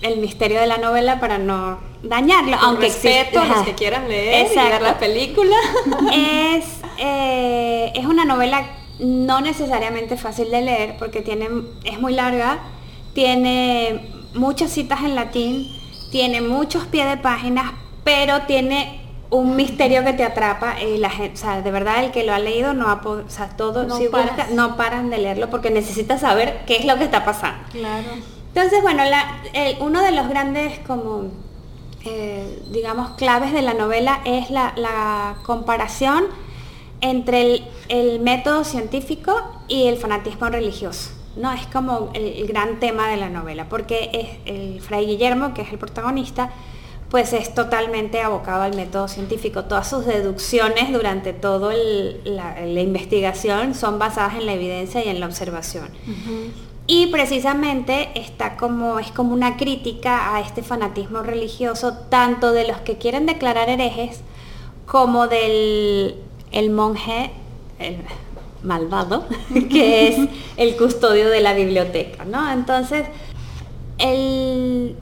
el 0.03 0.19
misterio 0.19 0.61
de 0.61 0.67
la 0.67 0.79
novela 0.79 1.19
para 1.19 1.39
no 1.39 1.81
dañarlo, 2.03 2.57
aunque 2.61 2.87
respeto 2.87 3.41
a 3.41 3.47
los 3.47 3.63
que 3.65 3.75
quieran 3.75 4.09
leer 4.09 4.53
y 4.53 4.55
ver 4.55 4.83
la 4.83 4.99
película. 4.99 5.57
Es, 6.13 6.65
eh, 6.99 7.93
es 7.95 8.07
una 8.07 8.25
novela 8.25 8.78
no 8.99 9.41
necesariamente 9.41 10.17
fácil 10.17 10.51
de 10.51 10.63
leer 10.63 10.97
porque 10.99 11.23
tiene, 11.23 11.49
es 11.85 12.01
muy 12.01 12.13
larga, 12.13 12.59
tiene 13.15 14.11
muchas 14.35 14.71
citas 14.71 15.01
en 15.01 15.15
latín, 15.15 15.69
tiene 16.11 16.41
muchos 16.41 16.87
pies 16.87 17.09
de 17.09 17.17
páginas, 17.17 17.73
pero 18.05 18.43
tiene 18.43 19.01
un 19.31 19.57
misterio 19.57 20.05
que 20.05 20.15
te 20.15 20.25
atrapa 20.25 20.81
y 20.81 20.97
la 20.97 21.11
gente, 21.11 21.35
o 21.35 21.37
sea, 21.37 21.61
de 21.61 21.71
verdad 21.71 22.03
el 22.03 22.11
que 22.11 22.25
lo 22.25 22.33
ha 22.33 22.39
leído 22.39 22.73
no 22.73 22.89
ha 22.89 23.03
o 23.05 23.29
sea, 23.29 23.51
todo 23.51 23.85
no, 23.85 23.99
no 24.53 24.77
paran 24.77 25.11
de 25.11 25.19
leerlo 25.19 25.51
porque 25.51 25.71
necesita 25.71 26.19
saber 26.19 26.63
qué 26.67 26.77
es 26.77 26.87
lo 26.87 26.97
que 26.97 27.05
está 27.05 27.25
pasando. 27.25 27.63
Claro. 27.71 28.09
Entonces, 28.55 28.81
bueno, 28.83 29.03
uno 29.81 30.03
de 30.03 30.13
los 30.13 30.29
grandes 30.29 30.79
como 30.81 31.31
eh, 32.05 32.63
digamos 32.71 33.11
claves 33.11 33.53
de 33.53 33.61
la 33.61 33.75
novela 33.75 34.21
es 34.25 34.51
la, 34.51 34.73
la 34.77 35.37
comparación 35.45 36.27
entre 37.01 37.63
el, 37.89 38.21
método 38.21 38.65
científico 38.65 39.35
y 39.69 39.87
el 39.87 39.97
fanatismo 39.97 40.49
religioso. 40.49 41.11
¿no? 41.37 41.53
Es 41.53 41.67
como 41.67 42.11
el, 42.15 42.47
gran 42.47 42.81
tema 42.81 43.09
de 43.09 43.17
la 43.17 43.29
novela, 43.29 43.69
porque 43.69 44.11
es 44.13 44.53
el 44.53 44.81
Fray 44.81 45.07
Guillermo, 45.07 45.55
que 45.55 45.63
es 45.63 45.73
el 45.73 45.79
protagonista, 45.79 46.51
pues 47.11 47.33
es 47.33 47.55
totalmente 47.55 48.21
abocado 48.21 48.63
al 48.63 48.77
método 48.77 49.09
científico. 49.09 49.65
Todas 49.65 49.89
sus 49.89 50.05
deducciones 50.05 50.93
durante 50.93 51.33
toda 51.33 51.73
la, 52.25 52.81
investigación 52.81 53.75
son 53.75 53.99
basadas 53.99 54.35
en 54.35 54.47
la 54.47 54.53
evidencia 54.53 55.05
y 55.05 55.09
en 55.09 55.21
la 55.21 55.27
observación. 55.27 55.89
Y 56.91 57.09
precisamente 57.09 58.09
está 58.15 58.57
como, 58.57 58.99
es 58.99 59.11
como 59.11 59.35
una 59.35 59.59
crítica 59.59 60.35
a 60.35 60.41
este 60.41 60.63
fanatismo 60.63 61.23
religioso, 61.23 61.93
tanto 62.09 62.53
de 62.53 62.67
los 62.67 62.79
que 62.79 62.97
quieren 62.97 63.27
declarar 63.27 63.69
herejes, 63.69 64.23
como 64.87 65.29
del 65.29 66.17
el 66.53 66.71
monje 66.71 67.31
malvado, 68.63 69.27
que 69.71 70.09
es 70.09 70.29
el 70.57 70.77
custodio 70.77 71.29
de 71.29 71.41
la 71.41 71.55
biblioteca, 71.55 72.25
¿no? 72.25 72.51
Entonces, 72.53 73.07
el 73.99 74.97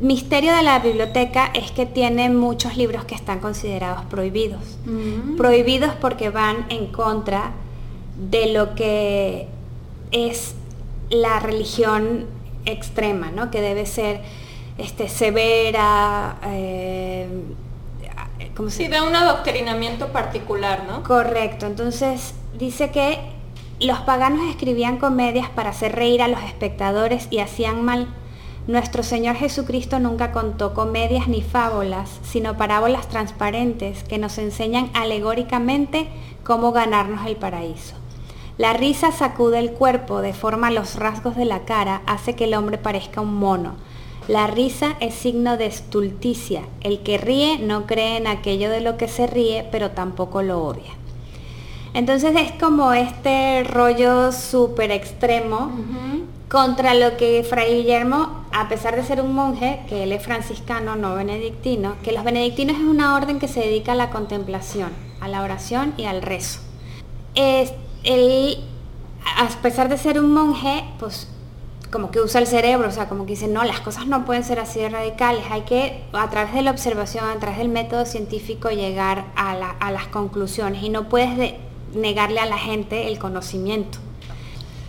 misterio 0.00 0.54
de 0.54 0.62
la 0.62 0.78
biblioteca 0.80 1.50
es 1.54 1.70
que 1.70 1.86
tiene 1.86 2.28
muchos 2.30 2.76
libros 2.76 3.04
que 3.04 3.14
están 3.14 3.40
considerados 3.40 4.04
prohibidos. 4.06 4.60
Mm. 4.84 5.36
Prohibidos 5.36 5.94
porque 6.00 6.30
van 6.30 6.66
en 6.68 6.86
contra 6.88 7.52
de 8.30 8.52
lo 8.52 8.74
que 8.74 9.48
es 10.10 10.54
la 11.10 11.40
religión 11.40 12.26
extrema, 12.64 13.30
¿no? 13.30 13.50
Que 13.50 13.60
debe 13.60 13.86
ser 13.86 14.22
este, 14.78 15.08
severa, 15.08 16.38
eh, 16.44 17.28
como 18.56 18.70
sí, 18.70 18.88
de 18.88 19.00
un 19.00 19.14
adoctrinamiento 19.14 20.08
particular, 20.08 20.84
¿no? 20.88 21.02
Correcto. 21.02 21.66
Entonces 21.66 22.34
dice 22.58 22.90
que 22.90 23.18
los 23.78 23.98
paganos 24.00 24.48
escribían 24.48 24.96
comedias 24.96 25.50
para 25.50 25.70
hacer 25.70 25.94
reír 25.94 26.22
a 26.22 26.28
los 26.28 26.42
espectadores 26.42 27.28
y 27.30 27.40
hacían 27.40 27.84
mal. 27.84 28.08
Nuestro 28.66 29.02
Señor 29.02 29.36
Jesucristo 29.36 30.00
nunca 30.00 30.32
contó 30.32 30.74
comedias 30.74 31.28
ni 31.28 31.42
fábulas, 31.42 32.18
sino 32.24 32.56
parábolas 32.56 33.08
transparentes 33.08 34.02
que 34.02 34.18
nos 34.18 34.38
enseñan 34.38 34.90
alegóricamente 34.94 36.08
cómo 36.42 36.72
ganarnos 36.72 37.26
el 37.26 37.36
paraíso. 37.36 37.94
La 38.58 38.72
risa 38.72 39.12
sacude 39.12 39.58
el 39.58 39.72
cuerpo, 39.72 40.22
deforma 40.22 40.70
los 40.70 40.96
rasgos 40.96 41.36
de 41.36 41.44
la 41.44 41.66
cara, 41.66 42.00
hace 42.06 42.34
que 42.34 42.44
el 42.44 42.54
hombre 42.54 42.78
parezca 42.78 43.20
un 43.20 43.34
mono 43.34 43.74
la 44.28 44.48
risa 44.48 44.96
es 45.00 45.14
signo 45.14 45.56
de 45.56 45.66
estulticia. 45.66 46.62
El 46.80 47.00
que 47.00 47.16
ríe 47.16 47.58
no 47.58 47.86
cree 47.86 48.16
en 48.16 48.26
aquello 48.26 48.70
de 48.70 48.80
lo 48.80 48.96
que 48.96 49.06
se 49.06 49.26
ríe, 49.26 49.66
pero 49.70 49.92
tampoco 49.92 50.42
lo 50.42 50.64
odia. 50.64 50.92
Entonces 51.94 52.34
es 52.36 52.52
como 52.52 52.92
este 52.92 53.62
rollo 53.64 54.32
súper 54.32 54.90
extremo 54.90 55.70
contra 56.48 56.94
lo 56.94 57.16
que 57.16 57.44
Fray 57.48 57.76
Guillermo, 57.76 58.44
a 58.52 58.68
pesar 58.68 58.96
de 58.96 59.04
ser 59.04 59.20
un 59.20 59.32
monje, 59.32 59.80
que 59.88 60.02
él 60.02 60.12
es 60.12 60.22
franciscano, 60.22 60.96
no 60.96 61.14
benedictino, 61.14 61.94
que 62.02 62.12
los 62.12 62.24
benedictinos 62.24 62.76
es 62.76 62.82
una 62.82 63.14
orden 63.14 63.38
que 63.38 63.48
se 63.48 63.60
dedica 63.60 63.92
a 63.92 63.94
la 63.96 64.10
contemplación, 64.10 64.90
a 65.20 65.28
la 65.28 65.42
oración 65.42 65.94
y 65.96 66.04
al 66.04 66.20
rezo. 66.20 66.60
Es, 67.34 67.72
él, 68.02 68.58
a 69.38 69.48
pesar 69.62 69.88
de 69.88 69.98
ser 69.98 70.18
un 70.18 70.32
monje, 70.32 70.84
pues 70.98 71.28
como 71.90 72.10
que 72.10 72.20
usa 72.20 72.40
el 72.40 72.46
cerebro, 72.46 72.88
o 72.88 72.90
sea, 72.90 73.08
como 73.08 73.26
que 73.26 73.32
dice, 73.32 73.48
no, 73.48 73.64
las 73.64 73.80
cosas 73.80 74.06
no 74.06 74.24
pueden 74.24 74.44
ser 74.44 74.58
así 74.58 74.80
de 74.80 74.88
radicales, 74.88 75.44
hay 75.50 75.62
que 75.62 76.04
a 76.12 76.28
través 76.30 76.54
de 76.54 76.62
la 76.62 76.70
observación, 76.70 77.24
a 77.24 77.38
través 77.38 77.58
del 77.58 77.68
método 77.68 78.06
científico 78.06 78.70
llegar 78.70 79.26
a, 79.36 79.54
las 79.90 80.06
conclusiones 80.08 80.82
y 80.82 80.88
no 80.88 81.08
puedes 81.08 81.54
negarle 81.94 82.40
a 82.40 82.46
la 82.46 82.58
gente 82.58 83.08
el 83.08 83.18
conocimiento. 83.18 83.98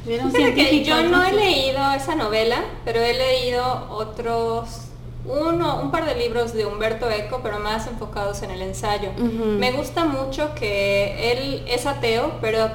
yo 0.05 1.03
no 1.03 1.23
he 1.23 1.33
leído 1.33 1.91
esa 1.91 2.15
novela, 2.15 2.63
pero 2.83 2.99
he 3.01 3.13
leído 3.13 3.87
otros 3.89 4.87
uno, 5.27 5.81
un 5.81 5.91
par 5.91 6.05
de 6.05 6.15
libros 6.15 6.53
de 6.53 6.65
Humberto 6.65 7.09
Eco, 7.09 7.41
pero 7.43 7.59
más 7.59 7.85
enfocados 7.87 8.41
en 8.43 8.51
el 8.51 8.61
ensayo. 8.61 9.11
Me 9.17 9.71
gusta 9.71 10.05
mucho 10.05 10.55
que 10.55 11.31
él 11.31 11.65
es 11.67 11.85
ateo, 11.85 12.37
pero 12.39 12.69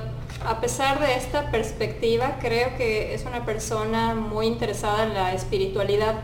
a 0.46 0.60
pesar 0.60 1.00
de 1.00 1.14
esta 1.14 1.50
perspectiva, 1.50 2.38
creo 2.40 2.76
que 2.76 3.14
es 3.14 3.24
una 3.24 3.44
persona 3.44 4.14
muy 4.14 4.46
interesada 4.46 5.04
en 5.04 5.14
la 5.14 5.32
espiritualidad. 5.34 6.16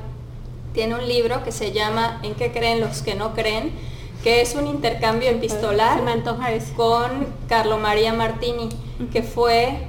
Tiene 0.73 0.95
un 0.95 1.07
libro 1.07 1.43
que 1.45 1.53
se 1.53 1.73
llama 1.73 2.21
¿En 2.23 2.35
qué 2.35 2.53
creen 2.53 2.81
los 2.81 3.03
que 3.03 3.14
no 3.14 3.35
creen? 3.35 3.73
que 4.23 4.41
es 4.41 4.55
un 4.55 4.66
intercambio 4.66 5.31
epistolar 5.31 6.01
con 6.77 7.27
Carlo 7.49 7.79
María 7.79 8.12
Martini, 8.12 8.69
que 9.12 9.23
fue, 9.23 9.87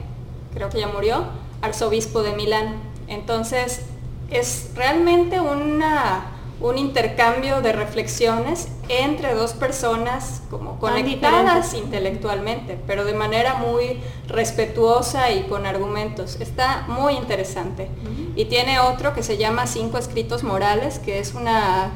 creo 0.54 0.70
que 0.70 0.80
ya 0.80 0.88
murió, 0.88 1.26
arzobispo 1.62 2.22
de 2.22 2.34
Milán. 2.34 2.76
Entonces, 3.08 3.86
es 4.30 4.72
realmente 4.76 5.40
una 5.40 6.26
un 6.62 6.78
intercambio 6.78 7.62
de 7.62 7.72
reflexiones 7.72 8.68
entre 8.90 9.34
dos 9.34 9.54
personas 9.54 10.42
como 10.50 10.78
conectadas 10.80 11.74
intelectualmente, 11.74 12.78
pero 12.86 13.06
de 13.06 13.14
manera 13.14 13.56
muy 13.56 14.00
respetuosa 14.28 15.32
y 15.32 15.44
con 15.44 15.66
argumentos. 15.66 16.38
Está 16.42 16.86
muy 16.88 17.14
interesante. 17.14 17.90
Y 18.36 18.46
tiene 18.46 18.80
otro 18.80 19.14
que 19.14 19.24
se 19.24 19.38
llama 19.38 19.68
Cinco 19.68 19.98
Escritos 19.98 20.44
Morales, 20.44 21.00
que 21.00 21.20
es 21.20 21.34
una, 21.34 21.92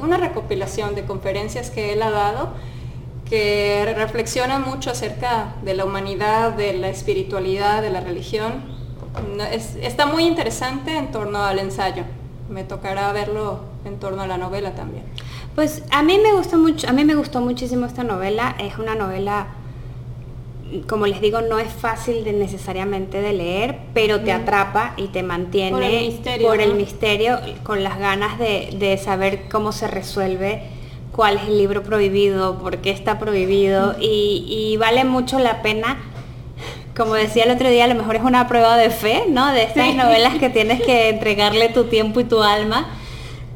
una 0.00 0.16
recopilación 0.16 0.94
de 0.94 1.04
conferencias 1.04 1.70
que 1.70 1.92
él 1.92 2.02
ha 2.02 2.10
dado 2.10 2.50
que 3.28 3.92
reflexiona 3.94 4.58
mucho 4.58 4.90
acerca 4.90 5.56
de 5.62 5.74
la 5.74 5.84
humanidad, 5.84 6.52
de 6.52 6.72
la 6.72 6.88
espiritualidad, 6.88 7.82
de 7.82 7.90
la 7.90 8.00
religión. 8.00 8.64
está 9.82 10.06
muy 10.06 10.24
interesante 10.24 10.96
en 10.96 11.10
torno 11.10 11.42
al 11.42 11.58
ensayo 11.58 12.04
me 12.48 12.64
tocará 12.64 13.12
verlo 13.12 13.60
en 13.84 13.98
torno 13.98 14.22
a 14.22 14.26
la 14.26 14.38
novela 14.38 14.74
también. 14.74 15.04
Pues 15.54 15.82
a 15.90 16.02
mí 16.02 16.18
me 16.22 16.32
gustó 16.32 16.58
mucho, 16.58 16.88
a 16.88 16.92
mí 16.92 17.04
me 17.04 17.14
gustó 17.14 17.40
muchísimo 17.40 17.86
esta 17.86 18.04
novela. 18.04 18.54
Es 18.58 18.78
una 18.78 18.94
novela, 18.94 19.48
como 20.88 21.06
les 21.06 21.20
digo, 21.20 21.40
no 21.40 21.58
es 21.58 21.72
fácil 21.72 22.24
de 22.24 22.32
necesariamente 22.32 23.20
de 23.20 23.32
leer, 23.32 23.78
pero 23.94 24.20
te 24.20 24.32
atrapa 24.32 24.94
y 24.96 25.08
te 25.08 25.22
mantiene 25.22 25.72
por 26.42 26.60
el 26.60 26.74
misterio, 26.74 27.38
con 27.62 27.82
las 27.82 27.98
ganas 27.98 28.38
de, 28.38 29.00
saber 29.02 29.48
cómo 29.50 29.72
se 29.72 29.88
resuelve 29.88 30.62
cuál 31.12 31.36
es 31.38 31.44
el 31.44 31.58
libro 31.58 31.82
prohibido, 31.82 32.58
por 32.58 32.78
qué 32.78 32.90
está 32.90 33.18
prohibido 33.18 33.96
y, 34.00 34.44
y 34.48 34.76
vale 34.76 35.04
mucho 35.04 35.40
la 35.40 35.62
pena 35.62 35.98
como 36.98 37.14
decía 37.14 37.44
el 37.44 37.52
otro 37.52 37.70
día, 37.70 37.84
a 37.84 37.86
lo 37.86 37.94
mejor 37.94 38.16
es 38.16 38.22
una 38.22 38.48
prueba 38.48 38.76
de 38.76 38.90
fe, 38.90 39.26
¿no? 39.28 39.52
De 39.52 39.62
estas 39.62 39.94
novelas 39.94 40.34
que 40.34 40.50
tienes 40.50 40.82
que 40.82 41.10
entregarle 41.10 41.68
tu 41.68 41.84
tiempo 41.84 42.18
y 42.18 42.24
tu 42.24 42.42
alma. 42.42 42.88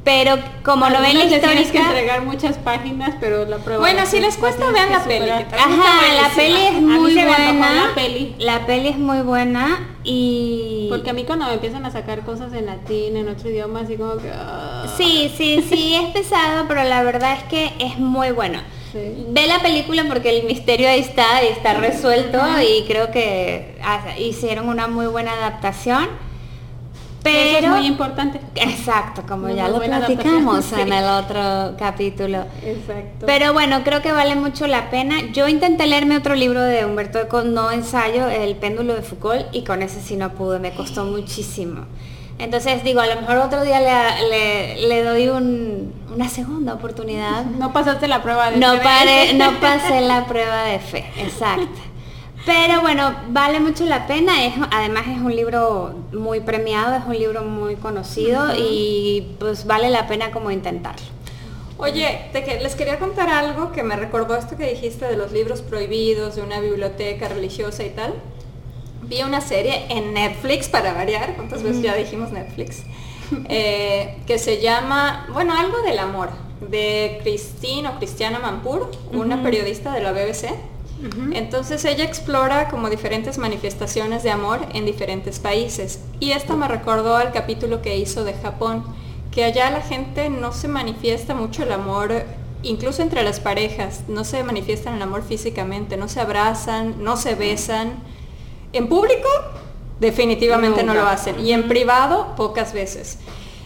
Pero 0.05 0.37
como 0.65 0.91
novela 0.91 1.25
histórica... 1.25 1.47
tienes 1.47 1.71
que 1.71 1.79
entregar 1.79 2.23
muchas 2.23 2.59
páginas, 2.59 3.15
pero 3.21 3.45
la 3.45 3.59
prueba... 3.59 3.81
Bueno, 3.81 4.05
si 4.05 4.19
les 4.19 4.37
cuesta, 4.37 4.71
vean 4.73 4.91
la 4.91 5.05
peli. 5.05 5.31
Ajá, 5.31 6.15
la 6.21 6.29
peli 6.35 6.61
es 6.61 6.83
muy 6.83 7.15
buena. 7.15 7.87
La 7.89 7.95
peli. 7.95 8.35
la 8.39 8.67
peli 8.67 8.89
es 8.89 8.99
muy 8.99 9.21
buena 9.21 9.97
y... 10.03 10.89
Porque 10.91 11.11
a 11.11 11.13
mí 11.13 11.23
cuando 11.25 11.47
me 11.47 11.55
empiezan 11.55 11.87
a 11.87 11.93
sacar 11.93 12.23
cosas 12.23 12.53
en 12.53 12.67
latín, 12.67 13.17
en 13.17 13.29
otro 13.29 13.49
idioma, 13.49 13.81
así 13.81 13.97
como 13.97 14.17
que... 14.17 14.31
Ah. 14.35 14.93
Sí, 14.97 15.33
sí, 15.37 15.65
sí, 15.69 15.95
es 15.95 16.11
pesado, 16.11 16.67
pero 16.67 16.83
la 16.83 17.05
verdad 17.05 17.35
es 17.35 17.45
que 17.45 17.73
es 17.79 17.99
muy 17.99 18.33
bueno. 18.33 18.59
Ve 18.95 19.47
la 19.47 19.61
película 19.61 20.05
porque 20.07 20.37
el 20.39 20.47
misterio 20.47 20.89
ahí 20.89 21.01
está 21.01 21.43
y 21.43 21.47
está 21.47 21.75
resuelto 21.75 22.39
y 22.61 22.85
creo 22.87 23.11
que 23.11 23.79
hicieron 24.19 24.69
una 24.69 24.87
muy 24.87 25.07
buena 25.07 25.33
adaptación. 25.33 26.09
Pero 27.23 27.59
es 27.59 27.69
muy 27.69 27.87
importante. 27.87 28.41
Exacto, 28.55 29.23
como 29.27 29.49
ya 29.49 29.69
lo 29.69 29.81
platicamos 29.81 30.73
en 30.73 30.93
el 30.93 31.05
otro 31.05 31.75
capítulo. 31.79 32.45
Exacto. 32.65 33.27
Pero 33.27 33.53
bueno, 33.53 33.83
creo 33.85 34.03
que 34.03 34.13
vale 34.13 34.35
mucho 34.35 34.67
la 34.67 34.91
pena. 34.91 35.21
Yo 35.33 35.49
intenté 35.49 35.87
leerme 35.87 36.17
otro 36.17 36.35
libro 36.35 36.61
de 36.61 36.85
Humberto 36.85 37.21
Eco, 37.21 37.43
no 37.43 37.71
ensayo, 37.71 38.29
El 38.29 38.57
péndulo 38.57 38.95
de 38.95 39.03
Foucault, 39.03 39.47
y 39.53 39.65
con 39.65 39.83
ese 39.83 40.01
sí 40.01 40.17
no 40.17 40.33
pude, 40.33 40.59
me 40.59 40.73
costó 40.73 41.05
muchísimo. 41.05 41.87
Entonces 42.39 42.83
digo, 42.83 43.01
a 43.01 43.07
lo 43.07 43.21
mejor 43.21 43.37
otro 43.37 43.63
día 43.63 43.81
le, 43.81 45.05
doy 45.05 45.29
una 45.29 46.29
segunda 46.29 46.75
oportunidad. 46.75 47.45
No 47.59 47.73
pasaste 47.73 48.09
la 48.09 48.23
prueba 48.23 48.51
de 48.51 48.57
no 48.57 48.73
fe. 48.79 49.35
no 49.35 49.53
pasé 49.61 50.01
la 50.01 50.27
prueba 50.27 50.65
de 50.65 50.79
fe, 50.81 51.05
exacto. 51.19 51.92
Pero 52.45 52.81
bueno, 52.81 53.15
vale 53.29 53.61
mucho 53.61 53.85
la 53.85 54.07
pena. 54.07 54.45
Es, 54.45 54.55
además 54.71 55.05
es 55.09 55.21
un 55.21 55.35
libro 55.35 55.95
muy 56.13 56.41
premiado, 56.41 56.97
es 56.97 57.05
un 57.07 57.19
libro 57.19 57.43
muy 57.43 57.77
conocido 57.77 58.55
y 58.57 59.35
pues 59.39 59.67
vale 59.67 59.91
la 59.91 60.07
pena 60.07 60.31
como 60.31 60.51
intentarlo. 60.51 61.07
Oye, 61.79 62.31
les 62.61 62.75
quería 62.77 62.99
contar 62.99 63.29
algo 63.29 63.73
que 63.73 63.83
me 63.83 63.97
recordó 63.97 64.37
esto 64.37 64.57
que 64.57 64.71
dijiste 64.71 65.07
de 65.07 65.17
los 65.17 65.33
libros 65.33 65.63
prohibidos, 65.63 66.37
de 66.37 66.43
una 66.43 66.61
biblioteca 66.61 67.29
religiosa 67.29 67.85
y 67.85 67.91
tal 67.91 68.15
vi 69.03 69.23
una 69.23 69.41
serie 69.41 69.87
en 69.89 70.15
Netflix, 70.15 70.69
para 70.69 70.95
variar, 70.95 71.35
¿cuántas 71.37 71.63
veces 71.63 71.83
ya 71.83 71.95
dijimos 71.95 72.33
Netflix? 72.33 72.83
Eh, 73.49 74.19
que 74.27 74.39
se 74.39 74.61
llama, 74.61 75.27
bueno, 75.33 75.55
algo 75.59 75.81
del 75.83 75.99
amor, 75.99 76.29
de 76.61 77.19
Christine 77.23 77.89
o 77.89 77.97
Cristiana 77.97 78.39
Mampur, 78.39 78.91
una 79.13 79.43
periodista 79.43 79.93
de 79.95 80.01
la 80.03 80.13
BBC. 80.13 80.51
Entonces 81.33 81.85
ella 81.85 82.05
explora 82.05 82.69
como 82.69 82.89
diferentes 82.89 83.39
manifestaciones 83.39 84.23
de 84.23 84.31
amor 84.31 84.61
en 84.73 84.85
diferentes 84.85 85.39
países. 85.39 86.01
Y 86.21 86.33
esto 86.33 86.57
me 86.57 86.69
recordó 86.69 87.17
al 87.17 87.33
capítulo 87.33 87.83
que 87.83 87.97
hizo 87.97 88.25
de 88.25 88.35
Japón, 88.35 88.85
que 89.31 89.45
allá 89.45 89.71
la 89.71 89.81
gente 89.81 90.31
no 90.31 90.53
se 90.53 90.69
manifiesta 90.69 91.35
mucho 91.35 91.65
el 91.65 91.73
amor, 91.73 92.25
incluso 92.63 93.03
entre 93.03 93.23
las 93.25 93.41
parejas, 93.41 94.03
no 94.09 94.25
se 94.25 94.45
manifiestan 94.45 94.95
el 94.95 95.03
amor 95.03 95.23
físicamente, 95.23 95.97
no 95.97 96.09
se 96.09 96.21
abrazan, 96.21 97.03
no 97.03 97.17
se 97.17 97.35
besan 97.35 97.95
en 98.73 98.89
público, 98.89 99.29
definitivamente 100.01 100.83
no 100.83 100.95
lo 100.95 101.07
hacen. 101.07 101.41
Y 101.41 101.53
en 101.53 101.69
privado, 101.69 102.35
pocas 102.37 102.73
veces. 102.73 103.19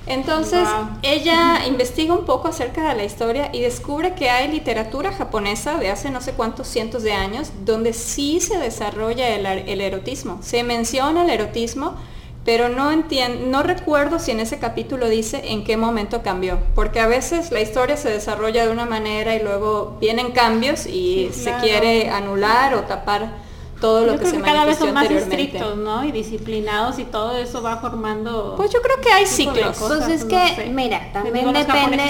Entonces, 0.06 0.68
ella 1.02 1.66
investiga 1.66 2.14
un 2.14 2.24
poco 2.24 2.48
acerca 2.48 2.88
de 2.88 2.94
la 2.94 3.04
historia 3.04 3.50
y 3.52 3.60
descubre 3.60 4.14
que 4.14 4.30
hay 4.30 4.46
literatura 4.48 5.12
japonesa 5.12 5.78
de 5.78 5.90
hace 5.90 6.10
no 6.10 6.20
sé 6.20 6.32
cuántos 6.32 6.68
cientos 6.68 7.02
de 7.02 7.12
años 7.12 7.50
donde 7.64 7.92
sí 7.92 8.40
se 8.40 8.56
desarrolla 8.58 9.28
el, 9.34 9.80
erotismo. 9.80 10.38
Se 10.42 10.62
menciona 10.62 11.24
el 11.24 11.30
erotismo, 11.30 11.96
pero 12.44 12.68
no 12.68 12.92
entiendo, 12.92 13.46
no 13.48 13.64
recuerdo 13.64 14.20
si 14.20 14.30
en 14.30 14.38
ese 14.38 14.60
capítulo 14.60 15.08
dice 15.08 15.42
en 15.50 15.64
qué 15.64 15.76
momento 15.76 16.22
cambió, 16.22 16.60
porque 16.76 17.00
a 17.00 17.08
veces 17.08 17.50
la 17.50 17.60
historia 17.60 17.96
se 17.96 18.08
desarrolla 18.08 18.64
de 18.64 18.70
una 18.70 18.86
manera 18.86 19.34
y 19.34 19.42
luego 19.42 19.96
vienen 20.00 20.30
cambios 20.30 20.86
y 20.86 21.30
se 21.32 21.52
quiere 21.54 22.10
anular 22.10 22.74
o 22.74 22.82
tapar 22.82 23.44
todo 23.80 24.06
lo 24.06 24.18
que 24.18 24.26
se 24.26 24.40
cada 24.40 24.64
vez 24.64 24.78
son 24.78 24.92
más 24.92 25.10
estrictos, 25.10 25.76
¿no? 25.76 26.04
Y 26.04 26.12
disciplinados 26.12 26.98
y 26.98 27.04
todo 27.04 27.36
eso 27.36 27.62
va 27.62 27.76
formando. 27.78 28.54
Pues 28.56 28.70
yo 28.72 28.80
creo 28.82 29.00
que 29.00 29.10
hay 29.10 29.26
ciclos. 29.26 29.76
pues 29.78 30.08
es 30.08 30.24
que, 30.24 30.70
mira, 30.72 31.12
también 31.12 31.52
depende. 31.52 32.04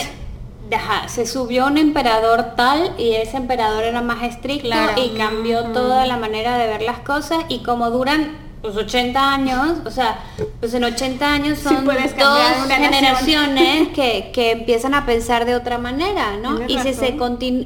se 1.09 1.27
subió 1.27 1.67
un 1.67 1.79
emperador 1.79 2.55
tal 2.57 2.95
y 2.99 3.13
ese 3.13 3.37
emperador 3.37 3.85
era 3.85 4.03
más 4.03 4.23
estricto 4.23 4.77
y 4.97 5.11
cambió 5.17 5.65
toda 5.73 6.07
la 6.07 6.17
manera 6.17 6.57
de 6.59 6.67
ver 6.67 6.83
las 6.83 7.01
cosas 7.01 7.45
y 7.49 7.61
como 7.61 7.91
duran 7.91 8.47
pues 8.63 8.77
80 8.77 9.33
años, 9.33 9.79
o 9.85 9.91
sea, 9.91 10.19
pues 10.59 10.75
en 10.75 10.83
80 10.83 11.33
años 11.33 11.59
son 11.59 11.85
dos 11.85 11.95
generaciones 12.69 13.89
que, 13.95 14.31
que, 14.33 14.53
empiezan 14.53 14.95
a 14.95 15.07
pensar 15.07 15.45
de 15.45 15.55
otra 15.55 15.79
manera, 15.79 16.37
¿no? 16.37 16.59
Y 16.67 16.79
si 16.81 16.95
se 16.95 17.17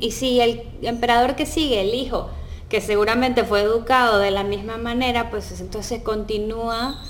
y 0.01 0.11
si 0.11 0.41
el 0.41 0.63
emperador 0.83 1.37
que 1.37 1.47
sigue, 1.47 1.81
el 1.81 1.95
hijo, 1.95 2.29
que 2.71 2.81
seguramente 2.81 3.45
fue 3.45 3.63
educado 3.63 4.21
de 4.21 4.31
la 4.31 4.45
misma 4.45 4.79
manera, 4.79 5.29
pues 5.29 5.61
entonces 5.61 6.03
continúa 6.03 7.03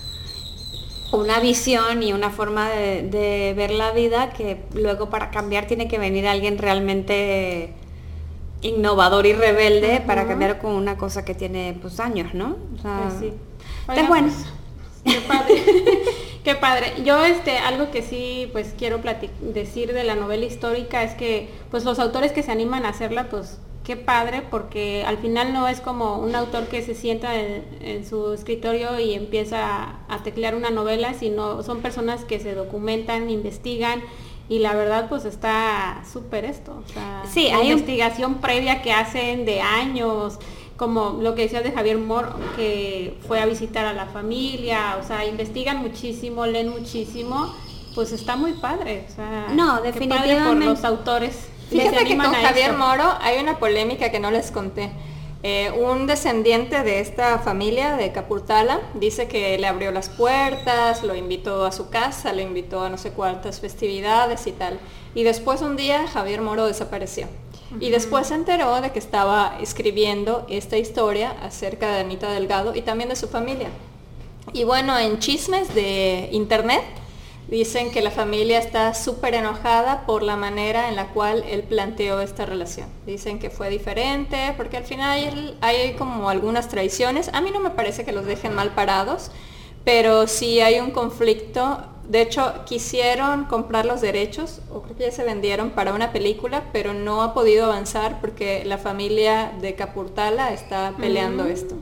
una 1.12 1.38
visión 1.38 2.02
y 2.02 2.14
una 2.14 2.30
forma 2.30 2.70
de, 2.70 3.52
ver 3.54 3.70
la 3.70 3.92
vida 3.92 4.30
que 4.30 4.64
luego 4.74 5.10
para 5.10 5.30
cambiar 5.30 5.66
tiene 5.66 5.86
que 5.86 5.98
venir 5.98 6.26
alguien 6.26 6.56
realmente 6.56 7.74
innovador 8.62 9.26
y 9.26 9.34
rebelde 9.34 10.00
para 10.00 10.26
cambiar 10.26 10.58
con 10.58 10.72
una 10.72 10.96
cosa 10.96 11.26
que 11.26 11.34
tiene 11.34 11.76
pues 11.80 12.00
años, 12.00 12.32
¿no? 12.32 12.56
O 12.78 12.80
sea, 12.80 13.10
pues 13.10 13.20
sí. 13.20 13.32
bueno. 14.08 14.32
Pues, 15.04 15.14
qué 15.14 15.20
padre. 15.20 15.54
qué 16.44 16.54
padre. 16.54 16.92
Yo 17.04 17.22
este 17.22 17.58
algo 17.58 17.90
que 17.90 18.00
sí 18.00 18.48
pues 18.52 18.74
quiero 18.78 19.00
decir 19.40 19.92
de 19.92 20.04
la 20.04 20.14
novela 20.14 20.46
histórica 20.46 21.02
es 21.02 21.14
que 21.14 21.50
pues 21.70 21.84
los 21.84 21.98
autores 21.98 22.32
que 22.32 22.42
se 22.42 22.50
animan 22.50 22.86
a 22.86 22.90
hacerla 22.90 23.28
pues 23.28 23.58
qué 23.90 23.96
padre, 23.96 24.42
porque 24.48 25.02
al 25.04 25.18
final 25.18 25.52
no 25.52 25.66
es 25.66 25.80
como 25.80 26.18
un 26.18 26.36
autor 26.36 26.68
que 26.68 26.80
se 26.80 26.94
sienta 26.94 27.34
en, 27.34 28.06
su 28.08 28.32
escritorio 28.32 29.00
y 29.00 29.14
empieza 29.14 29.96
a, 30.08 30.22
teclear 30.22 30.54
una 30.54 30.70
novela, 30.70 31.12
sino 31.12 31.64
son 31.64 31.80
personas 31.80 32.24
que 32.24 32.38
se 32.38 32.54
documentan, 32.54 33.30
investigan 33.30 34.00
y 34.48 34.60
la 34.60 34.76
verdad 34.76 35.08
pues 35.08 35.24
está 35.24 36.04
súper 36.10 36.44
esto. 36.44 36.84
O 36.86 36.92
sea, 36.92 37.24
sí, 37.28 37.48
hay 37.48 37.72
investigación 37.72 38.36
previa 38.36 38.80
que 38.80 38.92
hacen 38.92 39.44
de 39.44 39.60
años, 39.60 40.38
como 40.76 41.18
lo 41.20 41.34
que 41.34 41.42
decías 41.42 41.64
de 41.64 41.72
Javier 41.72 41.98
Mor, 41.98 42.32
que 42.54 43.18
fue 43.26 43.40
a 43.40 43.46
visitar 43.46 43.86
a 43.86 43.92
la 43.92 44.06
familia, 44.06 44.98
o 45.00 45.04
sea, 45.04 45.26
investigan 45.26 45.78
muchísimo, 45.78 46.46
leen 46.46 46.68
muchísimo, 46.68 47.52
pues 47.96 48.12
está 48.12 48.36
muy 48.36 48.52
padre. 48.52 49.06
O 49.10 49.14
sea, 49.16 49.48
no, 49.52 49.82
definitivamente. 49.82 50.44
por 50.44 50.56
los 50.58 50.84
autores. 50.84 51.50
Fíjate 51.70 52.04
que 52.04 52.16
con 52.16 52.32
Javier 52.32 52.72
Moro 52.72 53.04
hay 53.20 53.40
una 53.40 53.58
polémica 53.58 54.10
que 54.10 54.18
no 54.18 54.30
les 54.30 54.50
conté. 54.50 54.90
Eh, 55.42 55.70
un 55.70 56.06
descendiente 56.06 56.82
de 56.82 57.00
esta 57.00 57.38
familia 57.38 57.96
de 57.96 58.12
Capurtala 58.12 58.80
dice 58.92 59.26
que 59.26 59.56
le 59.56 59.66
abrió 59.66 59.90
las 59.90 60.10
puertas, 60.10 61.02
lo 61.02 61.14
invitó 61.14 61.64
a 61.64 61.72
su 61.72 61.88
casa, 61.88 62.34
lo 62.34 62.42
invitó 62.42 62.82
a 62.82 62.90
no 62.90 62.98
sé 62.98 63.12
cuántas 63.12 63.60
festividades 63.60 64.46
y 64.46 64.52
tal. 64.52 64.78
Y 65.14 65.22
después 65.22 65.62
un 65.62 65.76
día 65.76 66.06
Javier 66.08 66.42
Moro 66.42 66.66
desapareció. 66.66 67.26
Y 67.78 67.90
después 67.90 68.26
se 68.26 68.34
enteró 68.34 68.80
de 68.80 68.90
que 68.90 68.98
estaba 68.98 69.56
escribiendo 69.62 70.44
esta 70.50 70.76
historia 70.76 71.36
acerca 71.40 71.90
de 71.92 72.00
Anita 72.00 72.30
Delgado 72.32 72.74
y 72.74 72.82
también 72.82 73.08
de 73.08 73.16
su 73.16 73.28
familia. 73.28 73.68
Y 74.52 74.64
bueno, 74.64 74.98
en 74.98 75.20
chismes 75.20 75.72
de 75.74 76.28
internet 76.32 76.82
Dicen 77.50 77.90
que 77.90 78.00
la 78.00 78.12
familia 78.12 78.60
está 78.60 78.94
súper 78.94 79.34
enojada 79.34 80.06
por 80.06 80.22
la 80.22 80.36
manera 80.36 80.88
en 80.88 80.94
la 80.94 81.08
cual 81.08 81.42
él 81.48 81.64
planteó 81.64 82.20
esta 82.20 82.46
relación. 82.46 82.86
Dicen 83.06 83.40
que 83.40 83.50
fue 83.50 83.68
diferente, 83.70 84.54
porque 84.56 84.76
al 84.76 84.84
final 84.84 85.56
hay, 85.60 85.94
como 85.94 86.30
algunas 86.30 86.68
traiciones. 86.68 87.28
A 87.32 87.40
mí 87.40 87.50
no 87.50 87.58
me 87.58 87.70
parece 87.70 88.04
que 88.04 88.12
los 88.12 88.24
dejen 88.24 88.54
mal 88.54 88.70
parados, 88.70 89.32
pero 89.84 90.28
sí 90.28 90.60
hay 90.60 90.78
un 90.78 90.92
conflicto 90.92 91.84
de 92.10 92.22
hecho, 92.22 92.64
quisieron 92.66 93.44
comprar 93.44 93.86
los 93.86 94.00
derechos, 94.00 94.62
o 94.68 94.82
creo 94.82 94.96
que 94.96 95.04
ya 95.04 95.12
se 95.12 95.22
vendieron 95.22 95.70
para 95.70 95.94
una 95.94 96.10
película, 96.10 96.64
pero 96.72 96.92
no 96.92 97.22
ha 97.22 97.34
podido 97.34 97.66
avanzar 97.66 98.20
porque 98.20 98.64
la 98.64 98.78
familia 98.78 99.52
de 99.60 99.76
Capurtala 99.76 100.52
está 100.52 100.94
peleando 100.98 101.44
mm, 101.44 101.46
esto. 101.46 101.76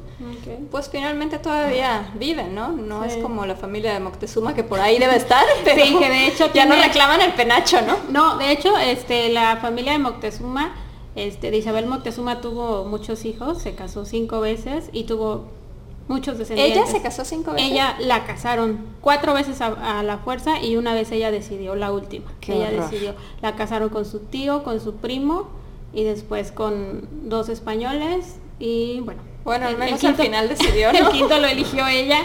Pues 0.70 0.88
finalmente 0.88 1.38
todavía 1.38 2.10
viven, 2.14 2.54
¿no? 2.54 2.72
No 2.72 3.04
es 3.04 3.16
como 3.16 3.46
la 3.46 3.56
familia 3.56 3.92
de 3.92 4.00
Moctezuma 4.00 4.54
que 4.54 4.64
por 4.64 4.80
ahí 4.80 4.98
debe 4.98 5.16
estar, 5.16 5.44
pero 5.64 5.84
sí, 5.84 5.96
que 5.98 6.08
de 6.08 6.26
hecho 6.26 6.52
ya 6.52 6.66
no 6.66 6.74
reclaman 6.74 7.20
el 7.20 7.32
penacho, 7.32 7.80
¿no? 7.82 7.96
No, 8.10 8.38
de 8.38 8.52
hecho, 8.52 8.76
este, 8.76 9.30
la 9.30 9.56
familia 9.58 9.92
de 9.92 9.98
Moctezuma, 9.98 10.74
este, 11.16 11.50
de 11.50 11.58
Isabel 11.58 11.86
Moctezuma 11.86 12.40
tuvo 12.40 12.84
muchos 12.84 13.24
hijos, 13.24 13.62
se 13.62 13.74
casó 13.74 14.04
cinco 14.04 14.40
veces 14.40 14.90
y 14.92 15.04
tuvo 15.04 15.46
muchos 16.08 16.38
descendientes. 16.38 16.76
¿Ella 16.76 16.86
se 16.86 17.02
casó 17.02 17.24
cinco 17.24 17.52
veces? 17.52 17.70
Ella 17.70 17.96
la 18.00 18.24
casaron 18.24 18.78
cuatro 19.00 19.34
veces 19.34 19.60
a, 19.60 20.02
la 20.02 20.18
fuerza 20.18 20.60
y 20.60 20.76
una 20.76 20.94
vez 20.94 21.12
ella 21.12 21.30
decidió, 21.30 21.74
la 21.74 21.92
última. 21.92 22.26
ella 22.46 22.70
decidió. 22.70 23.14
La 23.42 23.56
casaron 23.56 23.90
con 23.90 24.04
su 24.04 24.20
tío, 24.20 24.64
con 24.64 24.80
su 24.80 24.96
primo 24.96 25.48
y 25.92 26.04
después 26.04 26.52
con 26.52 27.08
dos 27.28 27.48
españoles 27.48 28.36
y 28.58 29.00
bueno. 29.00 29.27
Bueno, 29.44 29.66
al 29.66 29.76
menos 29.76 30.02
al 30.04 30.16
final 30.16 30.48
decidió, 30.48 30.90
El 30.92 31.08
quinto 31.08 31.38
lo 31.38 31.46
eligió 31.46 31.86
ella, 31.86 32.18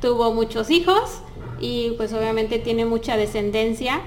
tuvo 0.00 0.32
muchos 0.32 0.70
hijos 0.70 1.20
y 1.60 1.92
pues 1.96 2.12
obviamente 2.12 2.58
tiene 2.58 2.84
mucha 2.84 3.16
descendencia 3.16 4.00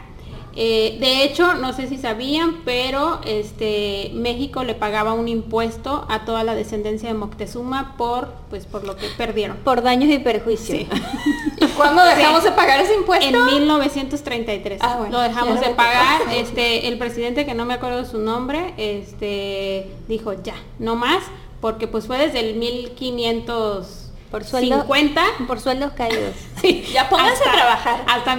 eh, 0.57 0.97
de 1.01 1.23
hecho, 1.23 1.53
no 1.55 1.73
sé 1.73 1.87
si 1.87 1.97
sabían, 1.97 2.61
pero 2.63 3.19
este, 3.25 4.11
México 4.13 4.63
le 4.63 4.73
pagaba 4.73 5.13
un 5.13 5.27
impuesto 5.27 6.05
a 6.07 6.23
toda 6.23 6.45
la 6.45 6.55
descendencia 6.55 7.09
de 7.09 7.13
Moctezuma 7.13 7.95
por, 7.97 8.29
pues, 8.49 8.65
por 8.65 8.85
lo 8.85 8.95
que 8.95 9.07
perdieron. 9.17 9.57
Por 9.57 9.81
daños 9.81 10.09
y 10.09 10.19
perjuicios. 10.19 10.87
¿Y 11.61 11.65
cuándo 11.75 12.01
dejamos 12.05 12.45
de 12.45 12.53
pagar 12.53 12.79
ese 12.79 12.95
impuesto? 12.95 13.25
En 13.25 13.45
1933. 13.45 14.79
Ah, 14.81 15.05
lo 15.09 15.19
dejamos 15.19 15.59
de 15.59 15.69
pagar. 15.71 16.21
Este, 16.31 16.87
el 16.87 16.97
presidente, 16.97 17.45
que 17.45 17.53
no 17.53 17.65
me 17.65 17.73
acuerdo 17.73 18.05
su 18.05 18.19
nombre, 18.19 18.73
este, 18.77 19.91
dijo 20.07 20.41
ya, 20.41 20.55
no 20.79 20.95
más, 20.95 21.23
porque 21.61 21.87
pues 21.87 22.07
fue 22.07 22.17
desde 22.17 22.39
el 22.39 22.55
1500 22.55 24.05
por 24.31 24.43
sueldo, 24.43 24.81
50 24.81 25.21
por 25.47 25.59
sueldos 25.59 25.93
caídos. 25.93 26.35
sí, 26.61 26.83
ya 26.91 27.09
pónganse 27.09 27.47
a 27.47 27.51
trabajar. 27.53 28.01
Hasta, 28.07 28.37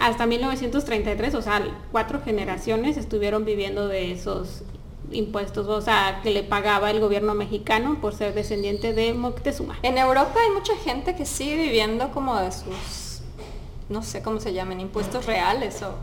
hasta 0.00 0.26
1933, 0.26 1.34
o 1.34 1.42
sea, 1.42 1.62
cuatro 1.90 2.20
generaciones 2.22 2.96
estuvieron 2.96 3.44
viviendo 3.44 3.88
de 3.88 4.12
esos 4.12 4.62
impuestos, 5.10 5.66
o 5.68 5.80
sea, 5.80 6.20
que 6.22 6.30
le 6.30 6.42
pagaba 6.42 6.90
el 6.90 7.00
gobierno 7.00 7.34
mexicano 7.34 7.98
por 8.00 8.14
ser 8.14 8.34
descendiente 8.34 8.92
de 8.92 9.14
Moctezuma. 9.14 9.78
En 9.82 9.98
Europa 9.98 10.38
hay 10.44 10.52
mucha 10.52 10.76
gente 10.76 11.14
que 11.14 11.26
sigue 11.26 11.56
viviendo 11.56 12.10
como 12.10 12.36
de 12.36 12.52
sus, 12.52 13.22
no 13.88 14.02
sé 14.02 14.22
cómo 14.22 14.40
se 14.40 14.52
llaman, 14.52 14.80
impuestos 14.80 15.26
reales 15.26 15.82
o... 15.82 15.94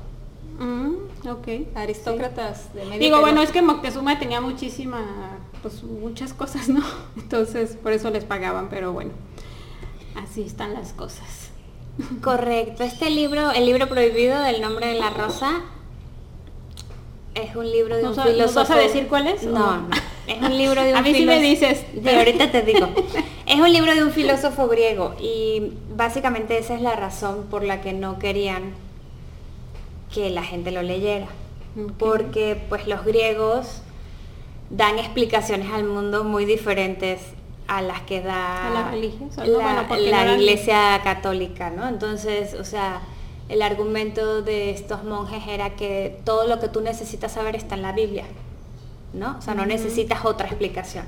Mm, 0.63 1.27
ok. 1.27 1.75
Aristócratas 1.75 2.73
de 2.73 2.85
medio 2.85 2.99
Digo, 2.99 3.19
bueno, 3.21 3.41
es 3.41 3.51
que 3.51 3.61
Moctezuma 3.61 4.19
tenía 4.19 4.39
muchísima 4.39 5.39
pues 5.63 5.81
muchas 5.81 6.33
cosas, 6.33 6.69
¿no? 6.69 6.83
Entonces 7.17 7.75
por 7.81 7.91
eso 7.93 8.11
les 8.11 8.25
pagaban, 8.25 8.69
pero 8.69 8.93
bueno, 8.93 9.11
así 10.15 10.43
están 10.43 10.73
las 10.75 10.93
cosas. 10.93 11.49
Correcto. 12.21 12.83
Este 12.83 13.09
libro, 13.09 13.51
el 13.51 13.65
libro 13.65 13.87
prohibido 13.87 14.39
del 14.41 14.61
nombre 14.61 14.87
de 14.87 14.99
la 14.99 15.09
rosa, 15.09 15.61
es 17.35 17.55
un 17.55 17.71
libro 17.71 17.97
de 17.97 18.07
un 18.07 18.15
filósofo. 18.15 18.59
vas 18.59 18.71
a 18.71 18.75
decir 18.75 19.07
cuál 19.07 19.27
es? 19.27 19.43
No, 19.43 19.77
no. 19.77 19.87
Es 20.27 20.41
un 20.41 20.57
libro 20.57 20.83
de 20.83 20.89
un 20.91 20.97
A 20.97 21.01
mí 21.01 21.13
sí 21.13 21.25
me 21.25 21.39
dices. 21.39 21.85
pero 22.03 22.19
ahorita 22.19 22.51
te 22.51 22.61
digo. 22.61 22.89
Es 23.45 23.59
un 23.59 23.71
libro 23.71 23.93
de 23.93 24.03
un 24.03 24.11
filósofo 24.11 24.67
griego 24.67 25.15
y 25.19 25.73
básicamente 25.95 26.57
esa 26.57 26.75
es 26.75 26.81
la 26.81 26.95
razón 26.95 27.45
por 27.49 27.63
la 27.63 27.81
que 27.81 27.93
no 27.93 28.19
querían 28.19 28.73
que 30.13 30.29
la 30.29 30.43
gente 30.43 30.71
lo 30.71 30.81
leyera. 30.81 31.27
Porque 31.97 32.59
pues 32.69 32.87
los 32.87 33.03
griegos 33.05 33.82
dan 34.75 34.97
explicaciones 34.97 35.71
al 35.71 35.83
mundo 35.83 36.23
muy 36.23 36.45
diferentes 36.45 37.21
a 37.67 37.81
las 37.81 38.01
que 38.01 38.21
da 38.21 38.69
la, 38.73 38.91
la, 38.91 40.35
iglesia 40.35 40.99
católica, 41.03 41.69
¿no? 41.69 41.87
Entonces, 41.87 42.55
o 42.55 42.65
sea, 42.65 43.01
el 43.49 43.61
argumento 43.61 44.41
de 44.41 44.71
estos 44.71 45.03
monjes 45.03 45.43
era 45.47 45.75
que 45.75 46.19
todo 46.25 46.47
lo 46.47 46.59
que 46.59 46.67
tú 46.67 46.81
necesitas 46.81 47.31
saber 47.31 47.55
está 47.55 47.75
en 47.75 47.83
la 47.83 47.91
Biblia, 47.91 48.25
¿no? 49.13 49.37
O 49.37 49.41
sea, 49.41 49.53
no 49.53 49.65
necesitas 49.65 50.25
otra 50.25 50.47
explicación. 50.47 51.05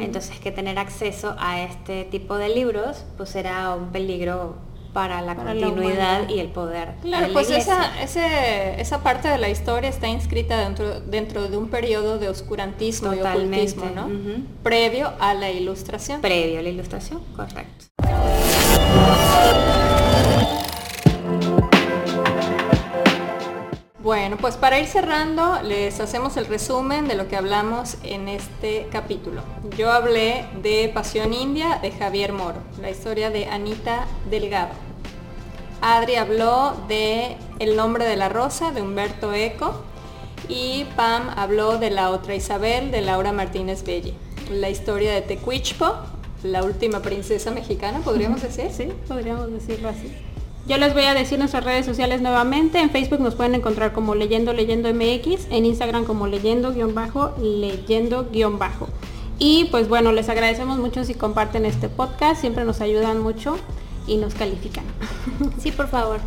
Entonces, 0.00 0.40
que 0.40 0.50
tener 0.50 0.76
acceso 0.80 1.36
a 1.38 1.62
este 1.62 2.02
tipo 2.04 2.36
de 2.36 2.48
libros, 2.48 3.04
pues 3.16 3.36
era 3.36 3.74
un 3.76 3.90
peligro 3.92 4.56
para 4.92 5.22
la 5.22 5.34
continuidad 5.34 6.28
y 6.28 6.38
el 6.38 6.48
poder. 6.48 6.94
Claro, 7.02 7.32
pues 7.32 7.50
esa, 7.50 8.00
esa 8.02 9.02
parte 9.02 9.28
de 9.28 9.38
la 9.38 9.48
historia 9.48 9.88
está 9.88 10.08
inscrita 10.08 10.58
dentro, 10.58 11.00
dentro 11.00 11.48
de 11.48 11.56
un 11.56 11.68
periodo 11.68 12.18
de 12.18 12.28
oscurantismo 12.28 13.14
y 13.14 13.20
ocultismo, 13.20 13.86
¿no? 13.94 14.08
Previo 14.62 15.12
a 15.18 15.34
la 15.34 15.50
ilustración. 15.50 16.20
Previo 16.20 16.58
a 16.58 16.62
la 16.62 16.68
ilustración, 16.68 17.22
correcto. 17.34 17.86
Bueno, 24.02 24.36
pues 24.36 24.56
para 24.56 24.80
ir 24.80 24.88
cerrando, 24.88 25.62
les 25.62 26.00
hacemos 26.00 26.36
el 26.36 26.46
resumen 26.46 27.06
de 27.06 27.14
lo 27.14 27.28
que 27.28 27.36
hablamos 27.36 27.98
en 28.02 28.26
este 28.26 28.88
capítulo. 28.90 29.42
Yo 29.78 29.92
hablé 29.92 30.44
de 30.60 30.90
Pasión 30.92 31.32
India 31.32 31.78
de 31.80 31.92
Javier 31.92 32.32
Moro, 32.32 32.58
la 32.80 32.90
historia 32.90 33.30
de 33.30 33.46
Anita 33.46 34.06
Delgado. 34.28 34.72
Adri 35.82 36.16
habló 36.16 36.74
de 36.88 37.36
El 37.60 37.76
nombre 37.76 38.04
de 38.04 38.16
la 38.16 38.28
rosa 38.28 38.72
de 38.72 38.82
Humberto 38.82 39.32
Eco 39.34 39.84
y 40.48 40.84
Pam 40.96 41.30
habló 41.36 41.78
de 41.78 41.90
La 41.90 42.10
otra 42.10 42.34
Isabel 42.34 42.90
de 42.90 43.02
Laura 43.02 43.30
Martínez 43.30 43.84
Belle. 43.84 44.14
La 44.50 44.68
historia 44.68 45.12
de 45.12 45.20
Tecuichpo, 45.20 45.94
la 46.42 46.64
última 46.64 47.02
princesa 47.02 47.52
mexicana, 47.52 48.00
podríamos 48.00 48.42
decir. 48.42 48.68
Sí, 48.72 48.88
podríamos 49.06 49.52
decirlo 49.52 49.90
así. 49.90 50.12
Yo 50.66 50.78
les 50.78 50.94
voy 50.94 51.02
a 51.02 51.14
decir 51.14 51.38
nuestras 51.40 51.64
redes 51.64 51.84
sociales 51.84 52.22
nuevamente. 52.22 52.78
En 52.78 52.90
Facebook 52.90 53.20
nos 53.20 53.34
pueden 53.34 53.56
encontrar 53.56 53.92
como 53.92 54.14
Leyendo 54.14 54.52
Leyendo 54.52 54.92
MX, 54.94 55.48
en 55.50 55.66
Instagram 55.66 56.04
como 56.04 56.28
Leyendo 56.28 56.72
guion 56.72 56.94
bajo, 56.94 57.34
Leyendo 57.40 58.28
guion 58.30 58.58
bajo. 58.58 58.88
Y 59.38 59.64
pues 59.72 59.88
bueno, 59.88 60.12
les 60.12 60.28
agradecemos 60.28 60.78
mucho 60.78 61.04
si 61.04 61.14
comparten 61.14 61.66
este 61.66 61.88
podcast, 61.88 62.40
siempre 62.40 62.64
nos 62.64 62.80
ayudan 62.80 63.20
mucho 63.20 63.56
y 64.06 64.16
nos 64.16 64.34
califican. 64.34 64.84
Sí, 65.58 65.72
por 65.72 65.88
favor. 65.88 66.20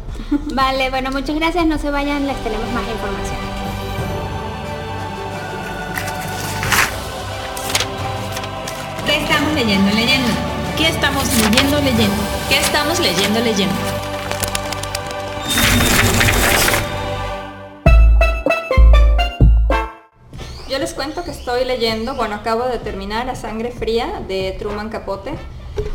Vale, 0.54 0.90
bueno, 0.90 1.12
muchas 1.12 1.36
gracias, 1.36 1.66
no 1.66 1.78
se 1.78 1.90
vayan, 1.90 2.28
les 2.28 2.36
tenemos 2.44 2.70
más 2.74 2.84
información. 2.90 3.38
¿Qué 9.06 9.18
estamos 9.18 9.54
leyendo, 9.54 9.92
leyendo? 9.92 10.28
¿Qué 10.78 10.88
estamos 10.90 11.24
leyendo, 11.38 11.80
leyendo? 11.80 12.24
¿Qué 12.50 12.58
estamos 12.58 13.00
leyendo, 13.00 13.40
leyendo? 13.40 13.95
Cuento 20.96 21.24
que 21.24 21.32
estoy 21.32 21.66
leyendo, 21.66 22.16
bueno, 22.16 22.36
acabo 22.36 22.64
de 22.64 22.80
terminar 22.80 23.26
La 23.26 23.36
Sangre 23.36 23.72
Fría 23.72 24.24
de 24.28 24.56
Truman 24.58 24.90
Capote. 24.90 25.34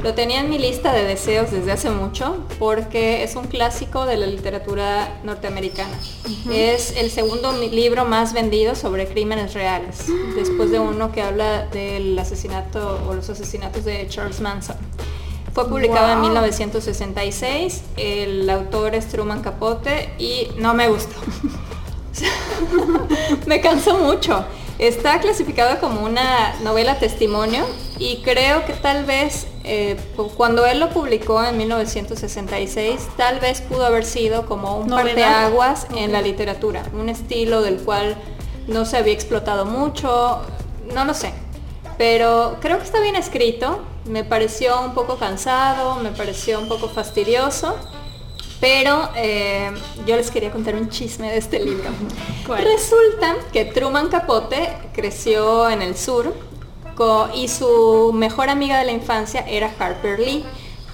Lo 0.03 0.13
tenía 0.13 0.41
en 0.41 0.51
mi 0.51 0.59
lista 0.59 0.93
de 0.93 1.05
deseos 1.05 1.51
desde 1.51 1.73
hace 1.73 1.89
mucho 1.89 2.45
porque 2.59 3.23
es 3.23 3.35
un 3.35 3.47
clásico 3.47 4.05
de 4.05 4.19
la 4.19 4.27
literatura 4.27 5.21
norteamericana. 5.25 5.99
Es 6.53 6.97
el 6.97 7.11
segundo 7.11 7.53
libro 7.53 8.05
más 8.05 8.35
vendido 8.35 8.75
sobre 8.75 9.07
crímenes 9.07 9.55
reales, 9.55 10.05
después 10.37 10.71
de 10.71 10.79
uno 10.79 11.13
que 11.13 11.23
habla 11.23 11.67
del 11.69 12.19
asesinato 12.19 13.01
o 13.09 13.15
los 13.15 13.31
asesinatos 13.31 13.87
de 13.87 14.07
Charles 14.09 14.41
Manson. 14.41 14.77
Fue 15.55 15.67
publicado 15.67 16.13
en 16.13 16.19
Wow. 16.19 16.29
1966, 16.29 17.83
el 17.97 18.49
autor 18.51 18.95
es 18.95 19.09
Truman 19.09 19.41
Capote 19.41 20.13
y 20.19 20.49
no 20.59 20.75
me 20.75 20.89
gustó. 20.89 21.17
me 23.47 23.61
cansó 23.61 23.99
mucho. 23.99 24.45
Está 24.81 25.21
clasificado 25.21 25.79
como 25.79 26.01
una 26.01 26.55
novela 26.63 26.99
testimonio 26.99 27.67
y 27.99 28.23
creo 28.23 28.65
que 28.65 28.73
tal 28.73 29.05
vez 29.05 29.47
eh, 29.63 29.95
cuando 30.39 30.65
él 30.65 30.81
lo 30.81 30.89
publicó 30.89 31.45
en 31.45 31.59
1966, 31.59 33.09
tal 33.19 33.41
vez 33.41 33.61
pudo 33.61 33.85
haber 33.85 34.07
sido 34.07 34.47
como 34.47 34.79
un 34.79 34.87
Novedad. 34.87 35.05
parteaguas 35.05 35.87
en 35.95 36.13
la 36.13 36.23
literatura, 36.23 36.83
un 36.95 37.11
estilo 37.11 37.61
del 37.61 37.77
cual 37.77 38.17
no 38.69 38.87
se 38.87 38.97
había 38.97 39.13
explotado 39.13 39.67
mucho, 39.67 40.41
no 40.95 41.05
lo 41.05 41.13
sé. 41.13 41.35
Pero 41.99 42.57
creo 42.63 42.79
que 42.79 42.85
está 42.85 43.01
bien 43.01 43.17
escrito, 43.17 43.81
me 44.07 44.25
pareció 44.25 44.81
un 44.81 44.95
poco 44.95 45.19
cansado, 45.19 45.97
me 45.97 46.09
pareció 46.09 46.59
un 46.59 46.69
poco 46.69 46.89
fastidioso, 46.89 47.77
pero 48.61 49.11
eh, 49.17 49.71
yo 50.07 50.17
les 50.17 50.31
quería 50.31 50.51
contar 50.51 50.75
un 50.75 50.89
chisme 50.89 51.31
de 51.31 51.39
este 51.39 51.59
libro. 51.59 51.91
¿Cuál? 52.47 52.65
Resulta 52.65 53.37
que 53.53 53.65
Truman 53.65 54.09
Capote 54.09 54.69
creció 54.93 55.69
en 55.71 55.83
el 55.83 55.97
sur 55.97 56.35
y 57.35 57.49
su 57.49 58.13
mejor 58.13 58.51
amiga 58.51 58.79
de 58.79 58.85
la 58.85 58.93
infancia 58.93 59.45
era 59.49 59.73
Harper 59.79 60.19
Lee. 60.19 60.45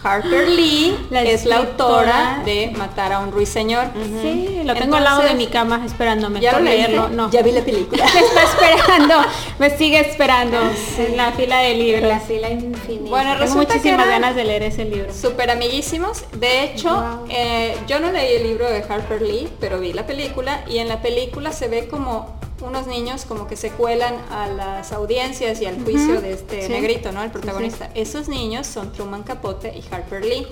Harper 0.06 0.48
Lee 0.48 0.96
La 1.10 1.22
es 1.22 1.44
la 1.44 1.56
autora 1.58 2.42
de 2.44 2.72
Matar 2.76 3.12
a 3.12 3.18
un 3.20 3.32
ruiseñor. 3.32 3.86
Sí, 4.22 4.60
lo 4.64 4.74
tengo 4.74 4.96
al 4.96 5.04
lado 5.04 5.22
de 5.22 5.34
mi 5.34 5.46
cama 5.48 5.82
esperándome 5.84 6.40
¿Ya 6.40 6.58
leíste? 6.60 6.76
leerlo. 6.88 7.08
No. 7.08 7.30
Ya 7.30 7.42
vi 7.42 7.52
la 7.52 7.62
película. 7.62 8.04
Me 8.14 8.20
está 8.20 8.42
esperando, 8.42 9.14
me 9.58 9.70
sigue 9.76 10.00
esperando 10.00 10.58
en 10.98 11.16
la 11.16 11.32
fila 11.32 11.58
de 11.58 11.74
libros. 11.74 12.08
La 12.08 12.20
fila 12.20 12.50
infinita. 12.50 13.10
Bueno, 13.10 13.36
Tengo 13.38 13.54
muchísimas 13.56 14.06
ganas 14.06 14.34
de 14.36 14.44
leer 14.44 14.62
ese 14.62 14.84
libro. 14.84 15.12
Súper 15.12 15.50
amiguísimos. 15.50 16.24
De 16.32 16.64
hecho, 16.64 16.90
Wow. 16.94 17.26
eh, 17.30 17.76
yo 17.86 17.98
no 18.00 18.10
leí 18.12 18.36
el 18.36 18.42
libro 18.44 18.70
de 18.70 18.82
Harper 18.88 19.20
Lee, 19.22 19.48
pero 19.60 19.78
vi 19.80 19.92
la 19.92 20.06
película 20.06 20.62
y 20.68 20.78
en 20.78 20.88
la 20.88 21.02
película 21.02 21.52
se 21.52 21.68
ve 21.68 21.88
como 21.88 22.36
unos 22.60 22.86
niños 22.86 23.24
como 23.26 23.46
que 23.46 23.56
se 23.56 23.70
cuelan 23.70 24.14
a 24.30 24.46
las 24.46 24.92
audiencias 24.92 25.60
y 25.60 25.66
al 25.66 25.82
juicio 25.82 26.20
de 26.20 26.32
este 26.32 26.62
Sí. 26.66 26.72
negrito, 26.72 27.12
¿no? 27.12 27.22
El 27.22 27.30
protagonista. 27.30 27.90
Esos 27.94 28.28
niños 28.28 28.66
son 28.66 28.92
Truman 28.92 29.22
Capote 29.22 29.74
y 29.76 29.84
Harper 29.94 30.24
Lee. 30.24 30.46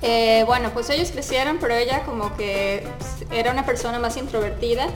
Eh, 0.00 0.42
bueno, 0.46 0.70
pues 0.72 0.90
ellos 0.90 1.10
crecieron, 1.12 1.58
pero 1.60 1.74
ella 1.74 2.02
como 2.04 2.34
que 2.36 2.84
era 3.30 3.52
una 3.52 3.64
persona 3.64 3.98
más 3.98 4.16
introvertida 4.16 4.86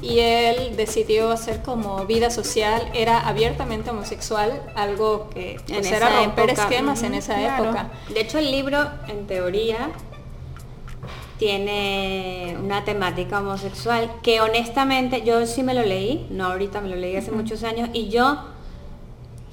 y 0.00 0.18
él 0.20 0.76
decidió 0.76 1.30
hacer 1.30 1.62
como 1.62 2.04
vida 2.06 2.30
social, 2.30 2.88
era 2.92 3.26
abiertamente 3.26 3.90
homosexual, 3.90 4.62
algo 4.74 5.30
que 5.30 5.52
En 5.54 5.62
pues, 5.66 5.86
era 5.92 6.10
romper 6.10 6.50
época, 6.50 6.62
esquemas 6.62 7.02
en 7.02 7.14
esa 7.14 7.34
claro. 7.36 7.64
época. 7.64 7.90
De 8.12 8.20
hecho, 8.20 8.38
el 8.38 8.50
libro, 8.50 8.88
en 9.08 9.26
teoría, 9.26 9.90
tiene 11.42 12.56
una 12.62 12.84
temática 12.84 13.40
homosexual 13.40 14.08
que 14.22 14.40
honestamente 14.40 15.22
yo 15.22 15.44
sí 15.44 15.64
me 15.64 15.74
lo 15.74 15.82
leí, 15.82 16.24
no 16.30 16.46
ahorita, 16.46 16.80
me 16.80 16.88
lo 16.88 16.94
leí 16.94 17.16
hace 17.16 17.32
muchos 17.32 17.64
años 17.64 17.90
y 17.92 18.10
yo 18.10 18.44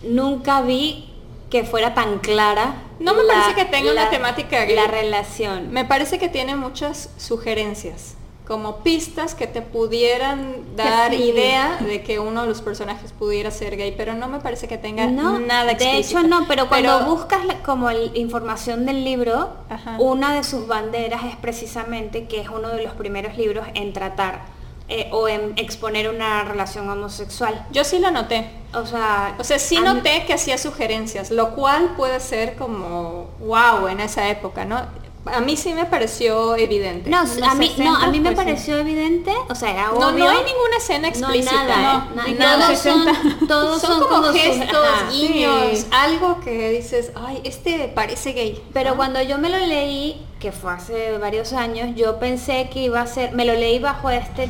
nunca 0.04 0.62
vi 0.62 1.10
que 1.50 1.64
fuera 1.64 1.96
tan 1.96 2.20
clara. 2.20 2.76
No 3.00 3.16
me 3.16 3.24
parece 3.24 3.56
que 3.56 3.66
tenga 3.66 3.92
una 3.92 4.12
temática 4.12 4.66
gay. 4.66 4.76
La 4.76 4.86
relación. 4.86 5.72
Me 5.72 5.84
parece 5.84 6.20
que 6.20 6.30
tiene 6.30 6.56
muchas 6.56 7.10
sugerencias, 7.18 8.18
como 8.50 8.78
pistas 8.78 9.36
que 9.36 9.46
te 9.48 9.62
pudieran 9.62 10.76
dar 10.76 11.12
sí. 11.12 11.22
idea 11.24 11.78
de 11.78 12.02
que 12.02 12.18
uno 12.20 12.42
de 12.42 12.48
los 12.48 12.62
personajes 12.62 13.12
pudiera 13.14 13.52
ser 13.52 13.78
gay, 13.78 13.94
pero 13.96 14.16
no 14.16 14.28
me 14.28 14.40
parece 14.40 14.68
que 14.68 14.80
tenga 14.80 15.06
No, 15.06 15.40
nada 15.40 15.66
de 15.66 15.72
explícito. 15.74 16.20
hecho 16.20 16.28
no, 16.28 16.48
pero 16.48 16.68
cuando 16.68 16.98
Pero- 17.00 17.12
buscas 17.12 17.46
la- 17.46 17.62
como 17.62 17.92
información 17.92 18.88
del 18.88 19.06
libro, 19.06 19.50
Ajá. 19.70 19.98
una 20.00 20.34
de 20.34 20.44
sus 20.44 20.66
banderas 20.68 21.24
es 21.26 21.36
precisamente 21.36 22.28
que 22.28 22.42
es 22.42 22.50
uno 22.50 22.70
de 22.70 22.82
los 22.84 22.94
primeros 22.94 23.38
libros 23.38 23.68
en 23.76 23.94
tratar 23.94 24.58
eh, 24.92 25.08
o 25.12 25.28
en 25.28 25.54
exponer 25.56 26.10
una 26.10 26.44
relación 26.44 26.90
homosexual. 26.90 27.64
Yo 27.72 27.84
sí 27.84 28.00
lo 28.00 28.10
noté. 28.10 28.50
O 28.74 28.88
sea, 28.88 29.36
O 29.38 29.44
sea, 29.44 29.60
sí 29.60 29.80
noté 29.80 30.26
que 30.26 30.34
hacía 30.34 30.58
sugerencias, 30.58 31.30
lo 31.30 31.54
cual 31.54 31.94
puede 31.96 32.20
ser 32.20 32.56
como 32.56 33.28
wow 33.40 33.88
en 33.90 34.00
esa 34.00 34.28
época, 34.30 34.66
¿no? 34.66 34.82
A 35.26 35.42
mí 35.42 35.58
sí 35.58 35.74
me 35.74 35.86
pareció 35.86 36.56
evidente. 36.56 37.10
No, 37.10 37.20
a 37.20 37.24
mí, 37.56 37.72
no, 37.78 37.92
a 37.96 38.00
60, 38.00 38.08
mí 38.08 38.20
me 38.20 38.32
pues, 38.32 38.46
pareció 38.46 38.78
evidente, 38.78 39.32
o 39.50 39.54
sea, 39.56 39.72
era 39.72 39.88
No, 39.88 40.08
obvio. 40.10 40.24
no 40.26 40.30
hay 40.30 40.38
ninguna 40.46 40.78
escena 40.78 41.08
explícita. 41.10 41.62
No, 41.64 41.68
nada, 41.68 42.08
no, 42.10 42.16
na- 42.24 42.30
Y 42.30 42.34
nada, 42.34 42.66
todos 42.68 42.80
son, 42.80 43.04
60. 43.06 43.48
todos 43.48 43.82
son, 43.82 44.00
son, 44.00 44.08
como, 44.08 44.34
gestos, 44.34 44.78
ajá. 44.88 45.10
guiños, 45.12 45.80
Sí. 45.80 45.88
algo 45.92 46.40
que 46.40 46.70
dices, 46.72 47.12
ay, 47.16 47.42
este 47.44 47.92
parece 47.94 48.32
gay. 48.32 48.64
Pero 48.74 48.96
cuando 48.96 49.22
yo 49.22 49.38
me 49.38 49.50
lo 49.50 49.58
leí, 49.58 50.26
que 50.40 50.52
fue 50.54 50.72
hace 50.72 51.18
varios 51.18 51.52
años, 51.54 51.90
yo 51.96 52.18
pensé 52.18 52.70
que 52.72 52.80
iba 52.80 53.02
a 53.02 53.06
ser, 53.08 53.34
me 53.34 53.44
lo 53.46 53.54
leí 53.54 53.78
bajo 53.80 54.10
este, 54.10 54.50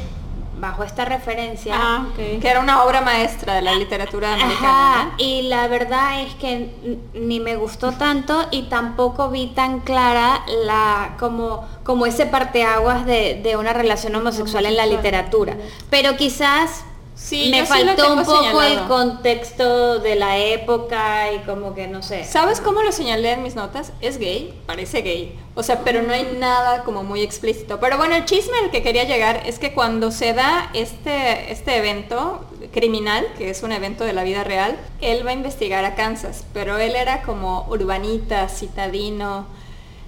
bajo 0.60 0.84
esta 0.84 1.06
referencia. 1.06 1.74
Ah, 1.76 2.08
que 2.16 2.40
era 2.44 2.60
una 2.60 2.84
obra 2.84 3.02
maestra 3.02 3.56
de 3.56 3.62
la 3.62 3.76
literatura 3.76 4.34
americana. 4.34 4.94
Ajá, 4.94 5.06
¿no? 5.06 5.12
y 5.18 5.44
la 5.44 5.68
verdad 5.68 6.22
es 6.22 6.34
que 6.36 6.70
ni 7.14 7.40
me 7.40 7.56
gustó 7.56 7.92
tanto 7.92 8.48
y 8.52 8.64
tampoco 8.64 9.30
vi 9.30 9.48
tan 9.48 9.80
clara 9.80 10.44
la 10.66 11.16
como 11.20 11.68
como 11.84 12.06
ese 12.06 12.28
parteaguas 12.28 13.06
de, 13.06 13.40
de 13.42 13.58
una 13.58 13.74
relación 13.74 14.16
homosexual 14.16 14.66
en 14.66 14.78
la 14.78 14.86
literatura. 14.86 15.56
Pero 15.90 16.18
quizás 16.18 16.84
Sí, 17.22 17.50
me 17.52 17.62
sí 17.62 17.68
faltó 17.68 18.14
un 18.14 18.24
poco 18.24 18.62
el 18.62 18.80
contexto 18.88 20.00
de 20.00 20.16
la 20.16 20.38
época 20.38 21.32
y 21.34 21.40
como 21.40 21.76
que 21.76 21.88
no 21.88 22.02
sé. 22.02 22.24
¿Sabes 22.24 22.62
cómo 22.62 22.82
lo 22.82 22.92
señalé 22.92 23.34
en 23.34 23.44
mis 23.44 23.56
notas? 23.56 23.92
Es 24.02 24.18
gay, 24.18 24.58
parece 24.66 25.02
gay. 25.02 25.38
O 25.54 25.62
sea, 25.62 25.84
pero 25.84 26.02
no 26.02 26.14
hay 26.14 26.38
nada 26.40 26.84
como 26.84 27.04
muy 27.04 27.22
explícito. 27.22 27.80
Pero 27.80 27.98
bueno, 27.98 28.16
el 28.16 28.26
chisme 28.26 28.58
al 28.64 28.72
que 28.72 28.82
quería 28.82 29.04
llegar 29.04 29.44
es 29.46 29.60
que 29.60 29.74
cuando 29.74 30.12
se 30.12 30.34
da 30.34 30.72
este, 30.74 31.52
este 31.52 31.78
evento 31.78 32.46
criminal, 32.72 33.28
que 33.38 33.50
es 33.50 33.62
un 33.64 33.74
evento 33.74 34.06
de 34.06 34.14
la 34.14 34.24
vida 34.24 34.44
real, 34.44 34.78
él 35.02 35.26
va 35.26 35.32
a 35.32 35.34
investigar 35.34 35.84
a 35.86 35.96
Kansas, 35.96 36.46
pero 36.54 36.78
él 36.78 36.96
era 36.96 37.22
como 37.24 37.68
urbanita, 37.70 38.48
citadino, 38.48 39.46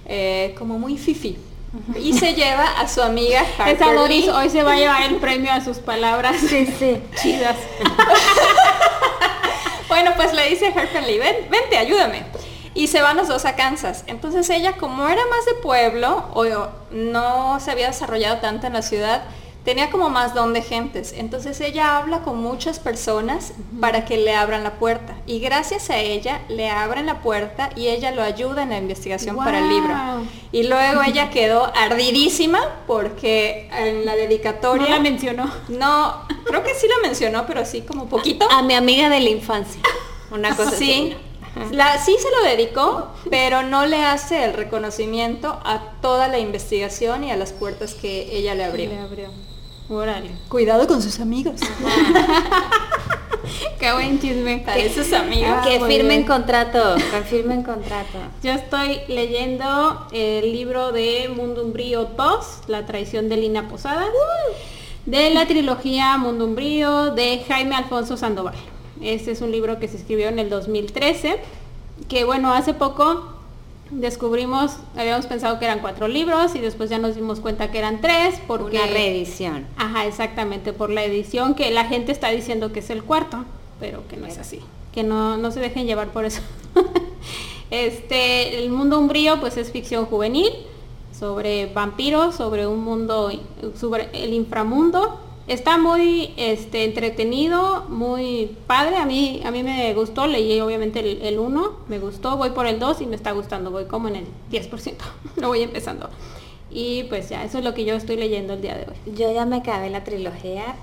eh, 0.06 0.54
como 0.58 0.78
muy 0.78 0.96
fifi. 0.96 1.36
Y 1.96 2.12
se 2.12 2.34
lleva 2.34 2.64
a 2.78 2.86
su 2.86 3.00
amiga 3.02 3.40
Harper 3.58 3.74
Esa 3.76 3.94
Doris 3.94 4.28
hoy 4.28 4.50
se 4.50 4.62
va 4.62 4.74
a 4.74 4.76
llevar 4.76 5.02
el 5.04 5.16
premio 5.16 5.50
a 5.52 5.60
sus 5.62 5.78
palabras 5.78 6.36
Sí, 6.38 6.66
sí. 6.78 7.02
chidas. 7.22 7.56
Bueno, 9.88 10.12
pues 10.16 10.32
le 10.32 10.48
dice 10.48 10.68
a 10.68 10.70
Harper 10.70 11.02
Lee, 11.02 11.18
ven, 11.18 11.36
vente, 11.50 11.76
ayúdame. 11.76 12.22
Y 12.74 12.86
se 12.86 13.02
van 13.02 13.18
los 13.18 13.28
dos 13.28 13.44
a 13.44 13.56
Kansas. 13.56 14.04
Entonces 14.06 14.48
ella, 14.48 14.72
como 14.78 15.06
era 15.06 15.20
más 15.26 15.44
de 15.44 15.52
pueblo, 15.62 16.30
o 16.32 16.46
no 16.90 17.60
se 17.60 17.70
había 17.70 17.88
desarrollado 17.88 18.38
tanto 18.38 18.66
en 18.66 18.72
la 18.72 18.80
ciudad, 18.80 19.22
tenía 19.64 19.90
como 19.90 20.10
más 20.10 20.34
don 20.34 20.52
de 20.52 20.62
gentes. 20.62 21.14
Entonces 21.16 21.60
ella 21.60 21.98
habla 21.98 22.22
con 22.22 22.40
muchas 22.42 22.78
personas 22.78 23.52
para 23.80 24.04
que 24.04 24.16
le 24.16 24.34
abran 24.34 24.64
la 24.64 24.74
puerta. 24.74 25.16
Y 25.26 25.40
gracias 25.40 25.90
a 25.90 25.98
ella 25.98 26.42
le 26.48 26.70
abren 26.70 27.06
la 27.06 27.20
puerta 27.20 27.70
y 27.76 27.88
ella 27.88 28.10
lo 28.10 28.22
ayuda 28.22 28.62
en 28.62 28.70
la 28.70 28.78
investigación 28.78 29.36
para 29.36 29.58
el 29.58 29.68
libro. 29.68 29.94
Y 30.50 30.64
luego 30.64 31.02
ella 31.02 31.30
quedó 31.30 31.72
ardidísima 31.76 32.60
porque 32.86 33.68
en 33.72 34.04
la 34.04 34.14
dedicatoria... 34.16 34.88
No 34.88 34.96
la 34.96 35.00
mencionó. 35.00 35.50
No, 35.68 36.26
creo 36.44 36.62
que 36.62 36.74
sí 36.74 36.86
la 36.88 37.06
mencionó, 37.06 37.46
pero 37.46 37.64
sí 37.64 37.82
como 37.82 38.06
poquito. 38.06 38.46
A 38.50 38.62
mi 38.62 38.74
amiga 38.74 39.08
de 39.08 39.20
la 39.20 39.30
infancia. 39.30 39.80
Una 40.30 40.56
cosa 40.56 40.72
sí. 40.72 41.14
así. 41.14 41.16
La, 41.70 41.98
sí 41.98 42.16
se 42.18 42.30
lo 42.30 42.50
dedicó, 42.50 43.08
pero 43.28 43.62
no 43.62 43.84
le 43.84 44.02
hace 44.02 44.44
el 44.44 44.54
reconocimiento 44.54 45.60
a 45.64 45.92
toda 46.00 46.28
la 46.28 46.38
investigación 46.38 47.24
y 47.24 47.30
a 47.30 47.36
las 47.36 47.52
puertas 47.52 47.94
que 47.94 48.34
ella 48.36 48.54
le 48.54 48.64
abrió. 48.64 48.88
Le 48.88 48.98
abrió. 48.98 49.51
Órale. 49.92 50.30
Cuidado 50.48 50.86
con 50.86 51.02
sus 51.02 51.20
amigos. 51.20 51.56
Qué 53.78 53.92
buen 53.92 54.18
chisme. 54.18 54.62
Para 54.64 54.88
sus 54.88 55.12
amigos. 55.12 55.54
Ah, 55.54 55.62
que 55.62 55.80
firmen 55.80 56.08
bien. 56.08 56.24
contrato, 56.24 56.94
que 56.94 57.20
firmen 57.28 57.62
contrato. 57.62 58.18
Yo 58.42 58.52
estoy 58.52 59.00
leyendo 59.08 60.06
el 60.12 60.50
libro 60.50 60.92
de 60.92 61.28
Mundo 61.28 61.62
Umbrío 61.62 62.08
2, 62.16 62.46
La 62.68 62.86
traición 62.86 63.28
de 63.28 63.36
Lina 63.36 63.68
Posada, 63.68 64.06
de 65.04 65.28
la 65.28 65.46
trilogía 65.46 66.16
Mundo 66.16 66.46
Umbrío 66.46 67.10
de 67.10 67.44
Jaime 67.46 67.74
Alfonso 67.74 68.16
Sandoval. 68.16 68.54
Este 69.02 69.32
es 69.32 69.42
un 69.42 69.52
libro 69.52 69.78
que 69.78 69.88
se 69.88 69.98
escribió 69.98 70.28
en 70.28 70.38
el 70.38 70.48
2013, 70.48 71.38
que 72.08 72.24
bueno, 72.24 72.54
hace 72.54 72.72
poco 72.72 73.31
descubrimos, 73.92 74.76
habíamos 74.96 75.26
pensado 75.26 75.58
que 75.58 75.66
eran 75.66 75.80
cuatro 75.80 76.08
libros 76.08 76.54
y 76.54 76.60
después 76.60 76.90
ya 76.90 76.98
nos 76.98 77.14
dimos 77.14 77.40
cuenta 77.40 77.70
que 77.70 77.78
eran 77.78 78.00
tres 78.00 78.40
porque... 78.46 78.78
Una 78.78 78.86
reedición. 78.86 79.66
Ajá, 79.76 80.06
exactamente, 80.06 80.72
por 80.72 80.90
la 80.90 81.04
edición 81.04 81.54
que 81.54 81.70
la 81.70 81.84
gente 81.84 82.12
está 82.12 82.30
diciendo 82.30 82.72
que 82.72 82.80
es 82.80 82.90
el 82.90 83.04
cuarto, 83.04 83.44
pero 83.78 84.06
que 84.08 84.16
no 84.16 84.26
es 84.26 84.38
así, 84.38 84.60
que 84.92 85.02
no, 85.02 85.36
no 85.36 85.50
se 85.50 85.60
dejen 85.60 85.86
llevar 85.86 86.08
por 86.08 86.24
eso. 86.24 86.40
este, 87.70 88.58
el 88.58 88.70
mundo 88.70 88.98
umbrío 88.98 89.40
pues 89.40 89.56
es 89.56 89.70
ficción 89.70 90.06
juvenil 90.06 90.50
sobre 91.18 91.66
vampiros, 91.66 92.34
sobre 92.34 92.66
un 92.66 92.82
mundo, 92.82 93.30
sobre 93.78 94.08
el 94.12 94.32
inframundo. 94.32 95.20
Está 95.52 95.76
muy 95.76 96.32
este, 96.38 96.84
entretenido, 96.84 97.84
muy 97.90 98.56
padre. 98.66 98.96
A 98.96 99.04
mí, 99.04 99.42
a 99.44 99.50
mí 99.50 99.62
me 99.62 99.92
gustó, 99.92 100.26
leí 100.26 100.58
obviamente 100.60 101.00
el 101.28 101.38
1, 101.38 101.72
me 101.88 101.98
gustó, 101.98 102.38
voy 102.38 102.50
por 102.50 102.66
el 102.66 102.78
2 102.78 103.02
y 103.02 103.06
me 103.06 103.16
está 103.16 103.32
gustando, 103.32 103.70
voy 103.70 103.84
como 103.84 104.08
en 104.08 104.16
el 104.16 104.24
10%, 104.50 104.94
lo 105.36 105.48
voy 105.48 105.60
empezando. 105.62 106.08
Y 106.70 107.02
pues 107.10 107.28
ya, 107.28 107.44
eso 107.44 107.58
es 107.58 107.64
lo 107.64 107.74
que 107.74 107.84
yo 107.84 107.94
estoy 107.94 108.16
leyendo 108.16 108.54
el 108.54 108.62
día 108.62 108.74
de 108.76 108.86
hoy. 108.88 109.14
Yo 109.14 109.30
ya 109.30 109.44
me 109.44 109.56
acabé 109.56 109.90
la 109.90 110.04
trilogía 110.04 110.74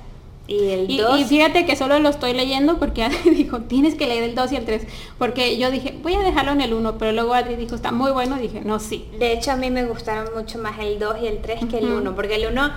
y 0.47 0.67
el 0.69 0.91
Y, 0.91 0.97
2. 0.99 1.19
y 1.19 1.23
fíjate 1.25 1.65
que 1.65 1.75
solo 1.75 1.97
lo 1.97 2.09
estoy 2.09 2.33
leyendo 2.33 2.77
porque 2.77 3.03
Adri 3.05 3.31
dijo, 3.31 3.61
tienes 3.61 3.95
que 3.95 4.05
leer 4.05 4.21
el 4.21 4.35
2 4.35 4.51
y 4.51 4.55
el 4.57 4.65
3. 4.65 4.83
Porque 5.17 5.57
yo 5.57 5.71
dije, 5.71 5.97
voy 6.03 6.13
a 6.13 6.19
dejarlo 6.19 6.51
en 6.51 6.61
el 6.61 6.75
1, 6.75 6.99
pero 6.99 7.11
luego 7.11 7.33
Adri 7.33 7.55
dijo, 7.55 7.73
está 7.73 7.91
muy 7.91 8.11
bueno. 8.11 8.35
dije, 8.37 8.61
no, 8.63 8.79
sí. 8.79 9.07
De 9.17 9.33
hecho, 9.33 9.49
a 9.51 9.55
mí 9.55 9.71
me 9.71 9.83
gustaron 9.85 10.27
mucho 10.35 10.59
más 10.59 10.77
el 10.77 10.99
2 10.99 11.15
y 11.23 11.25
el 11.25 11.39
3 11.41 11.65
que 11.65 11.79
el 11.79 11.85
Ujú. 11.85 11.97
1, 12.01 12.15
porque 12.15 12.35
el 12.35 12.45
1, 12.51 12.71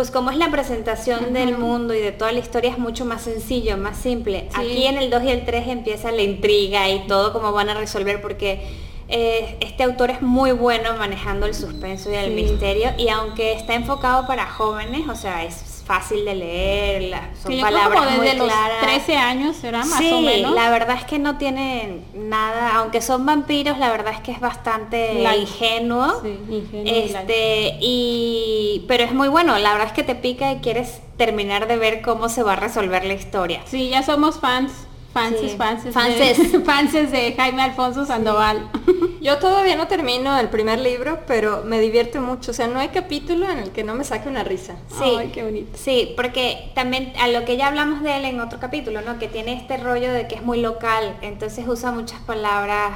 pues 0.00 0.10
como 0.10 0.30
es 0.30 0.38
la 0.38 0.50
presentación 0.50 1.34
del 1.34 1.58
mundo 1.58 1.92
y 1.92 1.98
de 2.00 2.10
toda 2.10 2.32
la 2.32 2.38
historia, 2.38 2.70
es 2.70 2.78
mucho 2.78 3.04
más 3.04 3.20
sencillo, 3.20 3.76
más 3.76 3.98
simple. 3.98 4.48
Sí. 4.48 4.56
Aquí 4.58 4.86
en 4.86 4.96
el 4.96 5.10
2 5.10 5.24
y 5.24 5.28
el 5.28 5.44
3 5.44 5.68
empieza 5.68 6.10
la 6.10 6.22
intriga 6.22 6.88
y 6.88 7.06
todo 7.06 7.34
cómo 7.34 7.52
van 7.52 7.68
a 7.68 7.74
resolver, 7.74 8.22
porque 8.22 8.62
eh, 9.08 9.58
este 9.60 9.82
autor 9.82 10.08
es 10.08 10.22
muy 10.22 10.52
bueno 10.52 10.96
manejando 10.96 11.44
el 11.44 11.52
suspenso 11.54 12.10
y 12.10 12.14
el 12.14 12.30
Sí. 12.34 12.34
misterio, 12.34 12.92
y 12.96 13.08
aunque 13.10 13.52
está 13.52 13.74
enfocado 13.74 14.26
para 14.26 14.46
jóvenes, 14.46 15.06
o 15.06 15.14
sea, 15.14 15.44
es 15.44 15.52
fácil 15.90 16.24
de 16.24 16.34
leer, 16.36 17.02
la- 17.10 17.30
son 17.42 17.50
Que 17.50 17.56
yo 17.58 17.62
palabras 17.64 17.98
como 18.04 18.16
muy 18.16 18.26
desde 18.26 18.38
los 18.38 18.46
claras. 18.48 18.80
13 18.82 19.16
años 19.16 19.56
será 19.56 19.78
más 19.84 19.98
sí, 19.98 20.10
o 20.12 20.20
menos. 20.20 20.54
la 20.54 20.70
verdad 20.70 20.96
es 20.96 21.04
que 21.04 21.18
no 21.18 21.36
tienen 21.36 22.04
nada, 22.14 22.76
aunque 22.76 23.00
son 23.02 23.26
vampiros, 23.26 23.76
la 23.78 23.90
verdad 23.90 24.12
es 24.14 24.20
que 24.20 24.30
es 24.30 24.38
bastante 24.38 25.14
Light. 25.20 25.40
ingenuo. 25.48 26.20
Sí, 26.22 26.38
ingenuo 26.48 26.84
light. 26.84 27.16
Este, 27.16 27.76
y 27.80 28.84
pero 28.86 29.02
es 29.02 29.12
muy 29.12 29.26
bueno, 29.28 29.58
la 29.58 29.72
verdad 29.72 29.88
es 29.88 29.92
que 29.92 30.04
te 30.04 30.14
pica 30.14 30.52
y 30.52 30.56
quieres 30.58 31.00
terminar 31.16 31.66
de 31.66 31.76
ver 31.76 32.02
cómo 32.02 32.28
se 32.28 32.44
va 32.44 32.52
a 32.52 32.56
resolver 32.56 33.04
la 33.04 33.14
historia. 33.14 33.60
Sí, 33.66 33.88
ya 33.88 34.02
somos 34.04 34.38
fans, 34.38 34.70
fans, 35.12 35.36
Sí. 35.40 35.54
fans, 35.56 35.82
Fanses. 35.92 36.52
de, 36.52 36.60
fanses 36.60 37.10
de 37.12 37.34
Jaime 37.34 37.62
Alfonso 37.62 38.04
Sandoval. 38.06 38.68
Yo 39.20 39.38
todavía 39.38 39.76
no 39.76 39.86
termino 39.86 40.38
el 40.38 40.48
primer 40.48 40.80
libro, 40.80 41.20
pero 41.26 41.62
me 41.64 41.78
divierte 41.78 42.20
mucho. 42.20 42.52
O 42.52 42.54
sea, 42.54 42.68
no 42.68 42.78
hay 42.78 42.88
capítulo 42.88 43.48
en 43.50 43.58
el 43.58 43.70
que 43.70 43.84
no 43.84 43.94
me 43.94 44.04
saque 44.04 44.28
una 44.28 44.44
risa. 44.44 44.76
Sí, 44.88 45.14
Ay, 45.18 45.30
qué 45.32 45.42
bonito. 45.44 45.76
Sí, 45.76 46.14
porque 46.16 46.70
también 46.74 47.12
a 47.20 47.28
lo 47.28 47.44
que 47.44 47.56
ya 47.58 47.66
hablamos 47.68 48.02
de 48.02 48.16
él 48.16 48.24
en 48.24 48.40
otro 48.40 48.58
capítulo, 48.60 49.02
¿no? 49.02 49.18
Que 49.18 49.28
tiene 49.28 49.52
este 49.54 49.76
rollo 49.76 50.10
de 50.12 50.26
que 50.26 50.36
es 50.36 50.42
muy 50.42 50.60
local, 50.60 51.16
entonces 51.20 51.66
usa 51.68 51.92
muchas 51.92 52.20
palabras 52.20 52.92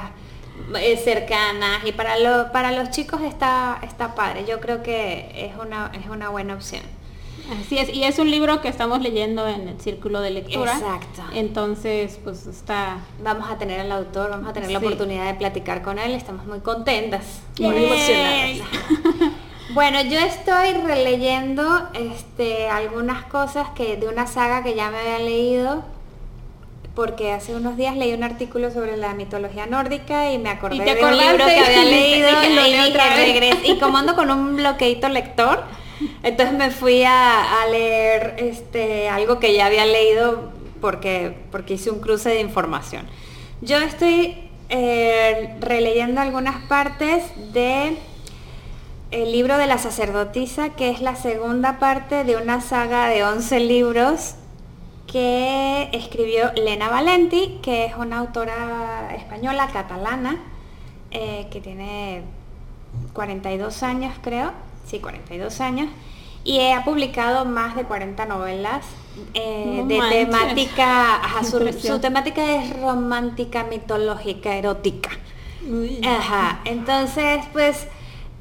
eh, 0.79 0.97
cercanas 0.97 1.83
y 1.85 1.91
para 1.91 2.17
lo, 2.17 2.51
para 2.51 2.71
los 2.71 2.89
chicos 2.89 3.21
está 3.21 3.77
está 3.83 4.15
padre. 4.15 4.45
Yo 4.47 4.59
creo 4.61 4.81
que 4.81 5.29
es 5.35 5.55
una 5.59 5.91
es 5.93 6.07
una 6.09 6.29
buena 6.29 6.55
opción. 6.55 6.81
Así 7.61 7.77
es, 7.77 7.89
y 7.93 8.03
es 8.03 8.17
un 8.19 8.29
libro 8.31 8.61
que 8.61 8.67
estamos 8.67 9.01
leyendo 9.01 9.47
en 9.47 9.67
el 9.67 9.79
círculo 9.79 10.21
de 10.21 10.31
lectura. 10.31 10.73
Exacto. 10.73 11.21
Entonces, 11.33 12.19
pues 12.23 12.47
está 12.47 12.97
Vamos 13.23 13.49
a 13.49 13.57
tener 13.57 13.79
al 13.79 13.91
autor, 13.91 14.29
vamos 14.31 14.49
a 14.49 14.53
tener 14.53 14.71
la 14.71 14.79
oportunidad 14.79 15.25
de 15.27 15.33
platicar 15.35 15.81
con 15.81 15.99
él, 15.99 16.13
estamos 16.13 16.45
muy 16.45 16.59
contentas, 16.59 17.41
Yay. 17.57 17.69
muy 17.69 17.85
emocionadas. 17.85 19.31
Bueno, 19.73 19.99
yo 20.03 20.19
estoy 20.19 20.73
releyendo 20.85 21.89
este, 21.95 22.69
algunas 22.69 23.25
cosas 23.25 23.67
que 23.75 23.97
de 23.97 24.07
una 24.07 24.25
saga 24.27 24.63
que 24.63 24.73
ya 24.75 24.89
me 24.91 24.99
había 24.99 25.19
leído, 25.19 25.83
porque 26.93 27.33
hace 27.33 27.53
unos 27.55 27.75
días 27.75 27.97
leí 27.97 28.13
un 28.13 28.23
artículo 28.23 28.71
sobre 28.71 28.95
la 28.95 29.13
mitología 29.15 29.65
nórdica 29.65 30.31
y 30.31 30.37
me 30.37 30.49
acordé 30.49 30.77
Y 30.77 30.79
te 30.79 30.95
de 30.95 31.03
un 31.03 31.17
libro 31.17 31.45
que 31.45 31.55
y 31.55 31.59
había 31.59 31.83
leído 31.91 32.29
"Dije, 32.29 32.55
lo 32.55 32.61
y 32.67 32.71
leo 32.71 32.83
dije, 32.83 32.89
otra 32.89 33.15
vez". 33.15 33.27
"Regreso". 33.27 33.59
Y 33.65 33.77
como 33.79 33.97
ando 33.97 34.15
con 34.15 34.31
un 34.31 34.55
bloqueito 34.55 35.09
lector, 35.09 35.63
entonces 36.25 36.57
me 36.57 36.71
fui 36.71 37.03
a, 37.03 37.65
leer 37.71 38.35
este, 38.39 39.09
algo 39.09 39.39
que 39.39 39.53
ya 39.53 39.67
había 39.67 39.85
leído 39.85 40.51
porque, 40.81 41.37
porque 41.51 41.75
hice 41.75 41.91
un 41.91 41.99
cruce 41.99 42.29
de 42.29 42.41
información. 42.41 43.05
Yo 43.61 43.77
estoy 43.77 44.35
eh, 44.69 45.55
releyendo 45.59 46.21
algunas 46.21 46.63
partes 46.65 47.23
de 47.53 47.95
el 49.11 49.31
libro 49.31 49.59
de 49.59 49.67
la 49.67 49.77
sacerdotisa, 49.77 50.69
que 50.69 50.89
es 50.89 50.99
la 50.99 51.15
segunda 51.15 51.77
parte 51.77 52.23
de 52.23 52.35
una 52.37 52.59
saga 52.59 53.07
de 53.07 53.23
11 53.23 53.59
libros 53.59 54.33
que 55.05 55.89
escribió 55.93 56.51
Lena 56.53 56.89
Valenti, 56.89 57.59
que 57.61 57.85
es 57.85 57.95
una 57.95 58.17
autora 58.17 59.15
española, 59.15 59.69
catalana, 59.71 60.39
eh, 61.11 61.45
que 61.51 61.61
tiene 61.61 62.23
42 63.13 63.83
años 63.83 64.15
creo, 64.23 64.51
sí, 64.87 64.99
42 64.99 65.61
años, 65.61 65.89
y 66.45 66.71
ha 66.71 66.85
publicado 66.85 67.43
más 67.43 67.75
de 67.75 67.83
40 67.83 68.25
novelas 68.27 68.85
eh, 69.33 69.79
No 69.81 69.87
de 69.87 69.97
manches. 69.97 70.29
temática, 70.29 71.15
ajá, 71.15 71.43
su, 71.43 71.99
temática 71.99 72.55
es 72.55 72.79
romántica, 72.79 73.63
mitológica, 73.63 74.55
erótica. 74.55 75.09
Ajá, 76.07 76.59
entonces 76.65 77.43
pues 77.51 77.87